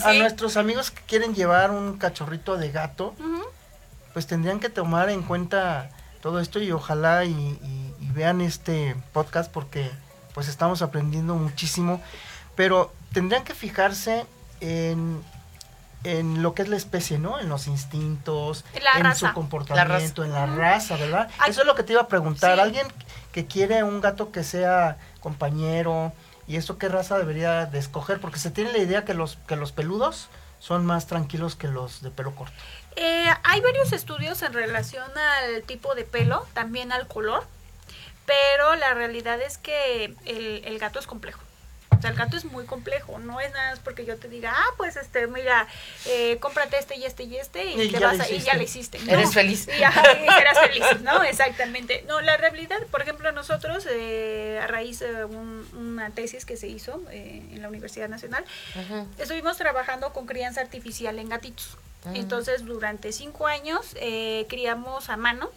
a, 0.04 0.12
nuestros 0.12 0.56
amigos 0.56 0.92
que 0.92 1.02
quieren 1.02 1.34
llevar 1.34 1.70
un 1.70 1.98
cachorrito 1.98 2.56
de 2.56 2.70
gato, 2.70 3.14
pues 4.12 4.26
tendrían 4.26 4.60
que 4.60 4.68
tomar 4.68 5.10
en 5.10 5.22
cuenta 5.22 5.90
todo 6.20 6.40
esto 6.40 6.60
y 6.60 6.72
ojalá 6.72 7.24
y, 7.24 7.58
vean 8.14 8.40
este 8.40 8.96
podcast 9.12 9.52
porque 9.52 9.90
pues 10.34 10.48
estamos 10.48 10.82
aprendiendo 10.82 11.34
muchísimo, 11.34 12.02
pero 12.56 12.92
tendrían 13.12 13.44
que 13.44 13.54
fijarse 13.54 14.26
en 14.60 15.22
en 16.04 16.42
lo 16.42 16.54
que 16.54 16.62
es 16.62 16.68
la 16.68 16.76
especie, 16.76 17.18
¿no? 17.18 17.40
En 17.40 17.48
los 17.48 17.66
instintos, 17.66 18.64
en 18.96 19.14
su 19.16 19.32
comportamiento, 19.32 20.24
en 20.24 20.32
la 20.32 20.46
raza, 20.46 20.96
¿verdad? 20.96 21.28
Eso 21.46 21.62
es 21.62 21.66
lo 21.66 21.74
que 21.74 21.82
te 21.82 21.92
iba 21.92 22.02
a 22.02 22.08
preguntar. 22.08 22.60
Alguien 22.60 22.86
que 23.32 23.46
quiere 23.46 23.82
un 23.82 24.00
gato 24.00 24.30
que 24.30 24.44
sea 24.44 24.96
compañero, 25.20 26.12
¿y 26.46 26.56
eso 26.56 26.78
qué 26.78 26.88
raza 26.88 27.18
debería 27.18 27.66
de 27.66 27.78
escoger? 27.78 28.20
Porque 28.20 28.38
se 28.38 28.50
tiene 28.50 28.72
la 28.72 28.78
idea 28.78 29.04
que 29.04 29.14
los, 29.14 29.36
que 29.46 29.56
los 29.56 29.72
peludos 29.72 30.28
son 30.60 30.86
más 30.86 31.06
tranquilos 31.06 31.56
que 31.56 31.68
los 31.68 32.02
de 32.02 32.10
pelo 32.10 32.34
corto. 32.34 32.54
Eh, 32.96 33.28
hay 33.44 33.60
varios 33.60 33.92
estudios 33.92 34.42
en 34.42 34.52
relación 34.52 35.06
al 35.16 35.62
tipo 35.62 35.94
de 35.94 36.04
pelo, 36.04 36.46
también 36.52 36.90
al 36.90 37.06
color, 37.06 37.44
pero 38.26 38.74
la 38.76 38.94
realidad 38.94 39.40
es 39.40 39.58
que 39.58 40.14
el 40.24 40.78
gato 40.78 40.98
es 40.98 41.06
complejo. 41.06 41.40
O 41.98 42.00
sea, 42.00 42.10
el 42.10 42.16
gato 42.16 42.36
es 42.36 42.44
muy 42.44 42.64
complejo, 42.64 43.18
no 43.18 43.40
es 43.40 43.52
nada 43.52 43.70
más 43.70 43.80
porque 43.80 44.04
yo 44.04 44.16
te 44.16 44.28
diga, 44.28 44.54
ah, 44.54 44.74
pues 44.76 44.96
este, 44.96 45.26
mira, 45.26 45.66
eh, 46.06 46.38
cómprate 46.38 46.78
este 46.78 46.96
y 46.96 47.04
este 47.04 47.24
y 47.24 47.36
este 47.36 47.64
y, 47.64 47.90
te 47.90 47.98
vas 47.98 48.20
a, 48.20 48.30
y 48.30 48.38
ya 48.38 48.54
lo 48.54 48.62
hiciste. 48.62 48.98
Eres 49.08 49.34
feliz. 49.34 49.68
Y, 49.68 49.80
ya, 49.80 49.90
serás 49.90 50.58
feliz, 50.60 51.00
¿no? 51.02 51.22
Exactamente. 51.24 52.04
No, 52.06 52.20
la 52.20 52.36
realidad, 52.36 52.78
por 52.90 53.02
ejemplo, 53.02 53.32
nosotros, 53.32 53.86
eh, 53.90 54.60
a 54.62 54.66
raíz 54.68 55.00
de 55.00 55.24
una 55.24 56.10
tesis 56.10 56.44
que 56.44 56.56
se 56.56 56.68
hizo 56.68 57.02
eh, 57.10 57.42
en 57.50 57.62
la 57.62 57.68
Universidad 57.68 58.08
Nacional, 58.08 58.44
estuvimos 59.18 59.56
trabajando 59.56 60.12
con 60.12 60.26
crianza 60.26 60.60
artificial 60.60 61.18
en 61.18 61.28
gatitos. 61.28 61.78
Ah. 62.04 62.12
Entonces, 62.14 62.64
durante 62.64 63.12
cinco 63.12 63.46
años 63.46 63.96
eh, 63.96 64.46
criamos 64.48 65.10
a 65.10 65.16
mano 65.16 65.50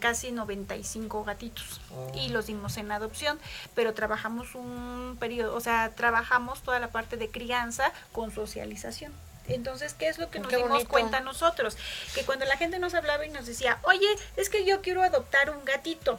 casi 0.00 0.32
95 0.32 1.24
gatitos 1.24 1.80
y 2.14 2.28
oh. 2.28 2.32
los 2.32 2.46
dimos 2.46 2.76
en 2.76 2.90
adopción, 2.92 3.38
pero 3.74 3.94
trabajamos 3.94 4.54
un 4.54 5.16
periodo, 5.20 5.54
o 5.54 5.60
sea, 5.60 5.92
trabajamos 5.94 6.62
toda 6.62 6.78
la 6.80 6.88
parte 6.88 7.16
de 7.16 7.30
crianza 7.30 7.92
con 8.12 8.30
socialización. 8.30 9.12
Entonces, 9.48 9.94
¿qué 9.94 10.08
es 10.08 10.18
lo 10.18 10.30
que 10.30 10.38
nos 10.38 10.52
dimos 10.52 10.84
cuenta 10.84 11.20
nosotros? 11.20 11.76
Que 12.14 12.24
cuando 12.24 12.44
la 12.44 12.56
gente 12.56 12.78
nos 12.78 12.94
hablaba 12.94 13.26
y 13.26 13.30
nos 13.30 13.46
decía, 13.46 13.78
oye, 13.82 14.06
es 14.36 14.48
que 14.48 14.64
yo 14.64 14.80
quiero 14.80 15.02
adoptar 15.02 15.50
un 15.50 15.64
gatito. 15.64 16.18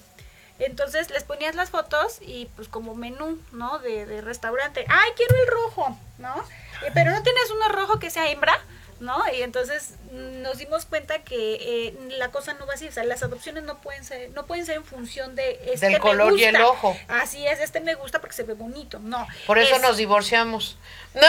Entonces 0.60 1.10
les 1.10 1.24
ponías 1.24 1.56
las 1.56 1.72
fotos 1.72 2.20
y 2.22 2.48
pues 2.56 2.68
como 2.68 2.94
menú, 2.94 3.40
¿no? 3.52 3.80
De, 3.80 4.06
de 4.06 4.22
restaurante. 4.22 4.86
Ay, 4.90 5.12
quiero 5.16 5.36
el 5.42 5.48
rojo, 5.48 5.98
¿no? 6.20 6.36
Eh, 6.84 6.92
pero 6.94 7.12
no 7.12 7.24
tienes 7.24 7.50
uno 7.50 7.70
rojo 7.70 8.00
que 8.00 8.12
sea 8.12 8.30
hembra. 8.30 8.60
¿No? 9.02 9.22
Y 9.34 9.42
entonces 9.42 9.96
nos 10.12 10.58
dimos 10.58 10.86
cuenta 10.86 11.20
que 11.24 11.56
eh, 11.60 11.94
la 12.18 12.30
cosa 12.32 12.54
no 12.54 12.66
va 12.66 12.76
así, 12.76 12.88
o 12.88 12.92
sea, 12.92 13.04
las 13.04 13.24
adopciones 13.24 13.64
no 13.64 13.82
pueden 13.82 14.04
ser, 14.04 14.30
no 14.32 14.46
pueden 14.46 14.66
ser 14.66 14.78
en 14.78 14.86
función 14.86 15.36
de 15.36 15.60
este 15.66 15.88
del 15.90 16.00
color 16.00 16.38
y 16.38 16.44
el 16.44 16.62
ojo. 16.62 16.96
Así 17.08 17.46
es, 17.46 17.60
este 17.60 17.82
me 17.82 17.96
gusta 17.96 18.22
porque 18.22 18.36
se 18.36 18.44
ve 18.44 18.54
bonito, 18.54 19.00
no. 19.00 19.28
Por 19.48 19.58
eso 19.58 19.78
nos 19.80 19.98
divorciamos. 19.98 20.78
No. 21.14 21.28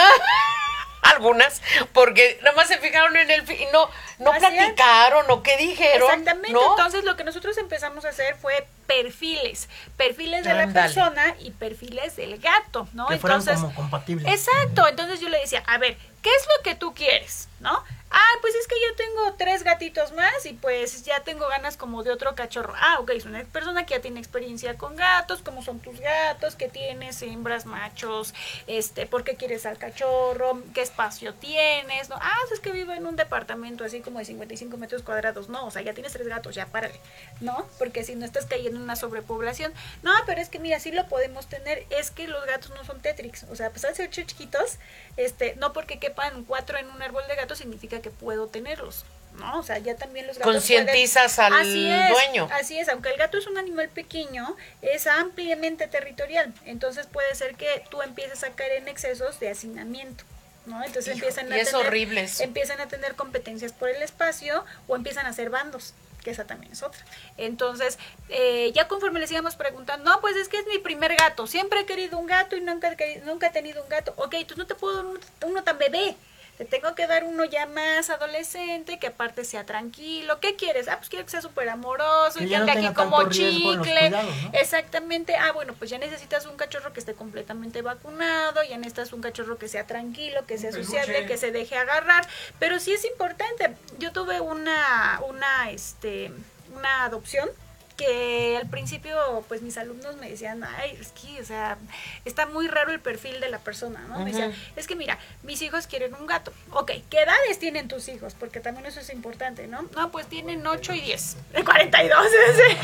Algunas, 1.03 1.61
porque 1.93 2.39
nada 2.43 2.55
más 2.55 2.67
se 2.67 2.77
fijaron 2.77 3.15
en 3.15 3.29
el 3.29 3.51
y 3.51 3.65
no, 3.71 3.89
no 4.19 4.31
platicaron 4.31 5.25
o 5.29 5.43
qué 5.43 5.57
dijeron. 5.57 6.09
Exactamente. 6.09 6.57
Entonces 6.57 7.03
lo 7.03 7.15
que 7.15 7.23
nosotros 7.23 7.57
empezamos 7.57 8.05
a 8.05 8.09
hacer 8.09 8.35
fue 8.35 8.67
perfiles, 8.87 9.69
perfiles 9.97 10.43
de 10.43 10.53
la 10.53 10.67
persona 10.67 11.35
y 11.39 11.51
perfiles 11.51 12.15
del 12.15 12.39
gato, 12.39 12.87
¿no? 12.93 13.07
Que 13.07 13.15
Entonces, 13.15 13.55
como 13.59 13.73
compatibles. 13.73 14.27
Exacto. 14.27 14.87
Entonces 14.87 15.19
yo 15.19 15.29
le 15.29 15.39
decía, 15.39 15.63
a 15.67 15.77
ver, 15.77 15.97
¿qué 16.21 16.29
es 16.29 16.47
lo 16.57 16.63
que 16.63 16.75
tú 16.75 16.93
quieres? 16.93 17.49
¿No? 17.59 17.83
Ah, 18.15 18.37
pues 18.41 18.53
es 18.53 18.67
que 18.67 18.75
yo 18.75 18.95
tengo 18.95 19.33
tres 19.39 19.63
gatitos 19.63 20.11
más 20.11 20.45
y 20.45 20.53
pues 20.53 21.03
ya 21.03 21.21
tengo 21.21 21.47
ganas 21.47 21.77
como 21.77 22.03
de 22.03 22.11
otro 22.11 22.35
cachorro. 22.35 22.71
Ah, 22.77 22.97
ok, 22.99 23.09
es 23.09 23.25
una 23.25 23.43
persona 23.45 23.87
que 23.87 23.95
ya 23.95 24.01
tiene 24.01 24.19
experiencia 24.19 24.77
con 24.77 24.95
gatos, 24.95 25.41
cómo 25.41 25.63
son 25.63 25.79
tus 25.79 25.99
gatos, 25.99 26.55
qué 26.55 26.69
tienes, 26.69 27.23
hembras, 27.23 27.65
machos, 27.65 28.35
este, 28.67 29.07
por 29.07 29.23
qué 29.23 29.35
quieres 29.35 29.65
al 29.65 29.79
cachorro, 29.79 30.61
qué 30.75 30.83
espacio 30.83 31.33
tienes, 31.33 32.09
¿no? 32.09 32.15
Ah, 32.21 32.37
es 32.53 32.59
que 32.59 32.71
vivo 32.71 32.93
en 32.93 33.07
un 33.07 33.15
departamento 33.15 33.83
así 33.83 34.01
como 34.01 34.19
de 34.19 34.25
55 34.25 34.77
metros 34.77 35.01
cuadrados. 35.01 35.49
No, 35.49 35.65
o 35.65 35.71
sea, 35.71 35.81
ya 35.81 35.95
tienes 35.95 36.13
tres 36.13 36.27
gatos, 36.27 36.53
ya 36.53 36.67
párale, 36.67 36.99
¿no? 37.41 37.67
Porque 37.79 38.03
si 38.03 38.13
no 38.13 38.25
estás 38.25 38.45
cayendo 38.45 38.77
en 38.77 38.83
una 38.83 38.95
sobrepoblación. 38.95 39.73
No, 40.03 40.11
pero 40.27 40.39
es 40.39 40.49
que 40.49 40.59
mira, 40.59 40.79
sí 40.79 40.91
lo 40.91 41.07
podemos 41.07 41.47
tener, 41.47 41.87
es 41.89 42.11
que 42.11 42.27
los 42.27 42.45
gatos 42.45 42.69
no 42.71 42.83
son 42.83 43.01
Tetrix, 43.01 43.45
o 43.45 43.55
sea, 43.55 43.67
a 43.67 43.69
pesar 43.71 43.89
de 43.89 43.95
ser 43.95 44.11
chiquitos, 44.11 44.77
este, 45.17 45.55
no 45.55 45.73
porque 45.73 45.97
quepan 45.97 46.43
cuatro 46.45 46.77
en 46.77 46.91
un 46.91 47.01
árbol 47.01 47.23
de 47.27 47.35
gatos 47.35 47.57
significa 47.57 48.02
que 48.03 48.11
puedo 48.11 48.47
tenerlos. 48.47 49.05
¿no? 49.39 49.59
O 49.59 49.63
sea, 49.63 49.79
ya 49.79 49.95
también 49.95 50.27
los 50.27 50.37
gatos. 50.37 50.53
Concientizas 50.53 51.39
al 51.39 51.51
dueño. 51.73 52.47
Así 52.51 52.77
es, 52.77 52.87
aunque 52.89 53.09
el 53.09 53.17
gato 53.17 53.37
es 53.37 53.47
un 53.47 53.57
animal 53.57 53.89
pequeño, 53.89 54.55
es 54.83 55.07
ampliamente 55.07 55.87
territorial. 55.87 56.53
Entonces 56.65 57.07
puede 57.07 57.33
ser 57.33 57.55
que 57.55 57.83
tú 57.89 58.01
empieces 58.03 58.43
a 58.43 58.51
caer 58.51 58.73
en 58.73 58.87
excesos 58.87 59.39
de 59.39 59.49
hacinamiento. 59.49 60.23
¿no? 60.65 60.83
Entonces 60.83 61.15
empiezan 61.15 61.51
a, 61.51 61.57
tener, 61.57 62.29
empiezan 62.39 62.79
a 62.79 62.87
tener 62.87 63.15
competencias 63.15 63.73
por 63.73 63.89
el 63.89 64.01
espacio 64.01 64.63
o 64.87 64.95
empiezan 64.95 65.25
a 65.25 65.29
hacer 65.29 65.49
bandos 65.49 65.93
que 66.23 66.31
esa 66.31 66.45
también 66.45 66.71
es 66.71 66.81
otra. 66.81 67.03
Entonces, 67.37 67.99
eh, 68.29 68.71
ya 68.73 68.87
conforme 68.87 69.19
les 69.19 69.29
íbamos 69.31 69.55
preguntando, 69.55 70.09
no, 70.09 70.21
pues 70.21 70.35
es 70.37 70.47
que 70.47 70.57
es 70.57 70.65
mi 70.67 70.79
primer 70.79 71.15
gato, 71.15 71.45
siempre 71.45 71.81
he 71.81 71.85
querido 71.85 72.17
un 72.17 72.25
gato 72.25 72.55
y 72.55 72.61
nunca, 72.61 72.95
nunca 73.25 73.47
he 73.47 73.49
tenido 73.51 73.83
un 73.83 73.89
gato. 73.89 74.13
Ok, 74.15 74.35
tú 74.47 74.55
no 74.55 74.65
te 74.65 74.73
puedo 74.73 75.19
uno 75.45 75.63
tan 75.63 75.77
bebé, 75.77 76.15
te 76.57 76.65
tengo 76.65 76.93
que 76.93 77.07
dar 77.07 77.23
uno 77.23 77.45
ya 77.45 77.65
más 77.65 78.11
adolescente, 78.11 78.99
que 78.99 79.07
aparte 79.07 79.43
sea 79.43 79.65
tranquilo. 79.65 80.39
¿Qué 80.39 80.55
quieres? 80.55 80.87
Ah, 80.87 80.97
pues 80.97 81.09
quiero 81.09 81.25
que 81.25 81.31
sea 81.31 81.41
súper 81.41 81.67
amoroso 81.69 82.43
y 82.43 82.47
tenga 82.47 82.73
aquí 82.73 82.93
como 82.93 83.27
chicle. 83.29 84.11
Exactamente. 84.53 85.35
Ah, 85.35 85.51
bueno, 85.51 85.73
pues 85.73 85.89
ya 85.89 85.97
necesitas 85.97 86.45
un 86.45 86.55
cachorro 86.55 86.93
que 86.93 86.99
esté 86.99 87.15
completamente 87.15 87.81
vacunado, 87.81 88.61
ya 88.63 88.77
necesitas 88.77 89.13
un 89.13 89.21
cachorro 89.21 89.57
que 89.57 89.67
sea 89.67 89.87
tranquilo, 89.87 90.45
que 90.45 90.59
sea 90.59 90.71
sociable, 90.71 91.25
que 91.25 91.37
se 91.37 91.51
deje 91.51 91.75
agarrar. 91.75 92.27
Pero 92.59 92.79
sí 92.79 92.93
es 92.93 93.03
importante. 93.05 93.75
Yo 93.97 94.11
tuve 94.11 94.39
una, 94.39 95.21
una, 95.27 95.71
este, 95.71 96.31
una 96.75 97.05
adopción 97.05 97.49
que 97.95 98.57
al 98.61 98.69
principio 98.69 99.43
pues 99.47 99.61
mis 99.61 99.77
alumnos 99.77 100.17
me 100.17 100.29
decían, 100.29 100.63
ay, 100.63 100.97
es 100.99 101.09
que, 101.09 101.41
o 101.41 101.45
sea, 101.45 101.77
está 102.25 102.45
muy 102.45 102.67
raro 102.67 102.91
el 102.91 102.99
perfil 102.99 103.39
de 103.39 103.49
la 103.49 103.59
persona, 103.59 104.01
¿no? 104.07 104.19
Me 104.19 104.31
decían, 104.31 104.53
es 104.75 104.87
que 104.87 104.95
mira, 104.95 105.17
mis 105.43 105.61
hijos 105.61 105.87
quieren 105.87 106.13
un 106.13 106.25
gato. 106.27 106.53
Ok, 106.71 106.91
¿qué 107.09 107.21
edades 107.21 107.59
tienen 107.59 107.87
tus 107.87 108.07
hijos? 108.07 108.35
Porque 108.39 108.59
también 108.59 108.85
eso 108.85 108.99
es 108.99 109.09
importante, 109.09 109.67
¿no? 109.67 109.83
No, 109.95 110.11
pues 110.11 110.27
tienen 110.27 110.65
8 110.65 110.93
y 110.93 111.01
10. 111.01 111.37
42. 111.63 112.27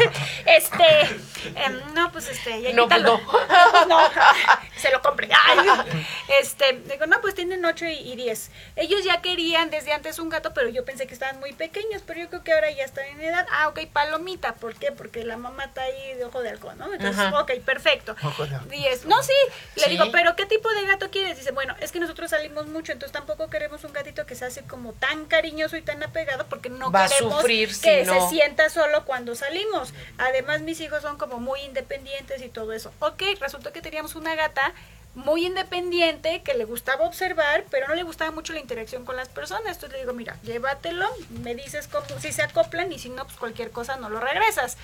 este, 0.45 1.01
em, 1.55 1.93
no, 1.93 2.11
pues 2.11 2.29
este, 2.29 2.61
ya 2.61 2.73
no, 2.73 2.87
pues 2.87 3.01
no. 3.01 3.19
no, 3.87 3.99
se 4.77 4.91
lo 4.91 5.01
compré. 5.01 5.29
este, 6.39 6.81
digo, 6.89 7.05
no, 7.05 7.21
pues 7.21 7.35
tienen 7.35 7.63
8 7.63 7.85
y, 7.85 8.15
10. 8.15 8.51
Ellos 8.75 9.03
ya 9.03 9.21
querían 9.21 9.69
desde 9.69 9.93
antes 9.93 10.19
un 10.19 10.29
gato, 10.29 10.53
pero 10.53 10.69
yo 10.69 10.85
pensé 10.85 11.07
que 11.07 11.13
estaban 11.13 11.39
muy 11.39 11.53
pequeños, 11.53 12.03
pero 12.05 12.19
yo 12.21 12.29
creo 12.29 12.43
que 12.43 12.53
ahora 12.53 12.71
ya 12.71 12.83
están 12.83 13.05
en 13.05 13.21
edad. 13.21 13.47
Ah, 13.51 13.69
ok, 13.69 13.79
palomita, 13.91 14.55
¿por 14.55 14.75
qué? 14.75 14.91
Porque 14.99 15.23
la 15.23 15.37
mamá 15.37 15.63
está 15.63 15.83
ahí 15.83 16.15
de 16.15 16.25
ojo 16.25 16.41
de 16.41 16.49
halcón, 16.49 16.77
¿no? 16.77 16.93
Entonces, 16.93 17.31
ok, 17.33 17.53
perfecto. 17.63 18.17
no, 19.05 19.23
sí, 19.23 19.33
le 19.77 19.87
digo, 19.87 20.03
pero 20.11 20.35
¿qué 20.35 20.45
tipo 20.45 20.69
de 20.69 20.85
gato 20.85 21.09
quieres? 21.09 21.37
Dice, 21.37 21.51
bueno, 21.51 21.73
es 21.79 21.93
que 21.93 22.01
nosotros 22.01 22.31
salimos 22.31 22.67
mucho, 22.67 22.91
entonces 22.91 23.13
tampoco 23.13 23.49
queremos 23.49 23.81
un 23.85 23.93
gatito 23.93 24.25
que 24.25 24.35
se 24.35 24.43
hace 24.43 24.63
como 24.63 24.91
tan 24.91 25.25
cariñoso 25.25 25.77
y 25.77 25.83
tan 25.83 26.03
apegado 26.03 26.47
porque 26.47 26.69
no 26.69 26.91
queremos 26.91 27.45
que 27.45 28.05
se 28.05 28.29
sienta 28.29 28.69
solo 28.69 29.05
cuando 29.05 29.35
salimos. 29.35 29.93
Además, 30.17 30.59
mis 30.63 30.81
hijos 30.81 31.01
son 31.01 31.17
como 31.17 31.39
muy 31.39 31.61
independientes 31.61 32.41
y 32.41 32.49
todo 32.49 32.73
eso. 32.73 32.91
Ok, 32.99 33.23
resultó 33.39 33.71
que 33.71 33.81
teníamos 33.81 34.15
una 34.15 34.35
gata 34.35 34.73
muy 35.19 35.45
independiente, 35.45 36.41
que 36.41 36.53
le 36.53 36.65
gustaba 36.65 37.05
observar, 37.05 37.65
pero 37.69 37.87
no 37.87 37.95
le 37.95 38.03
gustaba 38.03 38.31
mucho 38.31 38.53
la 38.53 38.59
interacción 38.59 39.05
con 39.05 39.15
las 39.15 39.27
personas. 39.29 39.75
Entonces 39.75 39.91
le 39.91 39.99
digo, 39.99 40.13
mira, 40.13 40.37
llévatelo, 40.43 41.07
me 41.43 41.55
dices 41.55 41.87
cómo, 41.87 42.05
si 42.19 42.31
se 42.31 42.41
acoplan 42.41 42.91
y 42.91 42.99
si 42.99 43.09
no, 43.09 43.25
pues 43.25 43.37
cualquier 43.37 43.71
cosa 43.71 43.97
no 43.97 44.09
lo 44.09 44.19
regresas. 44.19 44.77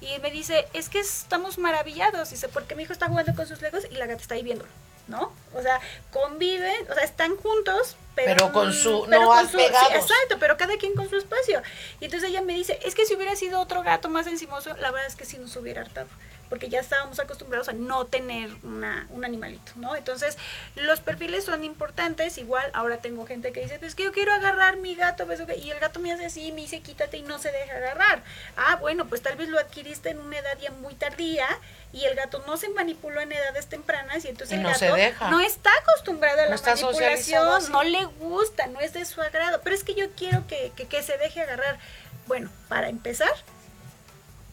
Y 0.00 0.18
me 0.20 0.30
dice, 0.30 0.66
es 0.72 0.88
que 0.88 1.00
estamos 1.00 1.58
maravillados, 1.58 2.30
dice, 2.30 2.48
porque 2.48 2.74
mi 2.74 2.84
hijo 2.84 2.92
está 2.92 3.08
jugando 3.08 3.34
con 3.34 3.46
sus 3.46 3.60
legos 3.60 3.86
y 3.90 3.94
la 3.94 4.06
gata 4.06 4.22
está 4.22 4.34
ahí 4.34 4.42
viéndolo. 4.42 4.70
¿no? 5.08 5.32
O 5.52 5.60
sea, 5.60 5.80
conviven, 6.12 6.90
o 6.90 6.94
sea, 6.94 7.02
están 7.02 7.36
juntos, 7.36 7.96
pero, 8.14 8.52
con 8.52 8.72
su, 8.72 9.06
no 9.08 9.40
exacto, 9.40 10.36
pero 10.38 10.56
cada 10.56 10.76
quien 10.76 10.94
con 10.94 11.10
su 11.10 11.16
espacio. 11.16 11.60
Y 12.00 12.06
entonces 12.06 12.30
ella 12.30 12.40
me 12.40 12.54
dice, 12.54 12.78
es 12.84 12.94
que 12.94 13.04
si 13.04 13.14
hubiera 13.14 13.34
sido 13.36 13.60
otro 13.60 13.82
gato 13.82 14.08
más 14.08 14.26
encimoso, 14.26 14.74
la 14.76 14.90
verdad 14.90 15.08
es 15.08 15.16
que 15.16 15.24
sí 15.24 15.38
nos 15.38 15.56
hubiera 15.56 15.82
hartado 15.82 16.08
porque 16.52 16.68
ya 16.68 16.80
estábamos 16.80 17.18
acostumbrados 17.18 17.70
a 17.70 17.72
no 17.72 18.04
tener 18.04 18.50
una, 18.62 19.06
un 19.08 19.24
animalito, 19.24 19.72
¿no? 19.76 19.96
Entonces, 19.96 20.36
los 20.76 21.00
perfiles 21.00 21.46
son 21.46 21.64
importantes, 21.64 22.36
igual 22.36 22.70
ahora 22.74 22.98
tengo 22.98 23.24
gente 23.24 23.52
que 23.52 23.62
dice, 23.62 23.78
pues 23.78 23.94
que 23.94 24.04
yo 24.04 24.12
quiero 24.12 24.34
agarrar 24.34 24.76
mi 24.76 24.94
gato, 24.94 25.26
y 25.56 25.70
el 25.70 25.80
gato 25.80 25.98
me 25.98 26.12
hace 26.12 26.26
así, 26.26 26.52
me 26.52 26.60
dice 26.60 26.80
quítate 26.80 27.16
y 27.16 27.22
no 27.22 27.38
se 27.38 27.50
deja 27.50 27.78
agarrar. 27.78 28.22
Ah, 28.58 28.76
bueno, 28.76 29.06
pues 29.06 29.22
tal 29.22 29.34
vez 29.38 29.48
lo 29.48 29.58
adquiriste 29.58 30.10
en 30.10 30.18
una 30.18 30.40
edad 30.40 30.58
ya 30.60 30.70
muy 30.72 30.92
tardía 30.92 31.46
y 31.90 32.04
el 32.04 32.14
gato 32.16 32.44
no 32.46 32.58
se 32.58 32.68
manipuló 32.68 33.22
en 33.22 33.32
edades 33.32 33.68
tempranas 33.68 34.22
y 34.26 34.28
entonces 34.28 34.58
el 34.58 34.62
gato 34.62 35.30
no 35.30 35.40
está 35.40 35.70
acostumbrado 35.80 36.38
a 36.38 36.46
la 36.48 36.56
manipulación, 36.58 37.72
no 37.72 37.82
le 37.82 38.04
gusta, 38.04 38.66
no 38.66 38.78
es 38.80 38.92
de 38.92 39.06
su 39.06 39.22
agrado, 39.22 39.62
pero 39.64 39.74
es 39.74 39.84
que 39.84 39.94
yo 39.94 40.10
quiero 40.10 40.46
que, 40.46 40.70
que, 40.76 40.86
que 40.86 41.02
se 41.02 41.16
deje 41.16 41.40
agarrar. 41.40 41.78
Bueno, 42.26 42.50
para 42.68 42.90
empezar, 42.90 43.32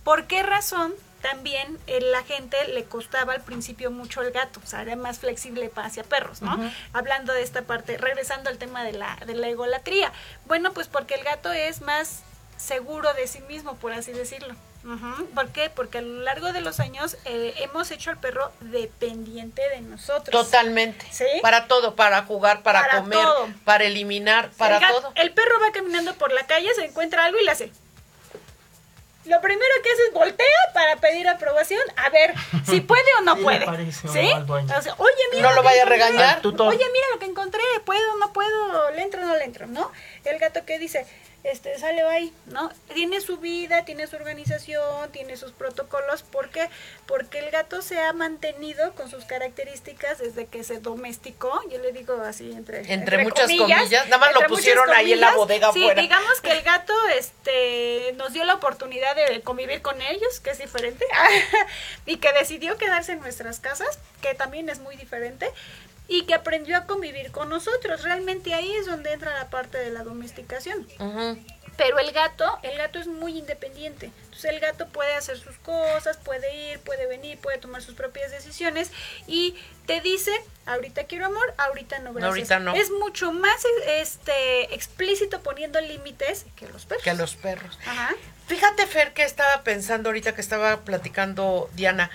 ¿por 0.06 0.28
qué 0.28 0.44
razón 0.44 0.94
también 1.22 1.78
eh, 1.88 2.02
la 2.02 2.24
gente 2.24 2.58
le 2.68 2.86
costaba 2.86 3.34
al 3.34 3.42
principio 3.42 3.92
mucho 3.92 4.22
el 4.22 4.32
gato, 4.32 4.60
o 4.64 4.68
sea, 4.68 4.82
era 4.82 4.96
más 4.96 5.20
flexible 5.20 5.72
hacia 5.76 6.04
perros, 6.04 6.42
¿no? 6.42 6.58
Hablando 6.94 7.34
de 7.34 7.44
esta 7.44 7.64
parte, 7.64 7.98
regresando 7.98 8.50
al 8.50 8.58
tema 8.58 8.84
de 8.84 8.94
la, 8.94 9.18
de 9.26 9.36
la 9.36 9.48
egolatría. 9.48 10.12
Bueno, 10.46 10.74
pues 10.74 10.88
porque 10.88 11.16
el 11.16 11.24
gato 11.24 11.52
es 11.52 11.82
más 11.82 12.22
seguro 12.58 13.14
de 13.14 13.28
sí 13.28 13.42
mismo, 13.42 13.76
por 13.76 13.94
así 13.94 14.12
decirlo. 14.12 14.56
¿Por 15.36 15.50
qué? 15.50 15.70
Porque 15.70 15.98
a 15.98 16.02
lo 16.02 16.24
largo 16.24 16.54
de 16.54 16.62
los 16.62 16.80
años 16.80 17.18
eh, 17.26 17.54
hemos 17.58 17.92
hecho 17.92 18.12
al 18.12 18.18
perro 18.18 18.52
dependiente 18.62 19.62
de 19.70 19.82
nosotros. 19.82 20.30
Totalmente. 20.32 21.06
¿Sí? 21.12 21.26
Para 21.42 21.68
todo, 21.68 21.96
para 21.96 22.24
jugar, 22.24 22.64
para, 22.64 22.90
comer, 22.90 23.28
para 23.66 23.84
eliminar, 23.84 24.52
para 24.58 24.80
todo. 24.80 25.12
El 25.16 25.34
perro 25.34 25.60
va 25.62 25.74
caminando 25.74 26.16
por 26.16 26.32
la 26.32 26.48
calle, 26.48 26.74
se 26.76 26.86
encuentra 26.86 27.26
algo 27.26 27.40
y 27.40 27.44
le 27.44 27.52
hace 27.52 27.72
lo 29.30 29.40
primero 29.42 29.72
que 29.84 29.92
hace 29.92 30.04
es 30.08 30.14
voltea 30.14 30.46
para 30.74 30.96
pedir 30.98 31.28
aprobación, 31.28 31.82
a 31.96 32.10
ver 32.10 32.34
si 32.66 32.82
puede 32.92 33.06
o 33.20 33.22
no 33.22 33.38
puede. 33.38 33.66
¿Sí? 33.92 34.32
oye, 34.98 35.24
mira. 35.32 35.50
No 35.50 35.56
lo 35.56 35.64
vaya 35.64 35.84
a 35.84 35.86
regañar. 35.86 36.42
Oye, 36.44 36.86
mira 36.92 37.06
lo 37.14 37.20
que 37.20 37.26
encontré, 37.26 37.62
puedo, 37.86 38.18
no 38.18 38.34
puedo, 38.34 38.92
le 38.92 39.04
entro, 39.04 39.24
no 39.24 39.36
le 39.38 39.44
entro, 39.44 39.68
¿no? 39.68 39.92
El 40.26 40.40
gato 40.40 40.66
que 40.66 40.80
dice, 40.80 41.06
este, 41.44 41.78
sale 41.80 42.02
ahí, 42.04 42.34
¿no? 42.48 42.72
Tiene 42.94 43.22
su 43.22 43.38
vida, 43.38 43.86
tiene 43.86 44.08
su 44.08 44.16
organización, 44.18 45.12
tiene 45.12 45.38
sus 45.38 45.52
protocolos. 45.52 46.24
¿Por 46.24 46.50
qué? 46.50 46.70
Porque 47.06 47.40
el 47.40 47.50
gato 47.50 47.82
se 47.82 48.00
ha 48.00 48.12
mantenido 48.14 48.94
con 48.94 49.10
sus 49.10 49.26
características 49.26 50.20
desde 50.20 50.48
que 50.48 50.64
se 50.64 50.80
domesticó. 50.80 51.62
Yo 51.70 51.80
le 51.80 51.92
digo 51.92 52.22
así, 52.22 52.52
entre, 52.52 52.92
entre, 52.92 53.24
muchas 53.24 53.48
comillas, 53.48 53.90
Nada 54.06 54.18
más 54.18 54.34
lo 54.34 54.42
pusieron 54.48 54.90
ahí 54.90 55.14
en 55.14 55.22
la 55.22 55.36
bodega 55.36 55.72
sí, 55.72 55.88
digamos 55.96 56.42
que 56.42 56.52
el 56.52 56.62
gato 56.62 56.94
este, 57.18 58.14
nos 58.18 58.34
dio 58.34 58.44
la 58.44 58.56
oportunidad 58.56 59.16
de 59.16 59.42
convivir 59.42 59.82
con 59.82 60.02
ellos, 60.02 60.40
que 60.42 60.52
es 60.52 60.58
diferente, 60.58 61.06
y 62.06 62.18
que 62.18 62.34
decidió 62.34 62.78
quedarse 62.78 63.14
en 63.14 63.20
nuestras 63.20 63.60
casas, 63.60 64.00
que 64.22 64.34
también 64.34 64.70
es 64.70 64.80
muy 64.80 64.96
diferente 64.96 65.52
y 66.10 66.24
que 66.24 66.34
aprendió 66.34 66.76
a 66.76 66.86
convivir 66.86 67.32
con 67.32 67.50
nosotros. 67.50 68.04
Realmente 68.04 68.54
ahí 68.54 68.72
es 68.76 68.88
donde 68.88 69.14
entra 69.14 69.38
la 69.38 69.50
parte 69.50 69.78
de 69.78 69.92
la 69.92 70.04
domesticación. 70.04 70.86
Pero 71.78 71.98
el 72.00 72.12
gato, 72.12 72.60
el 72.64 72.78
gato 72.78 73.00
es 73.00 73.08
muy 73.08 73.38
independiente. 73.38 74.12
Entonces 74.24 74.52
el 74.52 74.60
gato 74.60 74.90
puede 74.90 75.14
hacer 75.14 75.38
sus 75.38 75.56
cosas, 75.60 76.18
puede 76.18 76.72
ir, 76.72 76.80
puede 76.80 77.08
venir, 77.08 77.38
puede 77.38 77.58
tomar 77.58 77.82
sus 77.82 77.96
propias 77.96 78.32
decisiones 78.32 78.92
y 79.28 79.56
te 79.86 80.02
dice, 80.02 80.32
ahorita 80.66 81.06
quiero 81.06 81.28
amor, 81.28 81.54
ahorita 81.58 82.00
no, 82.00 82.12
gracias. 82.12 82.52
Ahorita 82.52 82.60
no. 82.60 82.76
Es 82.76 82.92
mucho 82.92 83.32
más 83.32 83.64
este 83.88 84.74
explícito 84.76 85.42
poniendo 85.42 85.80
límites 85.80 86.46
que 86.58 86.68
los 86.68 86.86
perros. 86.86 87.04
Que 87.04 87.14
los 87.14 87.36
perros. 87.36 87.80
Ajá. 87.86 88.14
Fíjate, 88.48 88.86
Fer, 88.88 89.14
que 89.14 89.24
estaba 89.24 89.64
pensando 89.64 90.10
ahorita 90.10 90.36
que 90.36 90.42
estaba 90.42 90.82
platicando 90.82 91.70
Diana, 91.76 92.10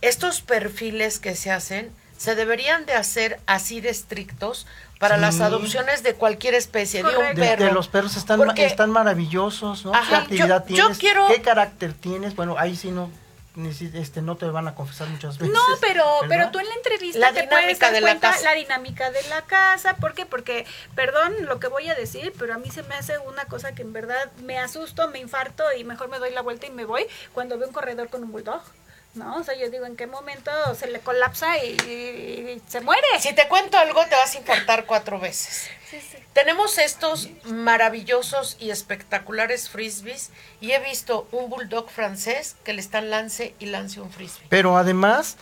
estos 0.00 0.40
perfiles 0.40 1.18
que 1.18 1.34
se 1.34 1.50
hacen 1.50 1.92
se 2.20 2.34
deberían 2.34 2.84
de 2.84 2.92
hacer 2.92 3.40
así 3.46 3.80
de 3.80 3.88
estrictos 3.88 4.66
para 4.98 5.16
las 5.16 5.40
adopciones 5.40 6.02
de 6.02 6.12
cualquier 6.12 6.52
especie, 6.52 7.02
de 7.02 7.16
un 7.16 7.34
perro. 7.34 7.64
De, 7.64 7.72
los 7.72 7.88
perros 7.88 8.18
están, 8.18 8.58
están 8.58 8.90
maravillosos, 8.90 9.86
¿no? 9.86 9.92
¿Qué 9.92 10.14
actividad 10.14 10.64
tienes? 10.66 10.98
¿Qué 10.98 11.40
carácter 11.40 11.94
tienes? 11.94 12.36
Bueno, 12.36 12.56
ahí 12.58 12.76
sí 12.76 12.90
no 12.90 13.10
este 13.94 14.22
no 14.22 14.36
te 14.36 14.46
van 14.46 14.68
a 14.68 14.74
confesar 14.74 15.08
muchas 15.08 15.38
veces. 15.38 15.54
No, 15.54 15.60
pero 15.80 16.04
pero 16.28 16.50
tú 16.50 16.58
en 16.58 16.68
la 16.68 16.74
entrevista 16.74 17.18
la 17.18 17.32
te 17.32 17.48
puedes 17.48 17.78
dar 17.78 17.92
de 17.92 18.00
cuenta 18.00 18.30
la, 18.30 18.42
la, 18.42 18.54
dinámica 18.54 19.10
de 19.10 19.22
la 19.28 19.42
casa, 19.42 19.96
¿por 19.96 20.12
qué? 20.12 20.26
Porque 20.26 20.66
perdón 20.94 21.32
lo 21.46 21.58
que 21.58 21.68
voy 21.68 21.88
a 21.88 21.94
decir, 21.94 22.34
pero 22.38 22.54
a 22.54 22.58
mí 22.58 22.70
se 22.70 22.82
me 22.84 22.94
hace 22.94 23.18
una 23.18 23.46
cosa 23.46 23.74
que 23.74 23.82
en 23.82 23.94
verdad 23.94 24.30
me 24.42 24.58
asusto, 24.58 25.08
me 25.08 25.18
infarto 25.18 25.64
y 25.76 25.84
mejor 25.84 26.10
me 26.10 26.18
doy 26.18 26.32
la 26.32 26.42
vuelta 26.42 26.66
y 26.66 26.70
me 26.70 26.84
voy 26.84 27.06
cuando 27.32 27.58
veo 27.58 27.66
un 27.66 27.74
corredor 27.74 28.08
con 28.08 28.22
un 28.22 28.30
bulldog. 28.30 28.62
¿No? 29.14 29.36
O 29.36 29.44
sea, 29.44 29.54
yo 29.56 29.70
digo, 29.70 29.86
¿en 29.86 29.96
qué 29.96 30.06
momento 30.06 30.50
se 30.74 30.88
le 30.88 31.00
colapsa 31.00 31.58
y, 31.64 32.60
se 32.68 32.80
muere? 32.80 33.06
Si 33.18 33.34
te 33.34 33.48
cuento 33.48 33.78
algo, 33.78 34.04
te 34.06 34.14
vas 34.14 34.34
a 34.34 34.38
infartar 34.38 34.86
cuatro 34.86 35.18
veces. 35.18 35.68
Tenemos 36.32 36.78
estos 36.78 37.28
maravillosos 37.44 38.56
y 38.60 38.70
espectaculares 38.70 39.68
frisbees 39.68 40.30
y 40.60 40.72
he 40.72 40.78
visto 40.78 41.26
un 41.32 41.50
bulldog 41.50 41.90
francés 41.90 42.56
que 42.64 42.72
le 42.72 42.80
están 42.80 43.10
lance 43.10 43.54
y 43.58 43.66
lance 43.66 44.00
un 44.00 44.10
frisbee. 44.10 44.46
Pero 44.48 44.76
además 44.76 45.36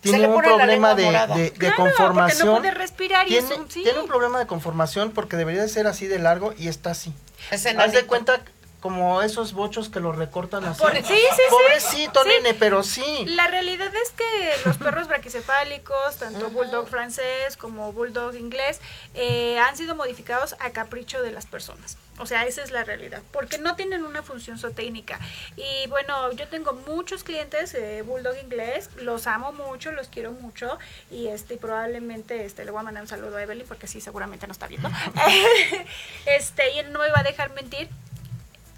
tiene 0.00 0.26
un 0.26 0.40
problema 0.40 0.94
de, 0.94 1.50
de, 1.50 1.74
conformación. 1.74 2.48
No 2.48 2.56
puede 2.56 2.70
respirar 2.72 3.26
tiene, 3.26 3.48
tiene 3.66 4.00
un 4.00 4.08
problema 4.08 4.38
de 4.38 4.46
conformación 4.46 5.12
porque 5.12 5.36
debería 5.36 5.60
de 5.60 5.68
ser 5.68 5.86
así 5.86 6.06
de 6.06 6.18
largo 6.18 6.54
y 6.56 6.68
está 6.68 6.92
así. 6.92 7.12
Haz 7.50 7.92
de 7.92 8.06
cuenta 8.06 8.42
como 8.82 9.22
esos 9.22 9.52
bochos 9.52 9.88
que 9.88 10.00
los 10.00 10.16
recortan 10.16 10.64
así. 10.64 10.82
sí, 11.04 11.14
sí, 11.14 11.42
Pobrecito, 11.48 12.24
nene, 12.24 12.52
pero 12.52 12.82
sí. 12.82 13.24
La 13.26 13.46
realidad 13.46 13.92
es 13.94 14.10
que 14.10 14.52
los 14.66 14.76
perros 14.76 15.06
braquicefálicos, 15.06 16.16
tanto 16.16 16.50
bulldog 16.50 16.88
francés 16.88 17.56
como 17.56 17.92
bulldog 17.92 18.34
inglés, 18.34 18.80
eh, 19.14 19.56
han 19.60 19.76
sido 19.76 19.94
modificados 19.94 20.56
a 20.58 20.70
capricho 20.70 21.22
de 21.22 21.30
las 21.30 21.46
personas. 21.46 21.96
O 22.18 22.26
sea, 22.26 22.44
esa 22.44 22.62
es 22.62 22.72
la 22.72 22.82
realidad, 22.82 23.22
porque 23.30 23.58
no 23.58 23.76
tienen 23.76 24.04
una 24.04 24.22
función 24.22 24.58
zootécnica. 24.58 25.18
Y 25.56 25.88
bueno, 25.88 26.32
yo 26.32 26.48
tengo 26.48 26.72
muchos 26.72 27.22
clientes 27.22 27.74
eh, 27.74 28.02
bulldog 28.02 28.36
inglés, 28.42 28.90
los 28.96 29.28
amo 29.28 29.52
mucho, 29.52 29.92
los 29.92 30.08
quiero 30.08 30.32
mucho 30.32 30.78
y 31.10 31.28
este 31.28 31.56
probablemente 31.56 32.44
este 32.44 32.64
le 32.64 32.72
voy 32.72 32.80
a 32.80 32.82
mandar 32.82 33.04
un 33.04 33.08
saludo 33.08 33.36
a 33.36 33.42
Evelyn 33.42 33.66
porque 33.66 33.86
sí 33.86 34.00
seguramente 34.00 34.46
no 34.48 34.52
está 34.52 34.66
viendo. 34.66 34.90
este 36.26 36.72
y 36.74 36.80
él 36.80 36.92
no 36.92 36.98
me 36.98 37.10
va 37.10 37.20
a 37.20 37.22
dejar 37.22 37.54
mentir 37.54 37.88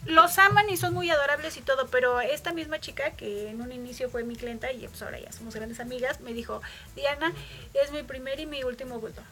los 0.06 0.38
aman 0.38 0.68
y 0.70 0.76
son 0.76 0.94
muy 0.94 1.10
adorables 1.10 1.56
y 1.56 1.62
todo, 1.62 1.86
pero 1.88 2.20
esta 2.20 2.52
misma 2.52 2.80
chica 2.80 3.12
que 3.12 3.48
en 3.48 3.60
un 3.60 3.72
inicio 3.72 4.10
fue 4.10 4.24
mi 4.24 4.36
clienta 4.36 4.72
y 4.72 4.86
pues 4.86 5.02
ahora 5.02 5.18
ya 5.18 5.32
somos 5.32 5.54
grandes 5.54 5.80
amigas, 5.80 6.20
me 6.20 6.32
dijo, 6.32 6.60
Diana, 6.94 7.32
es 7.74 7.92
mi 7.92 8.02
primer 8.02 8.40
y 8.40 8.46
mi 8.46 8.62
último 8.64 9.00
bulldog. 9.00 9.24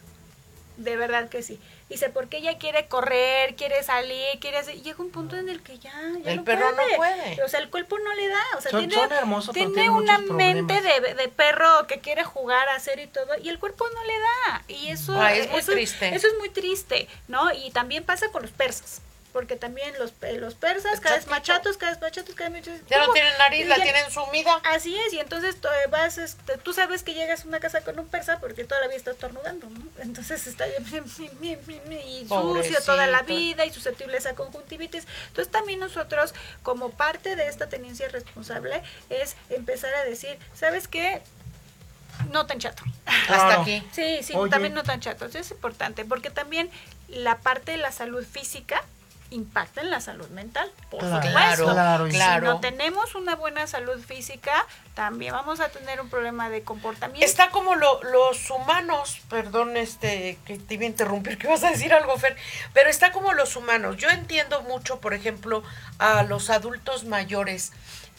De 0.77 0.97
verdad 0.97 1.29
que 1.29 1.43
sí. 1.43 1.59
Dice, 1.87 2.09
porque 2.09 2.37
ella 2.37 2.57
quiere 2.57 2.87
correr, 2.87 3.53
quiere 3.55 3.83
salir, 3.83 4.39
quiere 4.39 4.57
hacer... 4.57 4.81
Llega 4.81 5.03
un 5.03 5.11
punto 5.11 5.35
en 5.37 5.47
el 5.47 5.61
que 5.61 5.77
ya, 5.77 5.93
el 6.25 6.41
perro 6.41 6.71
no 6.71 6.81
puede. 6.97 7.43
O 7.43 7.47
sea, 7.47 7.59
el 7.59 7.69
cuerpo 7.69 7.99
no 7.99 8.11
le 8.15 8.27
da. 8.27 8.43
O 8.57 8.61
sea, 8.61 8.71
tiene, 8.79 8.95
tiene 9.53 9.89
una 9.91 10.17
mente 10.17 10.81
de, 10.81 11.27
perro 11.27 11.85
que 11.87 11.99
quiere 11.99 12.23
jugar, 12.23 12.67
hacer 12.69 12.99
y 12.99 13.05
todo, 13.05 13.37
y 13.39 13.49
el 13.49 13.59
cuerpo 13.59 13.85
no 13.93 14.03
le 14.03 14.13
da. 14.17 14.63
Y 14.67 14.87
eso, 14.89 15.23
es 15.27 15.51
muy 15.51 15.61
triste. 15.61 16.15
Eso 16.15 16.27
es 16.27 16.33
muy 16.39 16.49
triste, 16.49 17.07
¿no? 17.27 17.53
Y 17.53 17.69
también 17.69 18.03
pasa 18.03 18.29
con 18.29 18.41
los 18.41 18.51
persas 18.51 19.03
porque 19.33 19.55
también 19.55 19.93
los, 19.97 20.13
los 20.39 20.53
persas, 20.53 20.99
cada 20.99 21.15
vez 21.15 21.27
machatos, 21.27 21.77
cada 21.77 21.91
vez 21.91 22.01
machatos, 22.01 22.35
cada 22.35 22.51
vez 22.51 22.65
Ya 22.87 22.99
no 22.99 23.11
tienen 23.11 23.35
nariz, 23.39 23.65
la 23.67 23.75
tienen 23.75 24.09
sumida. 24.11 24.61
Así 24.63 24.95
es, 24.95 25.11
y 25.13 25.19
entonces 25.19 25.55
eh, 25.55 25.89
vas, 25.89 26.19
este, 26.19 26.57
tú 26.59 26.71
sabes 26.71 27.01
que 27.01 27.15
llegas 27.15 27.43
a 27.43 27.47
una 27.47 27.59
casa 27.59 27.81
con 27.81 27.99
un 27.99 28.07
persa 28.07 28.39
porque 28.39 28.63
todavía 28.63 28.95
está 28.95 29.11
estornudando, 29.11 29.67
¿no? 29.69 29.83
Entonces 29.99 30.45
está 30.45 30.65
y 30.67 32.27
sucio 32.27 32.81
toda 32.85 33.07
la 33.07 33.23
vida 33.23 33.65
y 33.65 33.73
susceptible 33.73 34.15
a 34.15 34.19
esa 34.19 34.35
conjuntivitis. 34.35 35.07
Entonces 35.29 35.51
también 35.51 35.79
nosotros, 35.79 36.35
como 36.61 36.91
parte 36.91 37.35
de 37.35 37.47
esta 37.47 37.67
tenencia 37.67 38.07
responsable, 38.09 38.83
es 39.09 39.35
empezar 39.49 39.95
a 39.95 40.03
decir, 40.03 40.37
¿sabes 40.53 40.87
qué? 40.87 41.21
no 42.31 42.45
tan 42.45 42.59
chato. 42.59 42.83
Hasta 43.05 43.61
aquí. 43.61 43.83
Sí, 43.91 44.19
sí, 44.21 44.33
también 44.51 44.75
no 44.75 44.83
tan 44.83 44.99
chato. 44.99 45.25
Eso 45.25 45.39
es 45.39 45.49
importante, 45.49 46.05
porque 46.05 46.29
también 46.29 46.69
la 47.07 47.39
parte 47.39 47.71
de 47.71 47.77
la 47.77 47.91
salud 47.91 48.23
física 48.23 48.83
impacta 49.33 49.81
en 49.81 49.89
la 49.89 49.99
salud 49.99 50.27
mental, 50.29 50.69
por 50.89 51.01
supuesto. 51.01 51.65
Claro, 51.65 52.09
Si 52.09 52.17
no 52.45 52.59
tenemos 52.59 53.15
una 53.15 53.35
buena 53.35 53.67
salud 53.67 53.99
física, 53.99 54.65
también 54.93 55.33
vamos 55.33 55.59
a 55.59 55.69
tener 55.69 55.99
un 55.99 56.09
problema 56.09 56.49
de 56.49 56.63
comportamiento. 56.63 57.25
Está 57.25 57.49
como 57.49 57.75
los 57.75 58.49
humanos, 58.49 59.21
perdón, 59.29 59.75
este, 59.77 60.37
que 60.45 60.57
te 60.57 60.75
iba 60.75 60.83
a 60.83 60.87
interrumpir, 60.87 61.37
que 61.37 61.47
vas 61.47 61.63
a 61.63 61.71
decir 61.71 61.93
algo, 61.93 62.17
Fer, 62.17 62.35
pero 62.73 62.89
está 62.89 63.11
como 63.11 63.33
los 63.33 63.55
humanos. 63.55 63.97
Yo 63.97 64.09
entiendo 64.09 64.61
mucho, 64.63 64.99
por 64.99 65.13
ejemplo, 65.13 65.63
a 65.99 66.23
los 66.23 66.49
adultos 66.49 67.05
mayores 67.05 67.71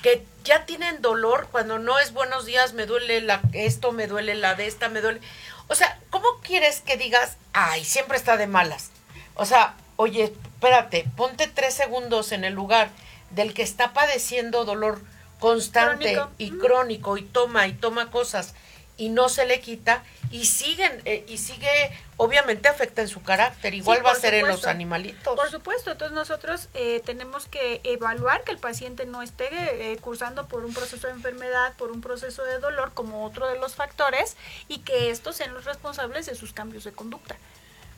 que 0.02 0.26
ya 0.44 0.66
tienen 0.66 1.00
dolor 1.00 1.48
cuando 1.50 1.78
no 1.78 1.98
es 1.98 2.12
buenos 2.12 2.44
días, 2.44 2.74
me 2.74 2.84
duele 2.84 3.22
la, 3.22 3.40
esto, 3.54 3.90
me 3.90 4.06
duele 4.06 4.34
la 4.34 4.54
de 4.54 4.66
esta, 4.66 4.90
me 4.90 5.00
duele. 5.00 5.20
O 5.68 5.74
sea, 5.74 5.98
¿cómo 6.10 6.26
quieres 6.42 6.82
que 6.82 6.98
digas, 6.98 7.38
ay, 7.54 7.84
siempre 7.84 8.18
está 8.18 8.36
de 8.36 8.46
malas? 8.46 8.90
O 9.34 9.46
sea, 9.46 9.74
oye, 9.96 10.24
espérate, 10.24 11.06
ponte 11.16 11.46
tres 11.46 11.74
segundos 11.74 12.32
en 12.32 12.44
el 12.44 12.54
lugar 12.54 12.90
del 13.30 13.54
que 13.54 13.62
está 13.62 13.92
padeciendo 13.92 14.64
dolor 14.64 15.00
constante 15.38 16.20
y 16.38 16.50
crónico 16.52 17.16
y 17.16 17.22
toma 17.22 17.66
y 17.66 17.72
toma 17.72 18.10
cosas 18.10 18.54
y 18.96 19.08
no 19.08 19.28
se 19.28 19.44
le 19.44 19.60
quita 19.60 20.04
y 20.30 20.44
siguen 20.44 21.02
eh, 21.04 21.24
y 21.28 21.38
sigue 21.38 21.68
obviamente 22.16 22.68
afecta 22.68 23.02
en 23.02 23.08
su 23.08 23.22
carácter 23.22 23.74
igual 23.74 24.06
va 24.06 24.12
a 24.12 24.14
ser 24.14 24.34
en 24.34 24.46
los 24.46 24.66
animalitos. 24.66 25.34
Por 25.34 25.50
supuesto 25.50 25.90
entonces 25.90 26.14
nosotros 26.14 26.68
eh, 26.74 27.02
tenemos 27.04 27.46
que 27.46 27.80
evaluar 27.82 28.44
que 28.44 28.52
el 28.52 28.58
paciente 28.58 29.04
no 29.04 29.22
esté 29.22 29.48
eh, 29.52 29.96
cursando 30.00 30.46
por 30.46 30.64
un 30.64 30.72
proceso 30.72 31.08
de 31.08 31.12
enfermedad 31.12 31.74
por 31.76 31.90
un 31.90 32.00
proceso 32.00 32.44
de 32.44 32.58
dolor 32.60 32.92
como 32.94 33.24
otro 33.24 33.48
de 33.48 33.58
los 33.58 33.74
factores 33.74 34.36
y 34.68 34.78
que 34.78 35.10
estos 35.10 35.36
sean 35.36 35.52
los 35.54 35.64
responsables 35.64 36.26
de 36.26 36.36
sus 36.36 36.52
cambios 36.52 36.84
de 36.84 36.92
conducta. 36.92 37.36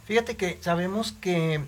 Fíjate 0.07 0.37
que 0.37 0.59
sabemos 0.63 1.13
que 1.21 1.61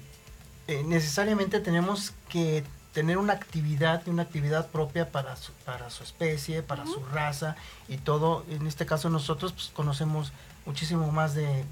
eh, 0.69 0.85
necesariamente 0.85 1.61
tenemos 1.61 2.13
que 2.29 2.63
tener 2.93 3.17
una 3.17 3.33
actividad, 3.33 4.07
una 4.07 4.23
actividad 4.23 4.69
propia 4.69 5.11
para 5.11 5.35
su, 5.37 5.53
para 5.65 5.89
su 5.89 6.03
especie, 6.03 6.63
para 6.63 6.85
su 6.85 7.03
raza 7.07 7.57
y 7.89 7.97
todo. 7.97 8.45
En 8.51 8.67
este 8.67 8.85
caso 8.85 9.09
nosotros 9.09 9.53
pues, 9.53 9.71
conocemos 9.75 10.33
muchísimo 10.67 11.11
más 11.11 11.35
de, 11.35 11.65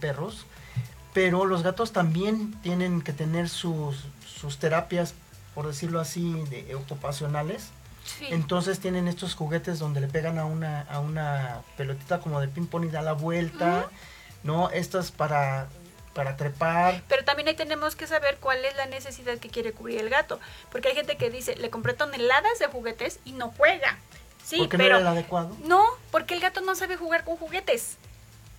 perros, 0.00 0.46
pero 1.14 1.44
los 1.44 1.62
gatos 1.62 1.92
también 1.92 2.52
tienen 2.62 3.02
que 3.02 3.12
tener 3.12 3.48
sus, 3.48 4.06
sus 4.26 4.58
terapias, 4.58 5.14
por 5.54 5.68
decirlo 5.68 6.00
así, 6.00 6.32
de, 6.50 6.74
ocupacionales. 6.74 7.68
Entonces 8.30 8.80
tienen 8.80 9.06
estos 9.06 9.34
juguetes 9.34 9.78
donde 9.78 10.00
le 10.00 10.08
pegan 10.08 10.38
a 10.38 10.44
una, 10.44 10.80
a 10.82 10.98
una 10.98 11.60
pelotita 11.76 12.18
como 12.18 12.40
de 12.40 12.48
ping-pong 12.48 12.86
y 12.86 12.88
da 12.88 13.02
la 13.02 13.12
vuelta, 13.12 13.88
¿no? 14.42 14.70
Estas 14.70 15.12
para 15.12 15.68
para 16.14 16.36
trepar. 16.36 17.02
Pero 17.08 17.24
también 17.24 17.48
ahí 17.48 17.54
tenemos 17.54 17.96
que 17.96 18.06
saber 18.06 18.38
cuál 18.40 18.64
es 18.64 18.76
la 18.76 18.86
necesidad 18.86 19.38
que 19.38 19.48
quiere 19.48 19.72
cubrir 19.72 20.00
el 20.00 20.10
gato. 20.10 20.40
Porque 20.70 20.88
hay 20.88 20.94
gente 20.94 21.16
que 21.16 21.30
dice, 21.30 21.56
le 21.56 21.70
compré 21.70 21.94
toneladas 21.94 22.58
de 22.58 22.66
juguetes 22.66 23.20
y 23.24 23.32
no 23.32 23.52
juega. 23.56 23.98
Sí, 24.44 24.58
¿Por 24.58 24.68
qué 24.68 24.76
pero 24.78 24.94
no 24.94 25.00
era 25.00 25.10
el 25.10 25.16
adecuado? 25.18 25.56
No, 25.64 25.84
porque 26.10 26.34
el 26.34 26.40
gato 26.40 26.60
no 26.60 26.74
sabe 26.74 26.96
jugar 26.96 27.24
con 27.24 27.36
juguetes. 27.36 27.96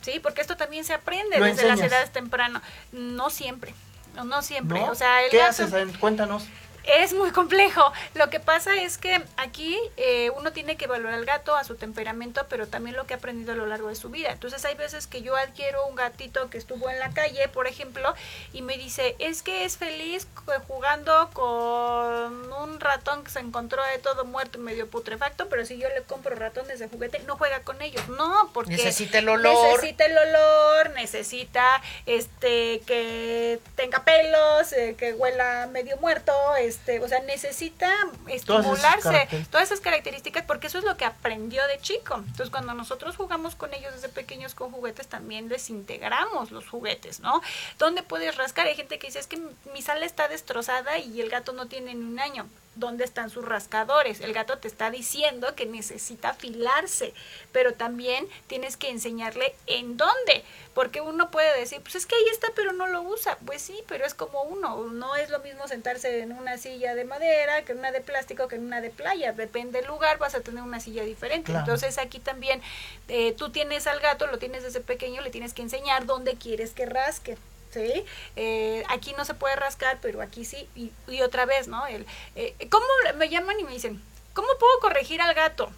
Sí, 0.02 0.20
porque 0.22 0.42
esto 0.42 0.58
también 0.58 0.84
se 0.84 0.94
aprende 0.94 1.40
desde 1.40 1.68
las 1.68 1.80
edades 1.80 2.12
tempranas. 2.12 2.64
No 2.92 3.30
siempre. 3.30 3.74
No, 4.16 4.42
siempre. 4.42 4.82
O 4.82 4.96
sea, 4.96 5.24
el 5.24 5.32
¿Qué 5.32 5.42
haces? 5.42 5.72
Cuéntanos. 6.00 6.46
Es 6.84 7.14
muy 7.14 7.32
complejo. 7.32 7.92
Lo 8.16 8.30
que 8.30 8.40
pasa 8.40 8.76
es 8.76 8.98
que 8.98 9.22
aquí 9.38 9.78
eh, 9.98 10.32
uno 10.32 10.52
tiene 10.52 10.78
que 10.78 10.86
evaluar 10.86 11.14
al 11.14 11.26
gato 11.26 11.56
a 11.56 11.64
su 11.64 11.76
temperamento, 11.76 12.46
pero 12.50 12.68
también 12.68 12.96
lo 12.96 13.06
que 13.06 13.14
ha 13.14 13.18
aprendido 13.18 13.54
a 13.54 13.56
lo 13.56 13.66
largo 13.66 13.90
de 13.90 13.96
su 13.96 14.10
vida. 14.10 14.32
Entonces 14.32 14.64
hay 14.66 14.76
veces 14.76 15.08
que 15.08 15.22
yo 15.22 15.36
adquiero 15.36 15.86
un 15.88 15.96
gatito 15.96 16.50
que 16.50 16.58
estuvo 16.58 16.90
en 16.90 17.00
la 17.00 17.12
calle, 17.12 17.48
por 17.50 17.68
ejemplo, 17.68 18.14
y 18.54 18.62
me 18.62 18.78
dice, 18.78 19.16
es 19.20 19.44
que 19.44 19.66
es 19.66 19.78
feliz 19.78 20.28
jugando 20.68 21.30
con 21.34 22.52
un 22.54 22.80
ratón 22.80 23.24
que 23.24 23.32
se 23.32 23.40
encontró 23.40 23.84
de 23.86 24.00
todo 24.00 24.26
muerto 24.26 24.58
y 24.58 24.62
medio 24.62 24.90
putrefacto, 24.90 25.50
pero 25.50 25.66
si 25.66 25.78
yo 25.78 25.88
le 25.90 26.04
compro 26.04 26.36
ratones 26.36 26.80
de 26.80 26.88
juguete, 26.88 27.20
no 27.20 27.38
juega 27.38 27.62
con 27.62 27.82
ellos. 27.82 28.08
No, 28.10 28.50
porque 28.54 28.72
necesita 28.72 29.20
el 29.20 29.30
olor. 29.30 29.54
Necesita 29.54 30.06
el 30.06 30.18
olor, 30.18 30.90
necesita 30.92 31.82
este 32.06 32.82
que 32.86 33.60
tenga 33.76 34.04
pelos, 34.04 34.74
eh, 34.74 34.96
que 34.98 35.14
huela 35.14 35.68
medio 35.72 35.98
muerto, 35.98 36.34
este, 36.72 37.00
o 37.00 37.08
sea, 37.08 37.20
necesita 37.20 37.92
estimularse, 38.28 39.28
todas 39.50 39.68
esas, 39.68 39.82
características, 39.82 40.46
porque 40.46 40.68
eso 40.68 40.78
es 40.78 40.84
lo 40.84 40.96
que 40.96 41.06
aprendió 41.06 41.66
de 41.68 41.80
chico. 41.80 42.16
Entonces, 42.16 42.50
cuando 42.50 42.74
nosotros 42.74 43.18
jugamos 43.18 43.56
con 43.56 43.74
ellos 43.74 43.94
desde 43.94 44.10
pequeños 44.10 44.56
con 44.56 44.72
juguetes, 44.72 45.08
también 45.08 45.50
les 45.50 45.70
integramos 45.70 46.52
los 46.52 46.68
juguetes, 46.68 47.20
¿no? 47.20 47.42
¿Dónde 47.78 48.04
puedes 48.04 48.38
rascar? 48.38 48.68
Hay 48.68 48.76
gente 48.76 49.00
que 49.00 49.08
dice, 49.08 49.20
es 49.20 49.28
que 49.28 49.40
mi 49.74 49.82
sala 49.82 50.06
está 50.06 50.28
destrozada 50.28 50.98
y 50.98 51.20
el 51.20 51.30
gato 51.30 51.52
no 51.52 51.68
tiene 51.68 51.94
ni 51.94 52.06
un 52.06 52.20
año 52.20 52.48
dónde 52.76 53.04
están 53.04 53.30
sus 53.30 53.46
rascadores. 53.46 54.22
El 54.22 54.34
gato 54.34 54.58
te 54.58 54.68
está 54.68 54.92
diciendo 54.92 55.56
que 55.56 55.66
necesita 55.66 56.30
afilarse, 56.30 57.14
pero 57.52 57.74
también 57.74 58.28
tienes 58.48 58.78
que 58.78 58.90
enseñarle 58.90 59.54
en 59.68 59.98
dónde, 59.98 60.44
porque 60.74 61.02
uno 61.02 61.32
puede 61.32 61.60
decir, 61.60 61.82
pues 61.82 61.96
es 61.96 62.06
que 62.06 62.16
ahí 62.16 62.26
está, 62.32 62.48
pero 62.56 62.72
no 62.72 62.88
lo 62.88 63.02
usa. 63.02 63.38
Pues 63.46 63.62
sí, 63.62 63.84
pero 63.88 64.06
es 64.06 64.14
como 64.14 64.44
uno, 64.44 64.86
no 64.86 65.16
es 65.16 65.30
lo 65.30 65.40
mismo 65.40 65.68
sentarse 65.68 66.22
en 66.22 66.32
una 66.32 66.58
silla 66.58 66.96
de 66.96 67.04
madera 67.04 67.64
que 67.64 67.74
en 67.74 67.80
una 67.80 67.92
de 67.92 68.02
plástico 68.02 68.48
que 68.48 68.56
en 68.56 68.66
una 68.66 68.82
de 68.82 68.90
playa, 68.90 69.34
depende 69.34 69.80
del 69.80 69.88
lugar, 69.88 70.18
vas 70.18 70.36
a 70.36 70.42
tener 70.42 70.64
una 70.64 70.80
silla 70.80 71.04
diferente. 71.04 71.52
Entonces 71.52 71.98
aquí 71.98 72.20
también 72.20 72.62
eh, 73.08 73.34
tú 73.34 73.50
tienes 73.50 73.88
al 73.88 74.00
gato, 74.00 74.28
lo 74.28 74.40
tienes 74.40 74.64
desde 74.64 74.80
pequeño, 74.80 75.22
le 75.22 75.30
tienes 75.30 75.54
que 75.54 75.62
enseñar 75.62 76.06
dónde 76.06 76.36
quieres 76.36 76.72
que 76.72 76.86
rasque. 76.86 77.38
¿Sí? 77.72 78.06
Eh, 78.36 78.84
aquí 78.90 79.14
no 79.18 79.26
se 79.26 79.34
puede 79.34 79.56
rascar, 79.56 80.00
pero 80.02 80.22
aquí 80.22 80.46
sí. 80.46 80.70
Y, 80.76 80.92
y 81.08 81.22
otra 81.22 81.46
vez, 81.46 81.68
¿no? 81.68 81.86
El, 81.88 82.06
eh, 82.36 82.56
¿Cómo 82.70 82.86
me 83.16 83.30
llaman 83.30 83.60
y 83.60 83.64
me 83.64 83.72
dicen, 83.72 84.02
¿cómo 84.34 84.48
puedo 84.60 84.80
corregir 84.80 85.22
al 85.22 85.34
gato? 85.34 85.72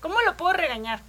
¿Cómo 0.00 0.20
lo 0.22 0.36
puedo 0.36 0.52
regañar? 0.52 1.00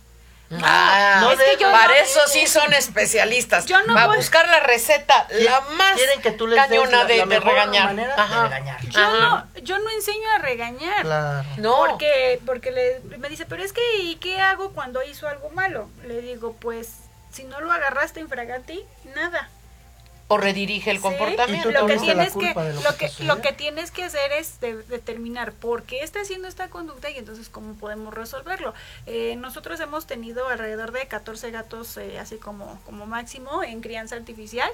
Ah, 0.63 1.19
no, 1.21 1.31
es 1.31 1.39
que 1.39 1.57
yo 1.61 1.69
para 1.69 1.97
eso 1.97 2.21
sí 2.27 2.47
son 2.47 2.73
especialistas. 2.73 3.65
Yo 3.65 3.83
no 3.85 3.97
a 3.97 4.15
buscar 4.15 4.47
la 4.47 4.61
receta, 4.61 5.27
la 5.29 5.59
más 5.59 5.99
que 6.23 6.31
tú 6.31 6.47
cañona 6.49 7.03
de, 7.03 7.25
regañar. 7.25 7.93
de, 7.93 8.05
regañar. 8.05 8.81
Yo 8.87 9.19
no, 9.19 9.45
yo 9.61 9.77
no 9.79 9.89
enseño 9.89 10.29
a 10.35 10.37
regañar. 10.37 11.01
Claro. 11.01 11.47
No. 11.57 11.75
Porque, 11.75 12.39
porque 12.45 12.71
le, 12.71 13.01
me 13.17 13.27
dice, 13.27 13.45
pero 13.45 13.61
es 13.61 13.73
que, 13.73 13.97
¿y 13.97 14.15
qué 14.15 14.39
hago 14.39 14.71
cuando 14.71 15.03
hizo 15.03 15.27
algo 15.27 15.49
malo? 15.49 15.89
Le 16.05 16.21
digo, 16.21 16.55
pues, 16.61 16.93
si 17.29 17.43
no 17.43 17.59
lo 17.59 17.71
agarraste 17.73 18.21
infraganti, 18.21 18.85
nada 19.15 19.49
o 20.27 20.37
redirige 20.37 20.91
el 20.91 20.99
comportamiento. 20.99 21.71
Lo 21.71 21.85
que, 21.87 21.97
tienes 21.97 22.33
que, 22.33 22.53
lo, 22.53 22.97
que, 22.97 23.23
lo 23.23 23.41
que 23.41 23.53
tienes 23.53 23.91
que 23.91 24.03
hacer 24.03 24.31
es 24.33 24.59
determinar 24.59 25.53
por 25.53 25.83
qué 25.83 26.01
está 26.01 26.21
haciendo 26.21 26.47
esta 26.47 26.69
conducta 26.69 27.09
y 27.09 27.17
entonces 27.17 27.49
cómo 27.49 27.75
podemos 27.75 28.13
resolverlo. 28.13 28.73
Eh, 29.05 29.35
nosotros 29.37 29.79
hemos 29.79 30.05
tenido 30.05 30.47
alrededor 30.49 30.91
de 30.91 31.07
14 31.07 31.51
gatos 31.51 31.97
eh, 31.97 32.19
así 32.19 32.37
como, 32.37 32.79
como 32.85 33.05
máximo 33.05 33.63
en 33.63 33.81
crianza 33.81 34.15
artificial 34.15 34.69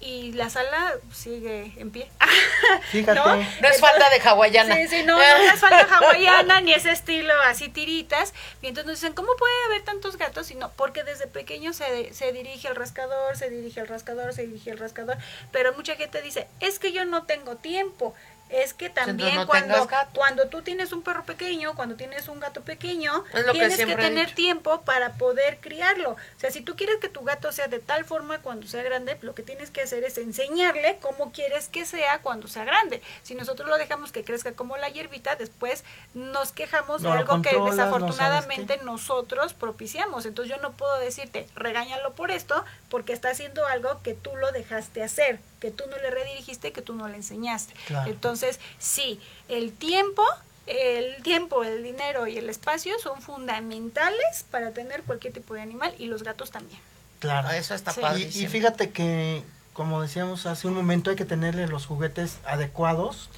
y 0.00 0.32
la 0.32 0.50
sala 0.50 0.94
sigue 1.12 1.72
en 1.76 1.90
pie. 1.90 2.10
Fíjate. 2.90 3.18
¿No? 3.18 3.34
es 3.34 3.80
falta 3.80 4.10
de 4.10 4.20
hawaiana. 4.20 4.76
Sí, 4.76 4.88
sí, 4.88 5.02
no, 5.04 5.16
no, 5.16 5.22
es 5.22 5.60
falta 5.60 5.84
hawaiana 5.84 6.60
ni 6.60 6.72
ese 6.72 6.90
estilo 6.90 7.32
así 7.46 7.68
tiritas. 7.68 8.34
Y 8.60 8.68
entonces 8.68 8.86
nos 8.86 9.00
dicen, 9.00 9.14
¿cómo 9.14 9.28
puede 9.38 9.54
haber 9.66 9.82
tantos 9.82 10.18
gatos? 10.18 10.50
Y 10.50 10.56
no, 10.56 10.70
porque 10.72 11.04
desde 11.04 11.26
pequeño 11.26 11.72
se, 11.72 12.12
se 12.12 12.32
dirige 12.32 12.68
el 12.68 12.76
rascador, 12.76 13.36
se 13.36 13.48
dirige 13.50 13.80
el 13.80 13.88
rascador, 13.88 14.32
se 14.34 14.46
dirige 14.46 14.70
el 14.70 14.78
rascador. 14.78 15.16
Pero 15.52 15.72
mucha 15.72 15.96
gente 15.96 16.20
dice, 16.20 16.48
es 16.60 16.78
que 16.78 16.92
yo 16.92 17.04
no 17.04 17.24
tengo 17.24 17.56
tiempo 17.56 18.14
es 18.50 18.74
que 18.74 18.90
también 18.90 19.46
cuando, 19.46 19.88
cuando 20.14 20.48
tú 20.48 20.62
tienes 20.62 20.92
un 20.92 21.02
perro 21.02 21.24
pequeño, 21.24 21.74
cuando 21.74 21.96
tienes 21.96 22.28
un 22.28 22.40
gato 22.40 22.60
pequeño, 22.60 23.24
tienes 23.52 23.76
que, 23.76 23.96
tener 23.96 24.34
tiempo 24.34 24.82
para 24.82 25.14
poder 25.14 25.58
criarlo. 25.60 26.10
O 26.10 26.16
sea, 26.40 26.50
si 26.50 26.60
tú 26.60 26.76
quieres 26.76 26.96
que 27.00 27.08
tu 27.08 27.22
gato 27.22 27.50
sea 27.52 27.68
de 27.68 27.78
tal 27.78 28.04
forma 28.04 28.38
cuando 28.40 28.66
sea 28.66 28.82
grande, 28.82 29.18
lo 29.22 29.34
que 29.34 29.42
tienes 29.42 29.70
que 29.70 29.82
hacer 29.82 30.04
es 30.04 30.18
enseñarle 30.18 30.98
cómo 31.00 31.32
quieres 31.32 31.68
que 31.68 31.84
sea 31.84 32.20
cuando 32.20 32.46
sea 32.46 32.64
grande. 32.64 33.02
Si 33.22 33.34
nosotros 33.34 33.68
lo 33.68 33.76
dejamos 33.78 34.12
que 34.12 34.24
crezca 34.24 34.52
como 34.52 34.76
la 34.76 34.88
hierbita, 34.88 35.36
después 35.36 35.84
nos 36.12 36.52
quejamos 36.52 37.02
de 37.02 37.10
algo 37.10 37.42
que 37.42 37.58
desafortunadamente 37.58 38.78
nosotros 38.84 39.54
propiciamos. 39.54 40.26
Entonces 40.26 40.54
yo 40.54 40.62
no 40.62 40.72
puedo 40.72 40.98
decirte, 40.98 41.48
regáñalo 41.54 42.14
por 42.14 42.30
esto, 42.30 42.64
porque 42.88 43.12
está 43.12 43.30
haciendo 43.30 43.66
algo 43.66 44.02
que 44.02 44.14
tú 44.14 44.36
lo 44.36 44.52
dejaste 44.52 45.02
hacer 45.02 45.40
que 45.64 45.70
tú 45.70 45.84
no 45.88 45.96
le 45.96 46.10
redirigiste, 46.10 46.72
que 46.72 46.82
tú 46.82 46.94
no 46.94 47.08
le 47.08 47.16
enseñaste. 47.16 47.72
Entonces, 48.04 48.60
sí, 48.78 49.18
el 49.48 49.72
tiempo, 49.72 50.22
el 50.66 51.22
tiempo, 51.22 51.64
el 51.64 51.82
dinero 51.82 52.26
y 52.26 52.36
el 52.36 52.50
espacio 52.50 52.98
son 52.98 53.22
fundamentales 53.22 54.44
para 54.50 54.72
tener 54.72 55.04
cualquier 55.04 55.32
tipo 55.32 55.54
de 55.54 55.62
animal 55.62 55.94
y 55.98 56.04
los 56.04 56.22
gatos 56.22 56.50
también. 56.50 56.78
Claro, 57.18 57.48
eso 57.52 57.74
está 57.74 57.94
padre. 57.94 58.28
Y, 58.34 58.46
fíjate 58.46 58.90
que, 58.90 59.42
como 59.72 60.02
decíamos 60.02 60.44
hace 60.44 60.66
un 60.66 60.74
momento, 60.74 61.08
hay 61.08 61.16
que 61.16 61.24
tenerle 61.24 61.66
los 61.66 61.86
juguetes 61.86 62.36
adecuados. 62.44 63.30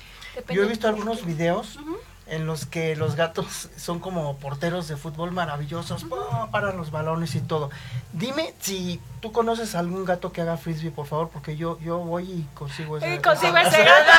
Yo 0.48 0.64
he 0.64 0.66
visto 0.66 0.88
algunos 0.88 1.24
videos 1.24 1.78
en 2.26 2.46
los 2.46 2.66
que 2.66 2.96
los 2.96 3.14
gatos 3.14 3.68
son 3.76 4.00
como 4.00 4.36
porteros 4.36 4.88
de 4.88 4.96
fútbol 4.96 5.32
maravillosos, 5.32 6.06
para 6.50 6.72
los 6.72 6.90
balones 6.90 7.34
y 7.34 7.40
todo. 7.40 7.70
Dime 8.12 8.54
si 8.60 9.00
tú 9.20 9.32
conoces 9.32 9.74
algún 9.74 10.04
gato 10.04 10.32
que 10.32 10.40
haga 10.40 10.56
frisbee, 10.56 10.90
por 10.90 11.06
favor, 11.06 11.30
porque 11.30 11.56
yo 11.56 11.78
yo 11.80 11.98
voy 11.98 12.24
y 12.24 12.48
consigo 12.54 12.98
ese, 12.98 13.20
consigo 13.20 13.56
ese 13.58 13.84
gato. 13.84 14.12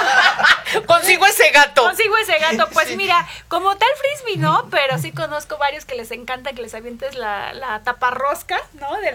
Consigo 0.85 1.25
ese 1.25 1.49
gato. 1.51 1.83
Consigo 1.83 2.17
ese 2.17 2.37
gato. 2.39 2.67
Pues 2.77 2.95
mira, 2.95 3.27
como 3.47 3.75
tal 3.75 3.89
frisbee 3.97 4.37
no, 4.37 4.67
pero 4.69 4.99
sí 4.99 5.11
conozco 5.11 5.57
varios 5.57 5.85
que 5.85 5.95
les 5.95 6.11
encanta 6.11 6.53
que 6.53 6.61
les 6.61 6.75
avientes 6.75 7.15
la, 7.15 7.53
la 7.53 7.81
taparrosca, 7.83 8.61
¿no? 8.73 8.95
De 8.97 9.11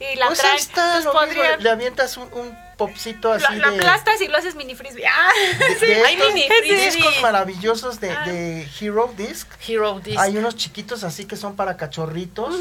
y 0.00 0.16
la 0.16 0.26
pues 0.26 0.40
traen. 0.68 1.62
Le 1.62 1.70
avientas 1.70 2.16
un 2.16 2.56
popcito 2.76 3.32
así 3.32 3.54
lo, 3.56 3.68
aplastas 3.68 4.20
y 4.20 4.28
lo 4.28 4.36
haces 4.36 4.54
mini 4.54 4.74
frisbee. 4.74 5.06
Ah, 5.06 5.30
Hay 6.06 6.16
mini 6.16 6.48
frisbee. 6.48 6.90
discos 6.90 7.22
maravillosos 7.22 8.00
de, 8.00 8.10
ah. 8.10 8.24
de, 8.26 8.68
Hero 8.80 9.12
Disc. 9.16 9.48
Hero 9.66 10.00
Disc. 10.00 10.18
Hay 10.18 10.36
unos 10.36 10.56
chiquitos 10.56 11.04
así 11.04 11.24
que 11.24 11.36
son 11.36 11.56
para 11.56 11.76
cachorritos 11.76 12.54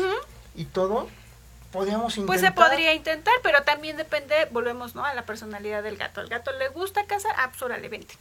y 0.55 0.65
todo. 0.65 1.09
Podríamos 1.71 2.15
intentar. 2.17 2.27
Pues 2.27 2.41
se 2.41 2.51
podría 2.51 2.93
intentar, 2.93 3.33
pero 3.41 3.63
también 3.63 3.97
depende, 3.97 4.47
volvemos, 4.51 4.93
¿no? 4.93 5.03
A 5.03 5.13
la 5.15 5.23
personalidad 5.25 5.81
del 5.81 5.97
gato. 5.97 6.21
¿Al 6.21 6.27
gato 6.27 6.51
le 6.51 6.69
gusta 6.69 7.05
cazar? 7.05 7.33
Ah, 7.37 7.49
pues 7.49 7.63
órale, 7.63 7.89
vente. 7.89 8.15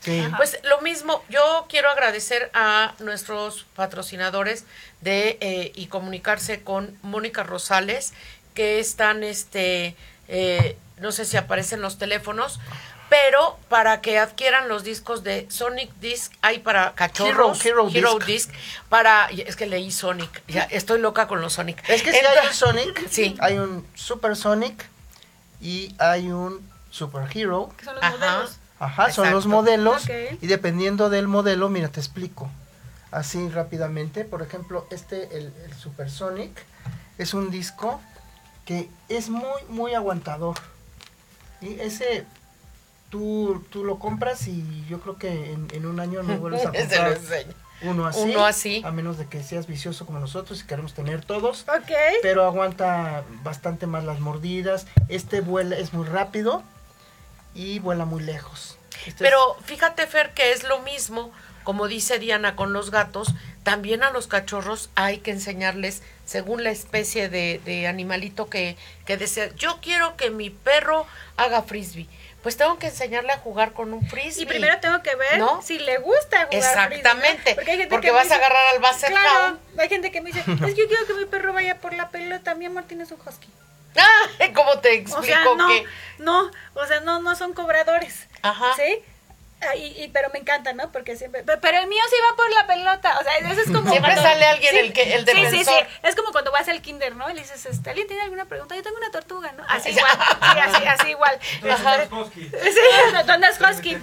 Sí. 0.00 0.24
Pues 0.36 0.58
lo 0.62 0.80
mismo, 0.80 1.24
yo 1.28 1.66
quiero 1.68 1.90
agradecer 1.90 2.50
a 2.54 2.94
nuestros 3.00 3.66
patrocinadores 3.74 4.64
de 5.00 5.38
eh, 5.40 5.72
y 5.74 5.86
comunicarse 5.86 6.62
con 6.62 6.96
Mónica 7.02 7.42
Rosales, 7.42 8.12
que 8.54 8.78
están 8.78 9.24
este 9.24 9.96
eh, 10.28 10.76
no 11.00 11.12
sé 11.12 11.24
si 11.24 11.36
aparecen 11.36 11.80
los 11.80 11.98
teléfonos, 11.98 12.60
pero 13.08 13.58
para 13.68 14.00
que 14.00 14.18
adquieran 14.18 14.68
los 14.68 14.84
discos 14.84 15.24
de 15.24 15.46
Sonic 15.50 15.90
Disc, 16.00 16.32
hay 16.42 16.58
para 16.58 16.94
cachorros, 16.94 17.64
Hero, 17.64 17.88
Disc. 18.26 18.50
para, 18.88 19.28
es 19.30 19.56
que 19.56 19.66
leí 19.66 19.90
Sonic, 19.90 20.42
ya 20.48 20.62
estoy 20.64 21.00
loca 21.00 21.26
con 21.26 21.40
los 21.40 21.54
Sonic. 21.54 21.82
Es 21.88 22.02
que 22.02 22.12
si 22.12 22.18
hay 22.18 22.46
un 22.46 22.52
Sonic, 22.52 23.08
sí. 23.10 23.36
hay 23.40 23.58
un 23.58 23.86
Super 23.94 24.36
Sonic 24.36 24.86
y 25.60 25.94
hay 25.98 26.30
un 26.30 26.68
Super 26.90 27.24
Hero. 27.34 27.72
Que 27.76 27.84
son 27.84 27.94
los 27.94 28.04
modelos. 28.04 28.58
Ajá, 28.78 29.10
son 29.10 29.30
los 29.32 29.46
modelos 29.46 30.08
y 30.40 30.46
dependiendo 30.46 31.10
del 31.10 31.28
modelo, 31.28 31.68
mira, 31.68 31.88
te 31.88 32.00
explico. 32.00 32.48
Así 33.10 33.48
rápidamente, 33.48 34.24
por 34.24 34.42
ejemplo, 34.42 34.86
este, 34.90 35.36
el, 35.36 35.52
el 35.64 35.72
Super 35.74 36.10
Sonic, 36.10 36.62
es 37.16 37.34
un 37.34 37.50
disco 37.50 38.00
que 38.64 38.88
es 39.08 39.30
muy, 39.30 39.62
muy 39.68 39.94
aguantador. 39.94 40.56
Y 41.60 41.80
ese 41.80 42.26
tú, 43.10 43.64
tú 43.70 43.84
lo 43.84 43.98
compras 43.98 44.46
y 44.46 44.84
yo 44.88 45.00
creo 45.00 45.16
que 45.16 45.52
en, 45.72 45.86
un 45.86 46.00
año 46.00 46.22
no 46.22 46.36
vuelves 46.36 46.66
a 46.66 46.72
comprar 46.72 47.18
uno 47.80 48.06
así, 48.06 48.20
uno 48.20 48.44
así. 48.44 48.82
A 48.84 48.90
menos 48.90 49.18
de 49.18 49.26
que 49.26 49.42
seas 49.42 49.66
vicioso 49.66 50.04
como 50.04 50.18
nosotros 50.18 50.60
y 50.62 50.66
queremos 50.66 50.94
tener 50.94 51.24
todos. 51.24 51.62
Ok. 51.62 51.92
Pero 52.22 52.44
aguanta 52.44 53.24
bastante 53.42 53.86
más 53.86 54.04
las 54.04 54.20
mordidas. 54.20 54.86
Este 55.08 55.40
vuela, 55.40 55.76
es 55.76 55.92
muy 55.92 56.06
rápido 56.06 56.62
y 57.58 57.80
vuela 57.80 58.04
muy 58.04 58.22
lejos. 58.22 58.78
Este 59.04 59.24
pero 59.24 59.56
fíjate, 59.64 60.06
Fer, 60.06 60.32
que 60.32 60.52
es 60.52 60.62
lo 60.62 60.78
mismo, 60.80 61.32
como 61.64 61.88
dice 61.88 62.20
Diana 62.20 62.54
con 62.54 62.72
los 62.72 62.92
gatos, 62.92 63.34
también 63.64 64.04
a 64.04 64.10
los 64.10 64.28
cachorros 64.28 64.90
hay 64.94 65.18
que 65.18 65.32
enseñarles 65.32 66.02
según 66.24 66.62
la 66.62 66.70
especie 66.70 67.28
de, 67.28 67.60
de 67.64 67.88
animalito 67.88 68.48
que, 68.48 68.76
que 69.04 69.16
desea. 69.16 69.52
Yo 69.56 69.80
quiero 69.82 70.16
que 70.16 70.30
mi 70.30 70.50
perro 70.50 71.04
haga 71.36 71.62
frisbee 71.62 72.08
pues 72.42 72.56
tengo 72.56 72.78
que 72.78 72.86
enseñarle 72.86 73.32
a 73.32 73.38
jugar 73.38 73.72
con 73.72 73.92
un 73.92 74.06
frisbee. 74.06 74.44
Y 74.44 74.46
primero 74.46 74.78
tengo 74.78 75.02
que 75.02 75.14
ver 75.16 75.42
si 75.62 75.78
le 75.80 75.98
gusta 75.98 76.46
jugar 76.46 76.92
Exactamente, 76.92 77.56
porque, 77.90 78.10
vas 78.12 78.30
a 78.30 78.36
agarrar 78.36 78.74
al 78.74 78.80
base 78.80 79.08
Claro, 79.08 79.58
hay 79.76 79.88
gente 79.88 80.12
que 80.12 80.20
me 80.20 80.30
dice, 80.30 80.44
es 80.48 80.74
que 80.74 80.74
yo 80.74 80.86
quiero 80.86 81.06
que 81.06 81.14
mi 81.14 81.24
perro 81.26 81.52
vaya 81.52 81.80
por 81.80 81.92
la 81.92 82.10
pelota, 82.10 82.54
mi 82.54 82.66
amor 82.66 82.84
tiene 82.84 83.06
su 83.06 83.16
husky. 83.16 83.48
¿cómo 84.54 84.78
te 84.80 84.94
explico 84.94 85.20
o 85.20 85.24
sea, 85.24 85.44
no, 85.44 85.68
No, 86.18 86.50
o 86.74 86.86
sea, 86.86 87.00
no, 87.00 87.20
no 87.20 87.36
son 87.36 87.52
cobradores. 87.52 88.28
Ajá. 88.42 88.74
¿Sí? 88.76 89.02
Ah, 89.60 89.74
y, 89.74 90.08
pero 90.12 90.30
me 90.32 90.38
encanta, 90.38 90.72
¿no? 90.72 90.92
Porque 90.92 91.16
siempre. 91.16 91.42
Pero, 91.42 91.78
el 91.78 91.88
mío 91.88 92.02
sí 92.08 92.16
va 92.30 92.36
por 92.36 92.48
la 92.50 92.66
pelota. 92.66 93.18
O 93.18 93.22
sea, 93.24 93.36
eso 93.38 93.60
es 93.60 93.66
como. 93.66 93.90
Siempre 93.90 94.14
sale 94.14 94.46
alguien 94.46 94.76
el 94.76 94.92
que 94.92 95.14
el 95.14 95.24
defensor. 95.24 95.50
Sí, 95.50 95.64
sí, 95.64 95.70
sí. 95.70 95.98
Es 96.04 96.14
como 96.14 96.30
cuando 96.30 96.52
vas 96.52 96.68
al 96.68 96.80
kinder, 96.80 97.16
¿no? 97.16 97.28
Y 97.28 97.34
le 97.34 97.40
dices, 97.40 97.66
este, 97.66 97.90
¿alguien 97.90 98.06
tiene 98.06 98.22
alguna 98.22 98.44
pregunta? 98.44 98.76
Yo 98.76 98.82
tengo 98.84 98.96
una 98.96 99.10
tortuga, 99.10 99.52
¿no? 99.52 99.64
Así 99.68 99.90
igual. 99.90 100.12
Sí, 100.12 100.58
así, 100.60 100.86
así 100.86 101.08
igual. 101.10 101.38
Sí, 101.40 101.60
¿dónde 103.26 103.48
es 103.48 103.60
Husky? 103.60 103.98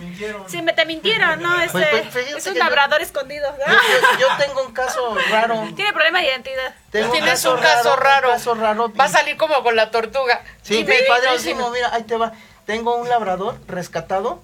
Sí, 0.47 0.62
me 0.62 0.74
te 0.74 0.86
mintieron, 0.86 1.41
¿no? 1.41 1.62
Este, 1.62 1.86
pues, 1.88 2.03
pues, 2.12 2.36
es 2.36 2.47
un 2.47 2.60
labrador 2.60 3.01
escondido. 3.01 3.56
Yo, 4.20 4.28
tengo 4.38 4.62
un 4.62 4.74
caso 4.74 5.18
raro. 5.30 5.70
Tiene 5.76 5.93
problema 5.93 6.20
de 6.20 6.28
identidad. 6.28 6.76
Tienes 6.91 7.12
un 7.12 7.26
caso 7.26 7.56
raro. 7.95 8.28
Un 8.28 8.34
caso 8.34 8.56
raro. 8.56 8.93
Va 8.93 9.06
a 9.06 9.10
salir 9.10 9.38
como 9.38 9.64
con 9.64 9.76
la 9.76 9.89
tortuga. 9.89 10.41
Sí, 10.64 10.86
padrísimo. 11.08 11.70
Mira, 11.72 11.93
ahí 11.93 12.03
te 12.03 12.18
va. 12.18 12.34
Tengo 12.66 12.95
un 12.95 13.08
labrador 13.08 13.58
rescatado. 13.68 14.43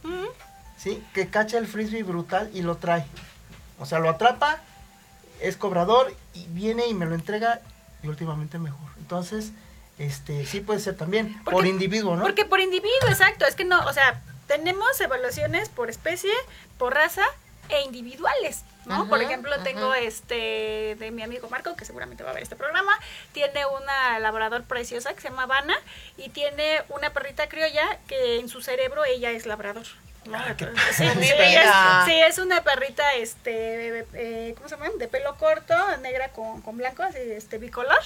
¿Sí? 0.82 1.03
Que 1.13 1.27
cacha 1.27 1.57
el 1.57 1.67
frisbee 1.67 2.03
brutal 2.03 2.49
y 2.53 2.61
lo 2.61 2.77
trae. 2.77 3.05
O 3.79 3.86
sea, 3.86 3.99
lo 3.99 4.09
atrapa, 4.09 4.59
es 5.39 5.57
cobrador 5.57 6.13
y 6.34 6.45
viene 6.47 6.88
y 6.88 6.93
me 6.93 7.05
lo 7.05 7.15
entrega 7.15 7.61
y 8.03 8.07
últimamente 8.07 8.57
mejor. 8.57 8.89
Entonces, 8.97 9.51
este, 9.99 10.45
sí 10.45 10.61
puede 10.61 10.79
ser 10.79 10.97
también 10.97 11.41
por 11.43 11.65
individuo, 11.65 12.15
¿no? 12.15 12.23
Porque 12.23 12.45
por 12.45 12.59
individuo, 12.59 13.09
exacto. 13.09 13.45
Es 13.45 13.55
que 13.55 13.65
no, 13.65 13.79
o 13.86 13.93
sea, 13.93 14.21
tenemos 14.47 14.99
evaluaciones 14.99 15.69
por 15.69 15.89
especie, 15.89 16.34
por 16.77 16.93
raza 16.93 17.23
e 17.69 17.82
individuales, 17.84 18.63
¿no? 18.86 19.07
por 19.07 19.21
ejemplo, 19.21 19.51
tengo 19.63 19.93
este 19.93 20.97
de 20.99 21.11
mi 21.11 21.21
amigo 21.21 21.47
Marco, 21.49 21.73
que 21.77 21.86
seguramente 21.86 22.21
va 22.21 22.32
a 22.32 22.34
ver 22.34 22.43
este 22.43 22.57
programa, 22.57 22.91
tiene 23.32 23.65
una 23.65 24.19
labrador 24.19 24.63
preciosa 24.63 25.13
que 25.13 25.21
se 25.21 25.29
llama 25.29 25.45
Vana 25.45 25.75
y 26.17 26.29
tiene 26.29 26.84
una 26.89 27.11
perrita 27.11 27.47
criolla 27.47 27.97
que 28.07 28.39
en 28.39 28.49
su 28.49 28.61
cerebro 28.61 29.05
ella 29.05 29.32
es 29.32 29.45
labrador. 29.45 29.86
Ah, 30.32 32.05
sí, 32.07 32.13
es, 32.13 32.38
una 32.38 32.61
perrita, 32.61 33.15
este, 33.15 34.05
eh, 34.13 34.53
¿cómo 34.55 34.69
se 34.69 34.76
llama? 34.76 34.89
De 34.97 35.07
pelo 35.07 35.36
corto, 35.38 35.74
negra 35.97 36.30
con, 36.30 36.61
con 36.61 36.78
blanco, 36.78 37.03
así, 37.03 37.19
este, 37.19 37.57
bicolor 37.57 37.99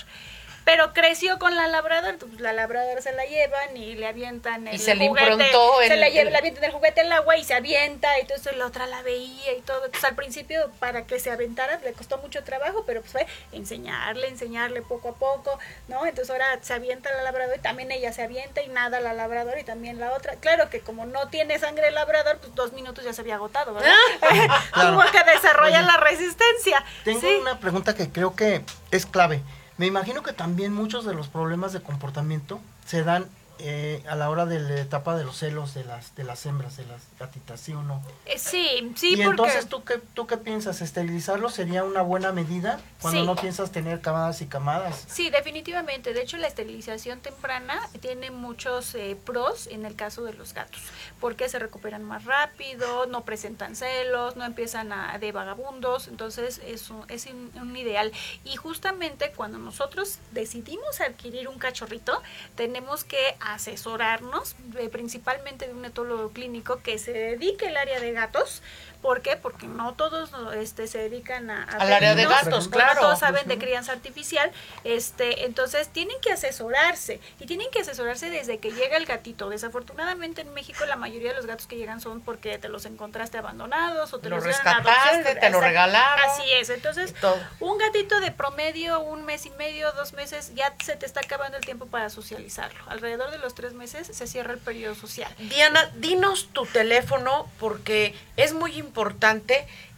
pero 0.66 0.94
creció 0.94 1.38
con 1.38 1.56
la 1.56 1.68
labradora, 1.68 2.10
entonces 2.10 2.42
la 2.42 2.52
labradora 2.52 3.00
se 3.00 3.12
la 3.14 3.24
llevan 3.26 3.78
y 3.78 3.94
le 3.94 4.08
avientan 4.08 4.68
el 4.68 4.76
y 4.76 4.80
se 4.80 4.98
juguete, 4.98 5.38
le 5.38 5.88
se 5.88 5.96
la, 5.96 6.10
lleva, 6.10 6.36
avientan 6.36 6.64
el 6.64 6.72
juguete 6.72 7.02
al 7.02 7.12
agua 7.12 7.38
y 7.38 7.44
se 7.44 7.54
avienta, 7.54 8.18
y 8.18 8.22
entonces 8.22 8.58
la 8.58 8.66
otra 8.66 8.88
la 8.88 9.04
veía 9.04 9.54
y 9.54 9.62
todo, 9.62 9.86
entonces 9.86 10.04
al 10.10 10.16
principio 10.16 10.72
para 10.80 11.06
que 11.06 11.20
se 11.20 11.30
aventara 11.30 11.80
le 11.84 11.94
costó 11.94 12.18
mucho 12.18 12.44
trabajo, 12.44 12.84
pero 12.88 13.02
pues 13.02 13.12
fue 13.12 13.28
enseñarle, 13.52 14.28
enseñarle 14.28 14.82
poco 14.82 15.10
a 15.10 15.14
poco, 15.14 15.60
¿no? 15.88 16.04
Entonces 16.08 16.32
ahora 16.32 16.58
se 16.62 16.74
avienta 16.74 17.12
la 17.12 17.22
labradora 17.22 17.58
y 17.58 17.62
también 17.62 17.92
ella 17.92 18.12
se 18.12 18.24
avienta 18.24 18.64
y 18.64 18.68
nada 18.68 19.00
la 19.00 19.14
labradora 19.14 19.60
y 19.60 19.64
también 19.64 20.00
la 20.00 20.14
otra, 20.14 20.36
claro 20.38 20.72
que 20.72 20.80
como 20.80 21.06
no 21.06 21.28
tiene 21.28 21.60
sangre 21.60 21.90
el 21.90 21.96
labrador, 21.96 22.40
pues 22.40 22.56
dos 22.56 22.74
minutos 22.74 23.06
ya 23.06 23.14
se 23.14 23.22
había 23.22 23.36
agotado, 23.36 23.76
¿verdad? 23.76 23.94
Tuvo 24.74 25.04
que 25.12 25.32
desarrollar 25.32 25.84
la 25.84 25.98
resistencia. 25.98 26.84
Tengo 27.04 27.40
una 27.40 27.60
pregunta 27.60 27.94
que 27.94 28.10
creo 28.10 28.36
que 28.36 28.64
es 28.90 29.06
clave. 29.06 29.44
Me 29.78 29.86
imagino 29.86 30.24
que 30.24 30.34
también 30.34 30.74
muchos 30.74 31.06
de 31.06 31.14
los 31.14 31.28
problemas 31.28 31.74
de 31.74 31.82
comportamiento 31.82 32.60
se 32.86 33.04
dan 33.04 33.30
eh, 33.60 34.04
a 34.10 34.16
la 34.16 34.30
hora 34.30 34.46
de 34.46 34.60
la 34.60 34.82
etapa 34.82 35.16
de 35.16 35.24
los 35.24 35.38
celos 35.38 35.74
de 35.74 35.86
las 35.86 36.14
de 36.16 36.26
las 36.26 36.46
hembras, 36.46 36.76
de 36.76 36.86
las 36.86 37.04
gatitas, 37.18 37.62
¿sí 37.62 37.72
o 37.72 37.82
no? 37.84 38.04
Eh, 38.26 38.38
sí, 38.38 38.92
sí, 38.96 39.16
y 39.16 39.22
entonces, 39.22 39.68
¿tú 39.70 39.82
qué, 39.86 40.02
¿tú 40.14 40.28
qué 40.28 40.36
piensas? 40.36 40.82
¿Esterilizarlo 40.82 41.50
sería 41.50 41.86
una 41.86 42.02
buena 42.02 42.34
medida 42.34 42.82
cuando 43.02 43.24
no 43.24 43.36
piensas 43.38 43.72
tener 43.72 44.02
camadas 44.02 44.42
y 44.42 44.48
camadas? 44.48 45.06
Sí, 45.08 45.30
definitivamente. 45.30 46.14
De 46.14 46.22
hecho, 46.22 46.36
la 46.36 46.48
esterilización 46.48 47.22
temprana 47.22 47.80
tiene 48.02 48.30
muchos 48.30 48.94
eh, 48.94 49.18
pros 49.24 49.68
en 49.68 49.86
el 49.86 49.96
caso 49.96 50.26
de 50.26 50.34
los 50.34 50.54
gatos, 50.54 50.82
porque 51.20 51.50
se 51.50 51.60
recuperan 51.60 52.04
más 52.04 52.26
rápido, 52.26 53.06
no 53.06 53.24
presentan 53.24 53.76
celos, 53.76 54.36
no 54.36 54.46
empiezan 54.46 54.92
a, 54.92 55.18
de 55.18 55.32
vagabundos, 55.32 56.08
entonces 56.08 56.62
es 56.66 56.90
un, 56.90 57.04
es 57.10 57.28
un 57.28 57.76
ideal. 57.76 58.12
Y 58.44 58.56
justamente 58.56 59.32
cuando 59.36 59.58
nosotros 59.58 60.20
decidimos 60.32 61.02
adquirir 61.02 61.48
un 61.48 61.58
cachorrito, 61.58 62.22
tenemos 62.56 63.04
que 63.04 63.36
asesorarnos, 63.40 64.56
eh, 64.78 64.90
principalmente 64.90 65.68
de 65.68 65.74
un 65.74 65.86
etólogo 65.86 66.30
clínico 66.32 66.82
que 66.82 66.98
se 66.98 67.12
dedique 67.12 67.68
al 67.68 67.78
área 67.78 68.00
de 68.00 68.12
gatos. 68.12 68.62
¿Por 69.06 69.22
qué? 69.22 69.38
Porque 69.38 69.68
no 69.68 69.94
todos 69.94 70.32
este, 70.56 70.88
se 70.88 70.98
dedican 70.98 71.52
a, 71.52 71.66
al 71.66 71.94
área 71.94 72.16
de 72.16 72.26
gatos, 72.26 72.70
claro. 72.70 72.96
No 72.96 73.02
todos 73.02 73.20
saben 73.20 73.48
de 73.48 73.60
crianza 73.60 73.92
artificial. 73.92 74.52
este 74.84 75.46
Entonces 75.46 75.90
tienen 75.90 76.20
que 76.22 76.32
asesorarse 76.32 77.22
y 77.40 77.46
tienen 77.46 77.70
que 77.70 77.82
asesorarse 77.82 78.32
desde 78.32 78.58
que 78.58 78.72
llega 78.72 78.98
el 78.98 79.06
gatito. 79.06 79.50
Desafortunadamente 79.50 80.42
en 80.42 80.52
México 80.56 80.86
la 80.88 80.96
mayoría 80.96 81.30
de 81.30 81.36
los 81.36 81.46
gatos 81.46 81.68
que 81.68 81.76
llegan 81.78 82.02
son 82.02 82.20
porque 82.22 82.58
te 82.58 82.68
los 82.68 82.88
encontraste 82.88 83.38
abandonados 83.38 84.12
o 84.12 84.18
te 84.18 84.28
los 84.28 84.44
rescataste, 84.44 85.36
te 85.36 85.50
lo 85.52 85.62
regalaron. 85.62 86.28
Así 86.28 86.52
es. 86.54 86.72
Entonces, 86.72 87.14
un 87.60 87.78
gatito 87.78 88.20
de 88.22 88.32
promedio, 88.32 89.02
un 89.02 89.24
mes 89.24 89.46
y 89.46 89.52
medio, 89.52 89.92
dos 89.92 90.14
meses, 90.14 90.56
ya 90.56 90.74
se 90.84 90.96
te 90.96 91.06
está 91.06 91.20
acabando 91.20 91.58
el 91.58 91.64
tiempo 91.64 91.86
para 91.86 92.10
socializarlo. 92.10 92.84
Alrededor 92.88 93.30
de 93.30 93.38
los 93.38 93.54
tres 93.54 93.74
meses 93.74 94.08
se 94.08 94.26
cierra 94.26 94.54
el 94.54 94.60
periodo 94.60 94.96
social. 94.96 95.32
Diana, 95.38 95.92
dinos 95.94 96.50
tu 96.54 96.66
teléfono 96.66 97.48
porque 97.60 98.16
es 98.36 98.54
muy 98.54 98.72
importante 98.72 98.95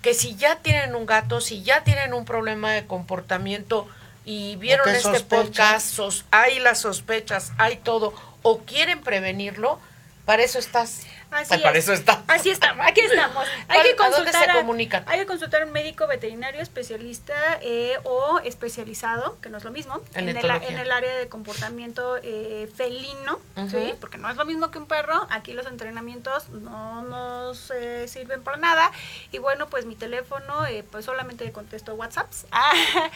que 0.02 0.14
si 0.14 0.36
ya 0.36 0.58
tienen 0.58 0.96
un 0.96 1.06
gato, 1.06 1.40
si 1.40 1.64
ya 1.64 1.84
tienen 1.84 2.14
un 2.14 2.26
problema 2.26 2.74
de 2.74 2.86
comportamiento 2.86 3.88
y 4.26 4.58
vieron 4.58 4.90
este 4.90 5.22
podcast, 5.22 5.98
hay 6.32 6.60
las 6.60 6.80
sospechas, 6.80 7.54
hay 7.58 7.78
todo, 7.78 8.14
o 8.42 8.60
quieren 8.60 9.02
prevenirlo, 9.02 9.80
para 10.26 10.44
eso 10.44 10.60
estás. 10.60 11.04
Así 11.32 11.58
para 11.58 11.78
eso 11.78 11.94
está. 11.94 12.24
Así 12.28 12.50
estamos, 12.50 12.86
aquí 12.88 13.02
estamos. 13.02 13.46
Hay 13.68 13.84
que 13.84 13.96
consultar 13.96 14.50
a, 14.50 14.66
Hay 15.08 15.20
que 15.20 15.26
consultar 15.26 15.62
a 15.62 15.66
un 15.66 15.72
médico 15.72 16.08
veterinario 16.08 16.62
especialista 16.62 17.34
eh, 17.62 17.98
o 18.04 18.40
especializado, 18.40 19.40
que 19.42 19.50
no 19.50 19.58
es 19.58 19.64
lo 19.64 19.72
mismo, 19.72 20.02
en, 20.14 20.30
el, 20.30 20.38
en 20.38 20.78
el, 20.78 20.92
área 20.92 21.16
de 21.16 21.28
comportamiento 21.28 22.18
eh, 22.24 22.70
felino, 22.76 23.40
¿sí? 23.70 23.94
porque 24.00 24.18
no 24.18 24.30
es 24.30 24.38
lo 24.38 24.46
mismo 24.46 24.72
que 24.72 24.80
un 24.80 24.88
perro. 24.88 25.28
Aquí 25.30 25.54
los 25.54 25.66
entrenamientos 25.66 26.50
no 26.50 27.04
nos 27.04 27.72
eh, 27.72 28.08
sirven 28.08 28.44
para 28.44 28.58
nada. 28.58 28.92
Y 29.32 29.40
bueno, 29.40 29.68
pues 29.68 29.86
mi 29.86 29.96
teléfono, 29.96 30.66
pues 30.92 31.06
solamente 31.06 31.52
contesto 31.52 31.96
WhatsApps. 31.96 32.46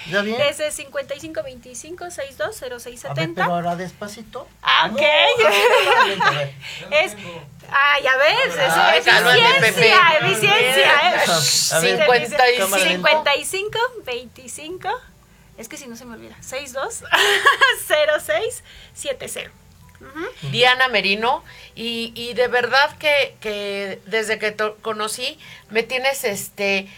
¿Ya 0.09 0.22
bien? 0.22 0.41
Es 0.41 0.59
5525-620670. 0.59 3.34
pero 3.36 3.53
ahora 3.53 3.76
despacito. 3.76 4.47
Ah, 4.62 4.89
ok. 4.91 5.01
es 6.91 7.16
Ah, 7.72 7.99
ya 8.02 8.16
ves, 8.18 8.56
ah, 8.58 8.95
eficiencia, 8.97 10.18
eficiencia. 10.22 11.28
55, 12.80 13.80
25, 14.06 14.89
es 15.58 15.68
que 15.68 15.78
si 15.78 15.88
no 15.88 15.95
se 15.95 16.06
me 16.06 16.16
olvida, 16.16 16.36
62 16.41 17.04
06 17.88 18.64
70. 18.93 19.52
Diana 20.52 20.88
Merino, 20.88 21.43
y, 21.76 22.12
y 22.16 22.34
de 22.34 22.47
verdad 22.47 22.97
que, 22.97 23.36
que 23.39 23.99
desde 24.08 24.39
que 24.39 24.52
te 24.52 24.74
conocí 24.82 25.38
me 25.70 25.84
tienes 25.84 26.24
este 26.24 26.89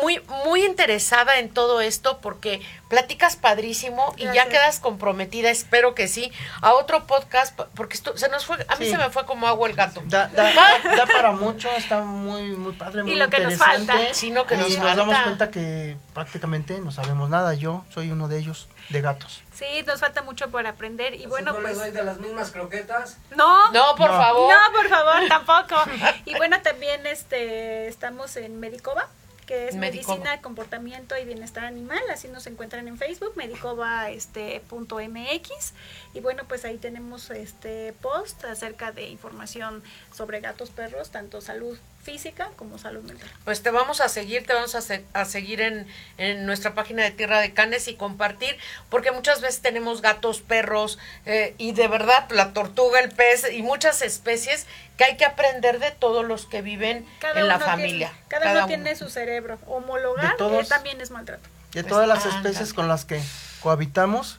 muy, 0.00 0.20
muy 0.44 0.64
interesada 0.64 1.38
en 1.38 1.50
todo 1.50 1.80
esto 1.80 2.18
porque 2.20 2.60
platicas 2.88 3.36
padrísimo 3.36 4.14
y 4.16 4.24
ya 4.24 4.48
quedas 4.48 4.80
comprometida, 4.80 5.50
espero 5.50 5.94
que 5.94 6.08
sí, 6.08 6.32
a 6.62 6.72
otro 6.74 7.06
podcast, 7.06 7.58
porque 7.74 7.94
esto, 7.94 8.16
se 8.16 8.28
nos 8.28 8.46
fue, 8.46 8.64
a 8.68 8.76
mí 8.76 8.88
se 8.88 8.96
me 8.96 9.10
fue 9.10 9.26
como 9.26 9.46
agua 9.46 9.68
el 9.68 9.74
gato. 9.74 10.02
Da, 10.06 10.30
para 11.12 11.32
mucho, 11.32 11.68
está 11.70 12.02
muy, 12.02 12.52
muy 12.52 12.72
padre, 12.72 13.02
muy 13.02 13.12
y 13.12 13.16
lo 13.16 13.28
que 13.28 13.40
nos 13.40 13.56
falta. 13.56 13.94
Sino 14.12 14.46
que 14.46 14.54
y 14.54 14.76
nos, 14.78 14.96
damos 14.96 15.18
cuenta 15.18 15.50
que 15.50 15.96
prácticamente 16.14 16.78
no 16.80 16.90
sabemos 16.90 17.28
nada, 17.28 17.54
yo 17.54 17.84
soy 17.90 18.10
uno 18.10 18.28
de 18.28 18.38
ellos, 18.38 18.68
de 18.88 19.00
gatos. 19.00 19.42
Sí, 19.52 19.82
nos 19.86 20.00
falta 20.00 20.22
mucho 20.22 20.50
por 20.50 20.66
aprender 20.66 21.14
y 21.14 21.26
bueno, 21.26 21.52
no 21.52 21.60
pues... 21.60 21.76
doy 21.76 21.90
de 21.90 22.04
las 22.04 22.18
mismas 22.20 22.50
croquetas? 22.52 23.18
No. 23.36 23.70
No, 23.72 23.96
por 23.96 24.08
favor. 24.08 24.52
No, 24.52 24.72
por 24.72 24.88
favor, 24.88 25.28
tampoco. 25.28 25.76
y 26.24 26.34
bueno, 26.36 26.60
también 26.62 27.06
este 27.06 27.88
estamos 27.88 28.36
en 28.36 28.60
Medicova 28.60 29.08
que 29.48 29.66
es 29.66 29.76
Medicina, 29.76 30.42
Comportamiento 30.42 31.16
y 31.16 31.24
Bienestar 31.24 31.64
Animal, 31.64 32.02
así 32.12 32.28
nos 32.28 32.46
encuentran 32.46 32.86
en 32.86 32.98
Facebook, 32.98 33.32
medicova 33.34 34.10
este, 34.10 34.60
punto 34.68 34.96
MX, 34.96 35.72
y 36.12 36.20
bueno, 36.20 36.42
pues 36.46 36.66
ahí 36.66 36.76
tenemos 36.76 37.30
este 37.30 37.94
post 37.94 38.44
acerca 38.44 38.92
de 38.92 39.08
información 39.08 39.82
sobre 40.12 40.40
gatos, 40.40 40.68
perros, 40.68 41.10
tanto 41.10 41.40
salud 41.40 41.78
física 42.08 42.48
como 42.56 42.78
salud 42.78 43.02
mental. 43.02 43.28
Pues 43.44 43.62
te 43.62 43.70
vamos 43.70 44.00
a 44.00 44.08
seguir, 44.08 44.46
te 44.46 44.54
vamos 44.54 44.74
a, 44.74 44.80
a 45.12 45.24
seguir 45.26 45.60
en, 45.60 45.86
en, 46.16 46.46
nuestra 46.46 46.72
página 46.74 47.02
de 47.02 47.10
Tierra 47.10 47.38
de 47.40 47.52
Canes 47.52 47.86
y 47.86 47.96
compartir, 47.96 48.56
porque 48.88 49.12
muchas 49.12 49.42
veces 49.42 49.60
tenemos 49.60 50.00
gatos, 50.00 50.40
perros 50.40 50.98
eh, 51.26 51.54
y 51.58 51.72
de 51.72 51.86
verdad 51.86 52.26
la 52.30 52.54
tortuga, 52.54 53.00
el 53.00 53.10
pez 53.10 53.52
y 53.52 53.62
muchas 53.62 54.00
especies 54.00 54.66
que 54.96 55.04
hay 55.04 55.16
que 55.18 55.26
aprender 55.26 55.80
de 55.80 55.90
todos 55.90 56.24
los 56.24 56.46
que 56.46 56.62
viven 56.62 57.06
en 57.34 57.46
la 57.46 57.58
familia. 57.58 58.10
cada, 58.28 58.52
uno 58.52 58.66
tiene 58.66 58.96
su 58.96 59.10
cerebro. 59.10 59.58
Homologar 59.66 60.36
eh, 60.40 60.64
también 60.66 61.02
es 61.02 61.10
maltrato. 61.10 61.46
De 61.72 61.84
todas 61.84 62.08
las 62.08 62.24
especies 62.24 62.72
con 62.72 62.88
las 62.88 63.04
que 63.04 63.22
cohabitamos, 63.60 64.38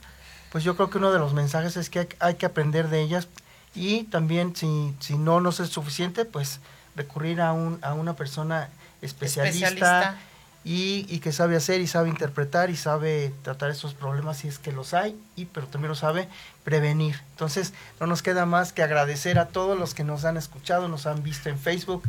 pues 0.51 0.63
yo 0.63 0.75
creo 0.75 0.89
que 0.89 0.97
uno 0.97 1.11
de 1.11 1.19
los 1.19 1.33
mensajes 1.33 1.77
es 1.77 1.91
que 1.91 1.99
hay, 1.99 2.09
hay 2.19 2.35
que 2.35 2.47
aprender 2.47 2.87
de 2.87 3.01
ellas 3.01 3.27
y 3.75 4.05
también 4.05 4.55
si, 4.55 4.95
si 4.99 5.19
no 5.19 5.39
nos 5.39 5.59
es 5.59 5.69
suficiente, 5.69 6.25
pues 6.25 6.59
recurrir 6.99 7.39
a, 7.41 7.53
un, 7.53 7.79
a 7.81 7.93
una 7.93 8.13
persona 8.15 8.69
especialista, 9.01 10.17
Y, 10.65 11.05
y, 11.07 11.19
que 11.19 11.31
sabe 11.31 11.55
hacer 11.55 11.79
y 11.79 11.87
sabe 11.87 12.09
interpretar 12.09 12.69
y 12.69 12.75
sabe 12.75 13.31
tratar 13.43 13.71
esos 13.71 13.93
problemas 13.93 14.39
si 14.39 14.49
es 14.49 14.59
que 14.59 14.73
los 14.73 14.93
hay, 14.93 15.17
y 15.37 15.45
pero 15.45 15.67
también 15.67 15.87
lo 15.87 15.95
sabe 15.95 16.27
prevenir. 16.65 17.15
Entonces, 17.31 17.71
no 18.01 18.07
nos 18.07 18.21
queda 18.21 18.45
más 18.45 18.73
que 18.73 18.83
agradecer 18.83 19.39
a 19.39 19.45
todos 19.47 19.79
los 19.79 19.93
que 19.93 20.03
nos 20.03 20.25
han 20.25 20.35
escuchado, 20.35 20.89
nos 20.89 21.05
han 21.05 21.23
visto 21.23 21.47
en 21.47 21.57
Facebook, 21.57 22.03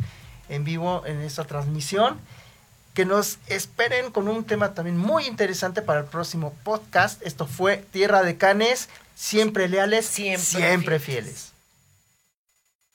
en 0.49 0.65
vivo, 0.65 1.03
en 1.05 1.21
esta 1.21 1.45
transmisión. 1.45 2.19
Que 2.93 3.05
nos 3.05 3.37
esperen 3.47 4.11
con 4.11 4.27
un 4.27 4.43
tema 4.43 4.73
también 4.73 4.97
muy 4.97 5.25
interesante 5.25 5.81
para 5.81 6.01
el 6.01 6.05
próximo 6.07 6.53
podcast. 6.65 7.21
Esto 7.25 7.47
fue 7.47 7.77
Tierra 7.93 8.21
de 8.21 8.35
Canes, 8.35 8.89
siempre 9.15 9.69
leales, 9.69 10.05
siempre, 10.05 10.43
siempre 10.43 10.99
fieles. 10.99 11.50